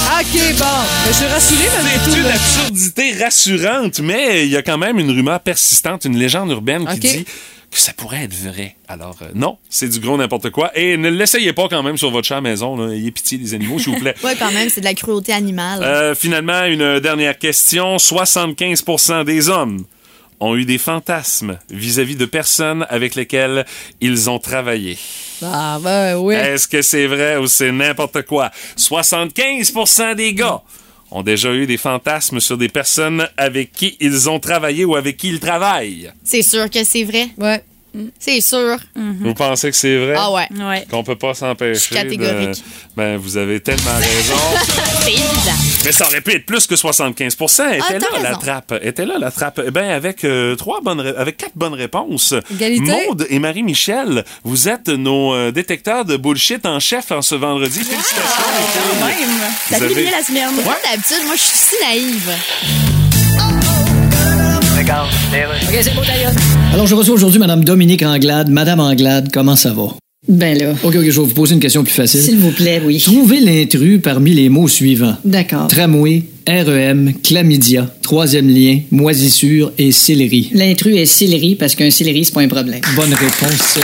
OK, 0.09 0.57
bon. 0.57 0.65
Ben, 0.65 1.07
je 1.07 1.13
suis 1.13 1.25
rassurée, 1.27 1.69
mais 1.83 1.99
C'est 2.03 2.09
tout, 2.09 2.17
une 2.17 2.25
absurdité 2.25 3.13
rassurante, 3.23 3.99
mais 3.99 4.43
il 4.45 4.51
y 4.51 4.57
a 4.57 4.63
quand 4.63 4.79
même 4.79 4.97
une 4.97 5.11
rumeur 5.11 5.39
persistante, 5.39 6.05
une 6.05 6.17
légende 6.17 6.49
urbaine 6.49 6.87
qui 6.87 6.99
dit 6.99 7.25
que 7.25 7.77
ça 7.77 7.93
pourrait 7.93 8.23
être 8.23 8.33
vrai. 8.33 8.75
Alors, 8.87 9.17
euh, 9.21 9.27
non, 9.35 9.59
c'est 9.69 9.87
du 9.87 9.99
gros 9.99 10.17
n'importe 10.17 10.49
quoi. 10.49 10.71
Et 10.75 10.97
ne 10.97 11.09
l'essayez 11.09 11.53
pas 11.53 11.67
quand 11.69 11.83
même 11.83 11.95
sur 11.95 12.09
votre 12.09 12.27
chat 12.27 12.37
à 12.37 12.41
maison. 12.41 12.75
Là. 12.75 12.91
Ayez 12.91 13.11
pitié 13.11 13.37
des 13.37 13.53
animaux, 13.53 13.77
s'il 13.77 13.93
vous 13.93 13.99
plaît. 13.99 14.15
Ouais, 14.23 14.35
quand 14.37 14.51
même, 14.51 14.69
c'est 14.69 14.81
de 14.81 14.85
la 14.85 14.95
cruauté 14.95 15.31
animale. 15.31 15.83
Euh, 15.83 16.15
finalement, 16.15 16.65
une 16.65 16.99
dernière 16.99 17.37
question. 17.37 17.97
75% 17.97 19.23
des 19.25 19.47
hommes 19.49 19.85
ont 20.39 20.55
eu 20.55 20.65
des 20.65 20.77
fantasmes 20.77 21.57
vis-à-vis 21.69 22.15
de 22.15 22.25
personnes 22.25 22.85
avec 22.89 23.15
lesquelles 23.15 23.65
ils 24.01 24.29
ont 24.29 24.39
travaillé. 24.39 24.97
Ah, 25.41 25.79
ben, 25.81 26.17
oui. 26.17 26.35
Est-ce 26.35 26.67
que 26.67 26.81
c'est 26.81 27.07
vrai 27.07 27.37
ou 27.37 27.47
c'est 27.47 27.71
n'importe 27.71 28.21
quoi? 28.23 28.51
75% 28.77 30.15
des 30.15 30.33
gars 30.33 30.61
ont 31.11 31.23
déjà 31.23 31.53
eu 31.53 31.65
des 31.65 31.77
fantasmes 31.77 32.39
sur 32.39 32.57
des 32.57 32.69
personnes 32.69 33.27
avec 33.37 33.71
qui 33.71 33.97
ils 33.99 34.29
ont 34.29 34.39
travaillé 34.39 34.85
ou 34.85 34.95
avec 34.95 35.17
qui 35.17 35.29
ils 35.29 35.39
travaillent. 35.39 36.11
C'est 36.23 36.43
sûr 36.43 36.69
que 36.69 36.83
c'est 36.83 37.03
vrai. 37.03 37.29
Ouais. 37.37 37.63
C'est 38.19 38.41
sûr. 38.41 38.77
Vous 38.95 39.33
pensez 39.33 39.69
que 39.71 39.75
c'est 39.75 39.97
vrai? 39.97 40.15
Ah 40.17 40.31
ouais. 40.31 40.47
Ouais. 40.59 40.85
Qu'on 40.89 41.03
peut 41.03 41.15
pas 41.15 41.33
s'empêcher. 41.33 41.95
Catégorique. 41.95 42.49
de- 42.49 42.55
Ben, 42.95 43.17
vous 43.17 43.37
avez 43.37 43.59
tellement 43.59 43.95
raison. 43.97 44.35
C'est 45.01 45.11
évident. 45.11 45.57
Mais 45.85 45.91
ça 45.91 46.05
aurait 46.07 46.21
pu 46.21 46.35
être 46.35 46.45
plus 46.45 46.67
que 46.67 46.75
75 46.75 47.33
était 47.33 47.43
Ah, 47.61 47.93
là, 47.93 47.99
t'as 47.99 48.19
la 48.21 48.35
trappe. 48.35 48.73
Était 48.81 49.05
là, 49.05 49.15
la 49.19 49.31
trappe. 49.31 49.61
Eh 49.65 49.71
ben, 49.71 49.89
avec 49.89 50.23
euh, 50.23 50.55
trois 50.55 50.81
bonnes, 50.81 50.99
ré- 50.99 51.13
avec 51.17 51.37
quatre 51.37 51.55
bonnes 51.55 51.73
réponses. 51.73 52.33
Égalité. 52.53 52.83
Maude 53.07 53.25
et 53.29 53.39
Marie-Michel, 53.39 54.23
vous 54.43 54.67
êtes 54.67 54.89
nos 54.89 55.33
euh, 55.33 55.51
détecteurs 55.51 56.05
de 56.05 56.17
bullshit 56.17 56.65
en 56.65 56.79
chef 56.79 57.11
en 57.11 57.21
ce 57.21 57.35
vendredi. 57.35 57.79
Félicitations. 57.79 58.43
Quand 58.99 59.05
même. 59.05 59.17
Ça 59.69 59.77
Vous 59.77 59.83
avez- 59.85 60.05
la 60.11 60.23
semaine. 60.23 60.49
Moi, 60.63 60.75
d'habitude, 60.89 61.25
moi, 61.25 61.35
je 61.35 61.41
suis 61.41 61.57
si 61.57 61.75
naïve. 61.83 63.78
Regarde, 64.89 65.09
les 65.31 65.45
rues. 65.45 65.67
OK, 65.69 65.79
c'est 65.83 65.93
beau, 65.93 66.01
d'ailleurs. 66.01 66.31
Alors, 66.73 66.87
je 66.87 66.95
reçois 66.95 67.13
aujourd'hui 67.13 67.37
Madame 67.37 67.63
Dominique 67.63 68.01
Anglade. 68.01 68.49
Madame 68.49 68.79
Anglade, 68.79 69.29
comment 69.31 69.55
ça 69.55 69.71
va? 69.71 69.89
Ben 70.27 70.57
là, 70.57 70.71
OK, 70.83 70.95
OK, 70.95 71.03
je 71.03 71.21
vais 71.21 71.27
vous 71.27 71.33
poser 71.35 71.53
une 71.53 71.59
question 71.59 71.83
plus 71.83 71.93
facile. 71.93 72.23
s'il 72.23 72.39
vous 72.39 72.49
plaît, 72.49 72.81
oui. 72.83 72.97
Trouvez 72.97 73.39
l'intrus 73.39 73.99
parmi 74.01 74.33
les 74.33 74.49
mots 74.49 74.67
suivants. 74.67 75.15
D'accord. 75.23 75.67
Tramway, 75.67 76.23
REM, 76.47 77.13
chlamydia, 77.23 77.87
troisième 78.01 78.49
lien, 78.49 78.79
moisissure 78.89 79.71
et 79.77 79.91
céleri. 79.91 80.49
L'intrus 80.55 80.97
est 80.97 81.05
céleri 81.05 81.53
parce 81.53 81.75
qu'un 81.75 81.91
céleri, 81.91 82.25
c'est 82.25 82.33
pas 82.33 82.41
un 82.41 82.47
problème. 82.47 82.81
Bonne 82.95 83.13
réponse. 83.13 83.77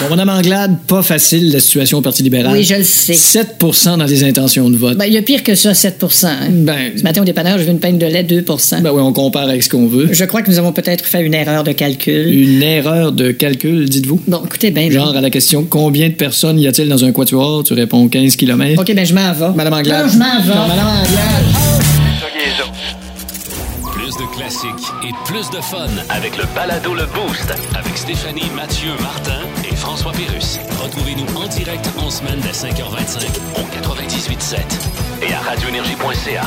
Bon, 0.00 0.08
Madame 0.10 0.28
Anglade, 0.28 0.78
pas 0.86 1.02
facile 1.02 1.50
la 1.50 1.58
situation 1.58 1.98
au 1.98 2.00
Parti 2.00 2.22
libéral. 2.22 2.52
Oui, 2.52 2.62
je 2.62 2.76
le 2.76 2.84
sais. 2.84 3.14
7% 3.14 3.98
dans 3.98 4.04
les 4.04 4.22
intentions 4.22 4.70
de 4.70 4.76
vote. 4.76 4.96
Ben, 4.96 5.06
il 5.06 5.12
y 5.12 5.16
a 5.16 5.22
pire 5.22 5.42
que 5.42 5.56
ça, 5.56 5.74
7 5.74 6.04
hein. 6.22 6.36
Ben, 6.50 6.92
Ce 6.96 7.02
matin, 7.02 7.22
au 7.22 7.24
dépanneur, 7.24 7.58
je 7.58 7.64
veux 7.64 7.70
une 7.70 7.80
peine 7.80 7.98
de 7.98 8.06
lait, 8.06 8.22
2% 8.22 8.80
ben 8.80 8.92
oui, 8.92 9.02
on 9.02 9.12
compare 9.12 9.48
avec 9.48 9.62
ce 9.62 9.68
qu'on 9.68 9.88
veut. 9.88 10.08
Je 10.12 10.24
crois 10.24 10.42
que 10.42 10.50
nous 10.52 10.58
avons 10.58 10.72
peut-être 10.72 11.04
fait 11.04 11.22
une 11.22 11.34
erreur 11.34 11.64
de 11.64 11.72
calcul. 11.72 12.32
Une 12.32 12.62
erreur 12.62 13.10
de 13.10 13.32
calcul, 13.32 13.88
dites-vous? 13.88 14.20
Bon, 14.28 14.42
écoutez 14.44 14.70
bien. 14.70 14.88
Genre 14.88 15.16
à 15.16 15.20
la 15.20 15.30
question 15.30 15.66
combien 15.68 16.08
de 16.08 16.14
personnes 16.14 16.60
y 16.60 16.68
a-t-il 16.68 16.88
dans 16.88 17.04
un 17.04 17.10
quatuor, 17.10 17.64
tu 17.64 17.74
réponds 17.74 18.08
15 18.08 18.36
km. 18.36 18.80
OK, 18.80 18.94
ben 18.94 19.04
je 19.04 19.14
m'en 19.14 19.32
vais. 19.32 19.52
Madame 19.56 19.74
Anglade. 19.74 20.06
Non, 20.06 20.12
je 20.12 20.18
m'en 20.18 20.40
vais. 20.42 20.68
Madame 20.68 20.86
Anglade. 20.86 21.44
Plus 23.92 24.14
de 24.14 24.36
classiques 24.36 24.88
et 25.02 25.12
plus 25.26 25.50
de 25.50 25.60
fun 25.60 25.88
avec 26.08 26.36
le 26.36 26.44
balado 26.54 26.94
Le 26.94 27.06
Boost 27.06 27.52
avec 27.76 27.96
Stéphanie, 27.96 28.50
Mathieu, 28.54 28.90
Martin 29.00 29.42
François 29.88 30.12
Pérus. 30.12 30.58
Retrouvez-nous 30.82 31.24
en 31.34 31.46
direct 31.46 31.88
en 31.96 32.10
semaine 32.10 32.38
dès 32.40 32.50
5h25 32.50 33.24
au 33.56 33.62
98.7 33.74 34.58
et 35.26 35.32
à 35.32 35.40
radioénergie.ca. 35.40 36.42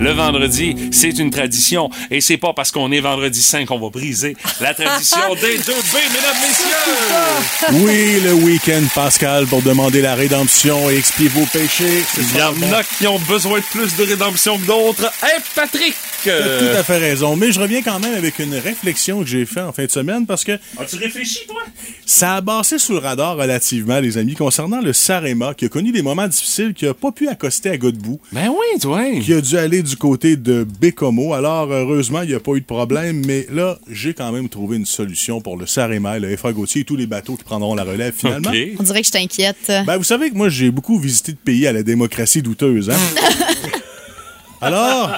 Le 0.00 0.12
vendredi, 0.12 0.74
c'est 0.92 1.18
une 1.18 1.30
tradition. 1.30 1.90
Et 2.10 2.22
c'est 2.22 2.38
pas 2.38 2.54
parce 2.54 2.70
qu'on 2.72 2.90
est 2.90 3.00
vendredi 3.00 3.42
5 3.42 3.66
qu'on 3.66 3.78
va 3.78 3.90
briser 3.90 4.34
la 4.60 4.72
tradition 4.72 5.34
des 5.34 5.58
deux 5.58 5.72
B, 5.74 5.96
mesdames, 6.14 6.36
messieurs! 6.40 7.84
Oui, 7.84 8.20
le 8.24 8.32
week-end, 8.32 8.82
Pascal, 8.94 9.46
pour 9.46 9.60
demander 9.60 10.00
la 10.00 10.14
rédemption 10.14 10.88
et 10.88 10.96
expier 10.96 11.28
vos 11.28 11.44
péchés. 11.44 12.02
Il 12.16 12.38
y 12.38 12.42
en 12.42 12.72
a 12.72 12.82
qui 12.82 13.06
ont 13.06 13.18
besoin 13.28 13.58
de 13.58 13.64
plus 13.64 13.94
de 13.96 14.04
rédemption 14.04 14.56
que 14.58 14.66
d'autres. 14.66 15.12
Hey, 15.22 15.38
Patrick! 15.54 15.94
T'as 16.24 16.58
tout 16.58 16.76
à 16.78 16.82
fait 16.82 16.98
raison. 16.98 17.34
Mais 17.34 17.50
je 17.50 17.58
reviens 17.60 17.80
quand 17.80 17.98
même 17.98 18.14
avec 18.14 18.38
une 18.40 18.54
réflexion 18.54 19.20
que 19.20 19.26
j'ai 19.26 19.46
faite 19.46 19.64
en 19.64 19.72
fin 19.72 19.86
de 19.86 19.90
semaine 19.90 20.26
parce 20.26 20.44
que 20.44 20.52
As-tu 20.78 20.96
réfléchi, 20.96 21.46
toi? 21.46 21.62
ça 22.04 22.36
a 22.36 22.42
passé 22.42 22.78
sous 22.78 22.92
le 22.92 22.98
radar 22.98 23.36
relativement, 23.38 24.00
les 24.00 24.18
amis, 24.18 24.34
concernant 24.34 24.82
le 24.82 24.92
Sarema 24.92 25.54
qui 25.54 25.64
a 25.64 25.68
connu 25.68 25.92
des 25.92 26.02
moments 26.02 26.28
difficiles, 26.28 26.74
qui 26.74 26.86
a 26.86 26.92
pas 26.92 27.10
pu 27.10 27.26
accoster 27.28 27.70
à 27.70 27.78
Godbout. 27.78 28.20
Ben 28.32 28.48
oui, 28.50 28.78
toi. 28.80 29.02
Qui 29.22 29.32
a 29.32 29.40
dû 29.40 29.56
aller 29.56 29.82
du 29.82 29.89
côté 29.96 30.36
de 30.36 30.64
Bécomo. 30.80 31.34
Alors, 31.34 31.70
heureusement, 31.70 32.22
il 32.22 32.28
n'y 32.28 32.34
a 32.34 32.40
pas 32.40 32.52
eu 32.52 32.60
de 32.60 32.66
problème, 32.66 33.22
mais 33.26 33.46
là, 33.52 33.78
j'ai 33.90 34.14
quand 34.14 34.30
même 34.32 34.48
trouvé 34.48 34.76
une 34.76 34.86
solution 34.86 35.40
pour 35.40 35.56
le 35.56 35.66
Sarema, 35.66 36.18
le 36.18 36.36
FA 36.36 36.52
Gauthier 36.52 36.82
et 36.82 36.84
tous 36.84 36.96
les 36.96 37.06
bateaux 37.06 37.36
qui 37.36 37.44
prendront 37.44 37.74
la 37.74 37.84
relève 37.84 38.14
finalement. 38.16 38.50
OK. 38.50 38.56
On 38.78 38.82
dirait 38.82 39.00
que 39.00 39.06
je 39.06 39.12
t'inquiète. 39.12 39.72
Ben, 39.86 39.96
vous 39.96 40.04
savez 40.04 40.30
que 40.30 40.36
moi, 40.36 40.48
j'ai 40.48 40.70
beaucoup 40.70 40.98
visité 40.98 41.32
de 41.32 41.38
pays 41.38 41.66
à 41.66 41.72
la 41.72 41.82
démocratie 41.82 42.42
douteuse, 42.42 42.90
hein? 42.90 42.96
Alors, 44.62 45.10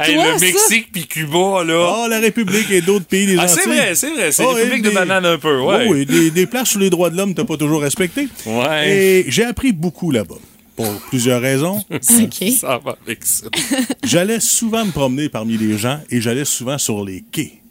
Hey, 0.00 0.14
Toi, 0.14 0.32
le 0.32 0.38
ça? 0.38 0.46
Mexique 0.46 0.88
puis 0.90 1.06
Cuba, 1.06 1.62
là. 1.62 1.94
oh, 2.04 2.06
la 2.08 2.20
République 2.20 2.70
et 2.70 2.80
d'autres 2.80 3.04
pays 3.04 3.26
des 3.26 3.36
Ah, 3.38 3.46
c'est 3.48 3.66
vrai, 3.68 3.94
c'est 3.94 4.10
vrai. 4.10 4.32
C'est 4.32 4.42
Oh, 4.42 4.52
République 4.52 4.78
et 4.78 4.82
de 4.82 4.88
des- 4.88 4.94
banane 4.94 5.26
un 5.26 5.36
peu, 5.36 5.60
ouais. 5.60 5.84
Oh 5.86 5.92
oui, 5.92 6.06
des, 6.06 6.30
des 6.30 6.46
places 6.46 6.70
sur 6.70 6.80
les 6.80 6.88
droits 6.88 7.10
de 7.10 7.18
l'homme, 7.18 7.34
t'as 7.34 7.44
pas 7.44 7.58
toujours 7.58 7.82
respecté. 7.82 8.28
Ouais. 8.46 8.88
Et 8.88 9.24
j'ai 9.28 9.44
appris 9.44 9.72
beaucoup 9.72 10.10
là-bas. 10.10 10.36
Pour 10.76 11.00
plusieurs 11.08 11.40
raisons. 11.40 11.82
OK. 11.90 12.48
Ça 12.58 12.78
va 12.78 12.96
avec 13.04 13.24
ça. 13.24 13.46
J'allais 14.04 14.40
souvent 14.40 14.84
me 14.84 14.90
promener 14.92 15.28
parmi 15.28 15.56
les 15.56 15.78
gens 15.78 16.00
et 16.10 16.20
j'allais 16.20 16.44
souvent 16.44 16.78
sur 16.78 17.04
les 17.04 17.22
quais. 17.32 17.62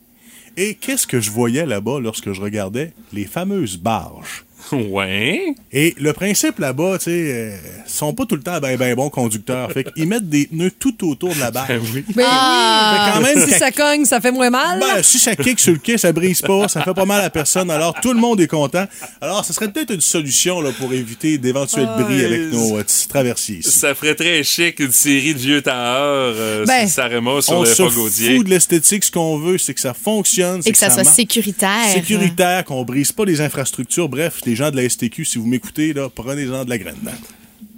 Et 0.58 0.76
qu'est-ce 0.76 1.06
que 1.06 1.20
je 1.20 1.32
voyais 1.32 1.66
là-bas 1.66 1.99
lorsque 1.99 2.32
je 2.32 2.41
regardais 2.41 2.93
les 3.14 3.26
fameuses 3.26 3.78
barges? 3.78 4.45
Ouais. 4.72 5.55
Et 5.72 5.93
le 5.99 6.13
principe 6.13 6.59
là-bas, 6.59 6.97
tu 6.97 7.05
sais, 7.05 7.11
euh, 7.11 7.55
sont 7.86 8.13
pas 8.13 8.26
tout 8.26 8.36
le 8.36 8.41
temps 8.41 8.59
ben 8.59 8.78
ben 8.78 8.95
bons 8.95 9.09
conducteurs. 9.09 9.72
Fait 9.72 9.84
qu'ils 9.84 10.07
mettent 10.07 10.30
des 10.30 10.47
pneus 10.47 10.72
tout 10.72 11.07
autour 11.09 11.34
de 11.34 11.39
la 11.39 11.51
barge. 11.51 11.70
oui. 11.93 12.03
Ben 12.16 12.24
Fait 12.24 13.11
quand 13.13 13.22
même 13.22 13.45
si 13.47 13.51
ça 13.51 13.72
cogne, 13.72 14.05
ça 14.05 14.20
fait 14.22 14.32
moins 14.32 14.49
mal. 14.49 14.80
Ben, 14.80 15.03
si 15.03 15.20
ça 15.20 15.36
kick 15.36 15.59
sur 15.59 15.74
le 15.74 15.80
quai, 15.80 15.97
ça 15.97 16.11
brise 16.11 16.41
pas, 16.41 16.68
ça 16.68 16.82
fait 16.82 16.93
pas 16.93 17.05
mal 17.05 17.22
à 17.22 17.30
personne, 17.30 17.70
alors 17.72 17.93
tout 18.01 18.13
le 18.13 18.20
monde 18.20 18.39
est 18.41 18.47
content. 18.47 18.86
Alors, 19.22 19.43
ce 19.45 19.53
serait 19.53 19.72
peut-être 19.72 19.93
une 19.93 20.01
solution 20.01 20.61
là, 20.61 20.72
pour 20.78 20.93
éviter 20.93 21.38
d'éventuels 21.38 21.89
Ah, 21.97 22.01
bris 22.03 22.24
avec 22.24 22.51
nos 22.51 22.78
euh, 22.78 22.84
petits 22.84 23.07
traversiers 23.07 23.57
ici. 23.57 23.72
Ça 23.72 23.93
ferait 23.95 24.16
très 24.16 24.43
chic 24.43 24.80
une 24.80 24.91
série 24.91 25.34
de 25.34 25.39
vieux 25.39 25.61
tailleurs 25.61 26.34
euh, 26.38 26.66
Ben, 26.66 26.88
sur 26.88 26.95
Sarema 26.95 27.41
sur 27.41 27.53
On 27.53 27.59
le 27.61 27.68
se 27.68 27.84
fout 27.89 28.11
de 28.45 28.49
l'esthétique, 28.49 29.03
ce 29.03 29.11
qu'on 29.11 29.38
veut, 29.38 29.57
c'est 29.57 29.74
que 29.74 29.82
ça 29.82 29.93
fonctionne. 29.93 30.61
Et 30.66 30.72
que 30.72 30.78
ça 30.78 30.89
soit 30.89 31.03
marche. 31.03 31.16
sécuritaire. 31.16 31.89
Sécuritaire, 31.93 32.63
qu'on 32.66 32.84
brise 32.84 33.11
pas 33.11 33.26
les 33.26 33.41
infrastructures. 33.41 34.09
Bref, 34.09 34.41
les 34.56 34.64
gens 34.64 34.72
de 34.72 34.78
la 34.82 34.88
STQ, 34.89 35.26
si 35.26 35.38
vous 35.38 35.45
m'écoutez, 35.45 35.91
là, 35.91 36.08
prenez-en 36.14 36.64
de 36.64 36.70
la 36.70 36.78
graine. 36.78 36.95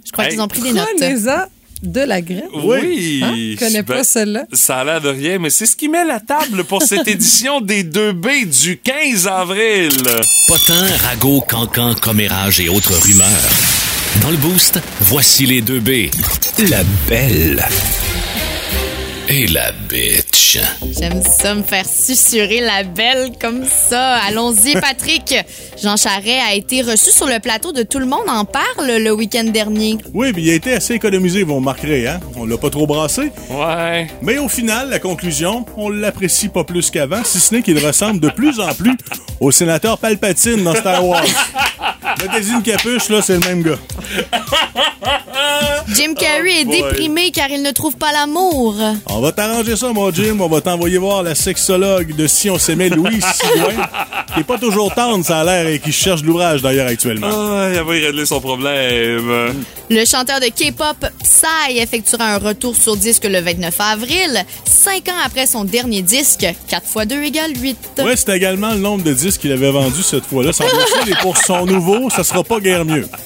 Je 0.06 0.12
crois 0.12 0.24
Hey, 0.26 0.30
qu'ils 0.30 0.40
ont 0.40 0.46
pris 0.48 0.60
des 0.62 0.72
notes. 0.72 0.86
Prenez-en 0.96 1.46
de 1.82 2.00
la 2.00 2.20
graine. 2.22 2.44
Oui. 2.64 3.20
Hein? 3.24 3.34
Je 3.36 3.56
connais 3.58 3.82
pas 3.82 3.94
Ben, 3.96 4.04
celle-là. 4.04 4.46
Ça 4.52 4.78
a 4.78 4.84
l'air 4.84 5.00
de 5.00 5.08
rien, 5.08 5.38
mais 5.40 5.50
c'est 5.50 5.66
ce 5.66 5.74
qui 5.76 5.88
met 5.88 6.04
la 6.04 6.20
table 6.20 6.62
pour 6.64 6.82
cette 6.82 7.06
édition 7.16 7.60
des 7.60 7.82
2B 7.84 8.62
du 8.62 8.78
15 8.78 9.26
avril. 9.26 9.90
Potin, 10.48 10.86
ragot, 11.08 11.40
cancan, 11.40 11.94
commérage 11.94 12.60
et 12.60 12.68
autres 12.68 12.94
rumeurs. 13.04 13.28
Dans 14.22 14.30
le 14.30 14.36
boost, 14.36 14.80
voici 15.00 15.46
les 15.46 15.60
deux 15.62 15.80
B. 15.80 16.10
La 16.70 16.82
belle 17.08 17.64
et 19.28 19.46
la 19.48 19.72
bitch. 19.72 20.58
J'aime 20.98 21.22
ça, 21.22 21.54
me 21.54 21.62
faire 21.62 21.86
susurrer 21.86 22.60
la 22.60 22.82
belle 22.82 23.32
comme 23.40 23.64
ça. 23.66 24.14
Allons-y, 24.26 24.72
Patrick. 24.80 25.34
Jean 25.80 25.96
Charret 25.96 26.40
a 26.40 26.54
été 26.54 26.82
reçu 26.82 27.12
sur 27.12 27.26
le 27.26 27.38
plateau 27.38 27.72
de 27.72 27.82
Tout 27.82 28.00
le 28.00 28.06
monde 28.06 28.28
en 28.28 28.44
parle 28.44 28.90
le 28.98 29.12
week-end 29.12 29.44
dernier. 29.44 29.96
Oui, 30.12 30.32
puis 30.32 30.42
il 30.42 30.50
a 30.50 30.54
été 30.54 30.72
assez 30.74 30.94
économisé, 30.94 31.44
vous 31.44 31.56
remarquerez, 31.56 32.08
hein? 32.08 32.18
On 32.36 32.44
l'a 32.44 32.58
pas 32.58 32.70
trop 32.70 32.86
brassé. 32.86 33.30
Ouais. 33.50 34.08
Mais 34.20 34.38
au 34.38 34.48
final, 34.48 34.90
la 34.90 34.98
conclusion, 34.98 35.64
on 35.76 35.88
l'apprécie 35.88 36.48
pas 36.48 36.64
plus 36.64 36.90
qu'avant, 36.90 37.22
si 37.22 37.38
ce 37.38 37.54
n'est 37.54 37.62
qu'il 37.62 37.78
ressemble 37.84 38.18
de 38.18 38.28
plus 38.28 38.58
en 38.58 38.74
plus 38.74 38.96
au 39.40 39.52
sénateur 39.52 39.98
Palpatine 39.98 40.64
dans 40.64 40.74
Star 40.74 41.06
Wars. 41.06 41.24
Mettez-y 42.20 42.52
une 42.52 42.62
capuche, 42.62 43.08
là, 43.08 43.22
c'est 43.22 43.34
le 43.34 43.40
même 43.40 43.62
gars. 43.62 43.78
Jim 45.94 46.14
Carrey 46.14 46.60
est 46.60 46.64
boy. 46.64 46.82
déprimé 46.82 47.30
car 47.30 47.48
il 47.48 47.62
ne 47.62 47.70
trouve 47.70 47.96
pas 47.96 48.12
l'amour. 48.12 48.76
On 49.06 49.20
va 49.20 49.32
t'arranger 49.32 49.76
ça, 49.76 49.92
mon 49.92 50.12
Jim. 50.12 50.36
On 50.40 50.48
va 50.48 50.60
t'envoyer 50.60 50.98
voir 50.98 51.22
la 51.22 51.34
sexologue 51.34 52.14
de 52.14 52.26
Si 52.26 52.50
on 52.50 52.58
s'aimait 52.58 52.88
Louis 52.88 53.20
Sigouin, 53.20 53.86
qui 54.34 54.40
est 54.40 54.44
pas 54.44 54.58
toujours 54.58 54.94
tendre, 54.94 55.24
ça 55.24 55.40
a 55.40 55.44
l'air, 55.44 55.67
et 55.68 55.78
qui 55.78 55.92
cherche 55.92 56.22
de 56.22 56.26
l'ouvrage 56.26 56.62
d'ailleurs 56.62 56.88
actuellement. 56.88 57.28
Ah, 57.30 57.68
il 57.72 57.80
va 57.80 57.96
y 57.96 58.04
régler 58.06 58.26
son 58.26 58.40
problème. 58.40 59.54
Le 59.90 60.04
chanteur 60.04 60.40
de 60.40 60.46
K-pop 60.46 60.96
Psy 61.22 61.78
effectuera 61.78 62.34
un 62.34 62.38
retour 62.38 62.76
sur 62.76 62.96
disque 62.96 63.24
le 63.24 63.40
29 63.40 63.74
avril, 63.80 64.44
cinq 64.64 65.08
ans 65.08 65.16
après 65.24 65.46
son 65.46 65.64
dernier 65.64 66.02
disque. 66.02 66.46
4 66.68 66.82
x 66.96 67.06
2 67.06 67.22
égale 67.22 67.52
8. 67.56 67.78
Ouais, 68.04 68.16
c'est 68.16 68.34
également 68.36 68.72
le 68.72 68.78
nombre 68.78 69.02
de 69.04 69.12
disques 69.12 69.40
qu'il 69.42 69.52
avait 69.52 69.70
vendu 69.70 70.02
cette 70.02 70.24
fois-là. 70.26 70.52
Semble-t-il, 70.52 71.12
et 71.12 71.16
pour 71.22 71.36
son 71.36 71.64
nouveau, 71.66 72.10
ça 72.10 72.24
sera 72.24 72.42
pas 72.44 72.60
guère 72.60 72.84
mieux. 72.84 73.06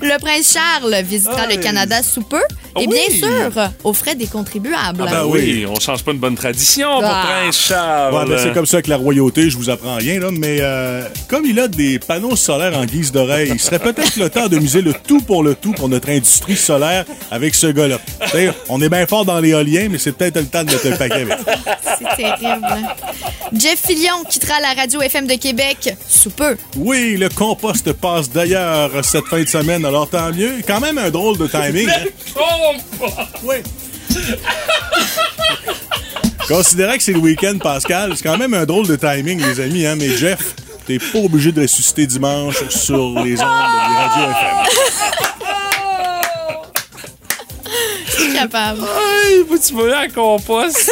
Le 0.00 0.18
prince 0.18 0.52
Charles 0.52 1.02
visitera 1.04 1.46
le 1.46 1.56
Canada 1.56 2.02
sous 2.02 2.22
peu 2.22 2.40
et 2.80 2.86
Oui. 2.86 2.88
bien 2.88 3.16
sûr 3.28 3.68
aux 3.84 3.92
frais 3.92 4.16
des 4.16 4.26
contribuables. 4.26 5.04
Ah 5.06 5.10
ben 5.10 5.24
oui, 5.26 5.64
on 5.68 5.78
change 5.78 6.02
pas 6.02 6.10
une 6.10 6.18
bonne 6.18 6.34
tradition 6.34 6.88
pour 6.98 7.04
Ah. 7.04 7.24
Prince 7.40 7.56
Charles. 7.68 8.14
Ouais, 8.14 8.24
ben, 8.26 8.38
c'est 8.42 8.52
comme 8.52 8.66
ça 8.66 8.78
avec 8.78 8.88
la 8.88 8.96
royauté, 8.96 9.48
je 9.48 9.56
vous 9.56 9.70
apprends 9.70 9.94
rien, 9.96 10.18
là, 10.18 10.30
mais 10.32 10.58
euh, 10.60 10.71
comme 11.28 11.44
il 11.46 11.58
a 11.60 11.68
des 11.68 11.98
panneaux 11.98 12.36
solaires 12.36 12.76
en 12.76 12.84
guise 12.84 13.12
d'oreille, 13.12 13.50
il 13.52 13.60
serait 13.60 13.78
peut-être 13.78 14.16
le 14.16 14.28
temps 14.30 14.48
de 14.48 14.58
miser 14.58 14.82
le 14.82 14.92
tout 14.94 15.20
pour 15.20 15.42
le 15.42 15.54
tout 15.54 15.72
pour 15.72 15.88
notre 15.88 16.10
industrie 16.10 16.56
solaire 16.56 17.04
avec 17.30 17.54
ce 17.54 17.66
gars-là. 17.68 17.98
D'ailleurs, 18.32 18.54
on 18.68 18.80
est 18.82 18.88
bien 18.88 19.06
fort 19.06 19.24
dans 19.24 19.40
l'éolien, 19.40 19.88
mais 19.90 19.98
c'est 19.98 20.12
peut-être 20.12 20.36
le 20.36 20.46
temps 20.46 20.64
de 20.64 20.70
mettre 20.72 20.88
le 20.88 20.96
paquet 20.96 21.22
avec. 21.22 21.38
C'est 21.98 22.16
terrible. 22.16 22.66
Jeff 23.54 23.80
Fillion 23.86 24.24
quittera 24.28 24.60
la 24.60 24.72
radio 24.80 25.00
FM 25.02 25.26
de 25.26 25.34
Québec 25.34 25.94
sous 26.08 26.30
peu. 26.30 26.56
Oui, 26.76 27.16
le 27.16 27.28
compost 27.28 27.92
passe 27.92 28.30
d'ailleurs 28.30 28.90
cette 29.04 29.26
fin 29.26 29.42
de 29.42 29.48
semaine, 29.48 29.84
alors 29.84 30.08
tant 30.08 30.30
mieux. 30.32 30.54
Quand 30.66 30.80
même 30.80 30.98
un 30.98 31.10
drôle 31.10 31.36
de 31.38 31.46
timing. 31.46 31.88
hein. 31.88 32.04
Oui. 33.44 33.56
Considérant 36.52 36.96
que 36.98 37.02
c'est 37.02 37.12
le 37.12 37.18
week-end, 37.18 37.56
Pascal, 37.58 38.12
c'est 38.14 38.22
quand 38.22 38.36
même 38.36 38.52
un 38.52 38.66
drôle 38.66 38.86
de 38.86 38.96
timing, 38.96 39.42
les 39.42 39.58
amis, 39.58 39.86
hein, 39.86 39.96
mais 39.98 40.10
Jeff, 40.10 40.54
t'es 40.86 40.98
pas 40.98 41.18
obligé 41.18 41.50
de 41.50 41.62
ressusciter 41.62 42.06
dimanche 42.06 42.68
sur 42.68 43.08
les 43.24 43.40
ondes 43.40 43.48
des 43.88 43.94
radios 43.96 44.30
FM. 44.30 44.58
Capable. 48.34 48.80
Hey, 48.82 49.44
faut 49.48 49.56
tu 49.56 49.74
vas 49.74 50.00
à 50.00 50.08
compost. 50.08 50.90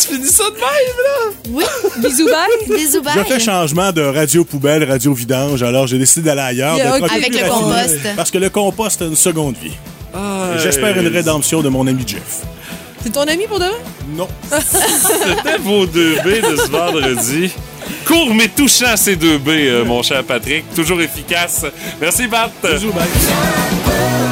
tu 0.00 0.06
finis 0.06 0.28
ça 0.28 0.44
de 0.44 0.54
même, 0.54 0.62
là? 0.62 1.32
Oui. 1.48 1.64
Bisous, 1.98 2.26
bye. 2.26 2.78
Bisous, 2.78 3.02
bye. 3.02 3.14
Je 3.16 3.24
fais 3.24 3.40
changement 3.40 3.90
de 3.90 4.02
radio 4.02 4.44
poubelle, 4.44 4.84
radio 4.84 5.12
vidange, 5.14 5.64
alors 5.64 5.88
j'ai 5.88 5.98
décidé 5.98 6.26
d'aller 6.26 6.42
ailleurs. 6.42 6.76
Peu 6.76 7.06
Avec 7.12 7.34
le 7.34 7.48
compost. 7.48 7.98
Parce 8.14 8.30
que 8.30 8.38
le 8.38 8.50
compost 8.50 9.02
a 9.02 9.06
une 9.06 9.16
seconde 9.16 9.56
vie. 9.60 9.72
Ah, 10.14 10.50
J'espère 10.62 10.96
une 10.96 11.08
rédemption 11.08 11.60
de 11.60 11.68
mon 11.68 11.86
ami 11.88 12.04
Jeff. 12.06 12.42
C'est 13.02 13.10
ton 13.12 13.22
ami 13.22 13.46
pour 13.46 13.58
demain? 13.58 13.70
Non. 14.14 14.28
C'était 14.50 15.58
vos 15.58 15.86
2B 15.86 16.50
de 16.50 16.56
ce 16.56 16.70
vendredi. 16.70 17.52
Court 18.06 18.34
mais 18.34 18.48
touchant 18.48 18.96
ces 18.96 19.16
2B, 19.16 19.48
euh, 19.48 19.84
mon 19.84 20.02
cher 20.02 20.22
Patrick. 20.24 20.64
Toujours 20.74 21.00
efficace. 21.00 21.64
Merci, 22.00 22.26
Bart. 22.26 22.50
Bisous, 22.62 22.92
bye. 22.92 24.29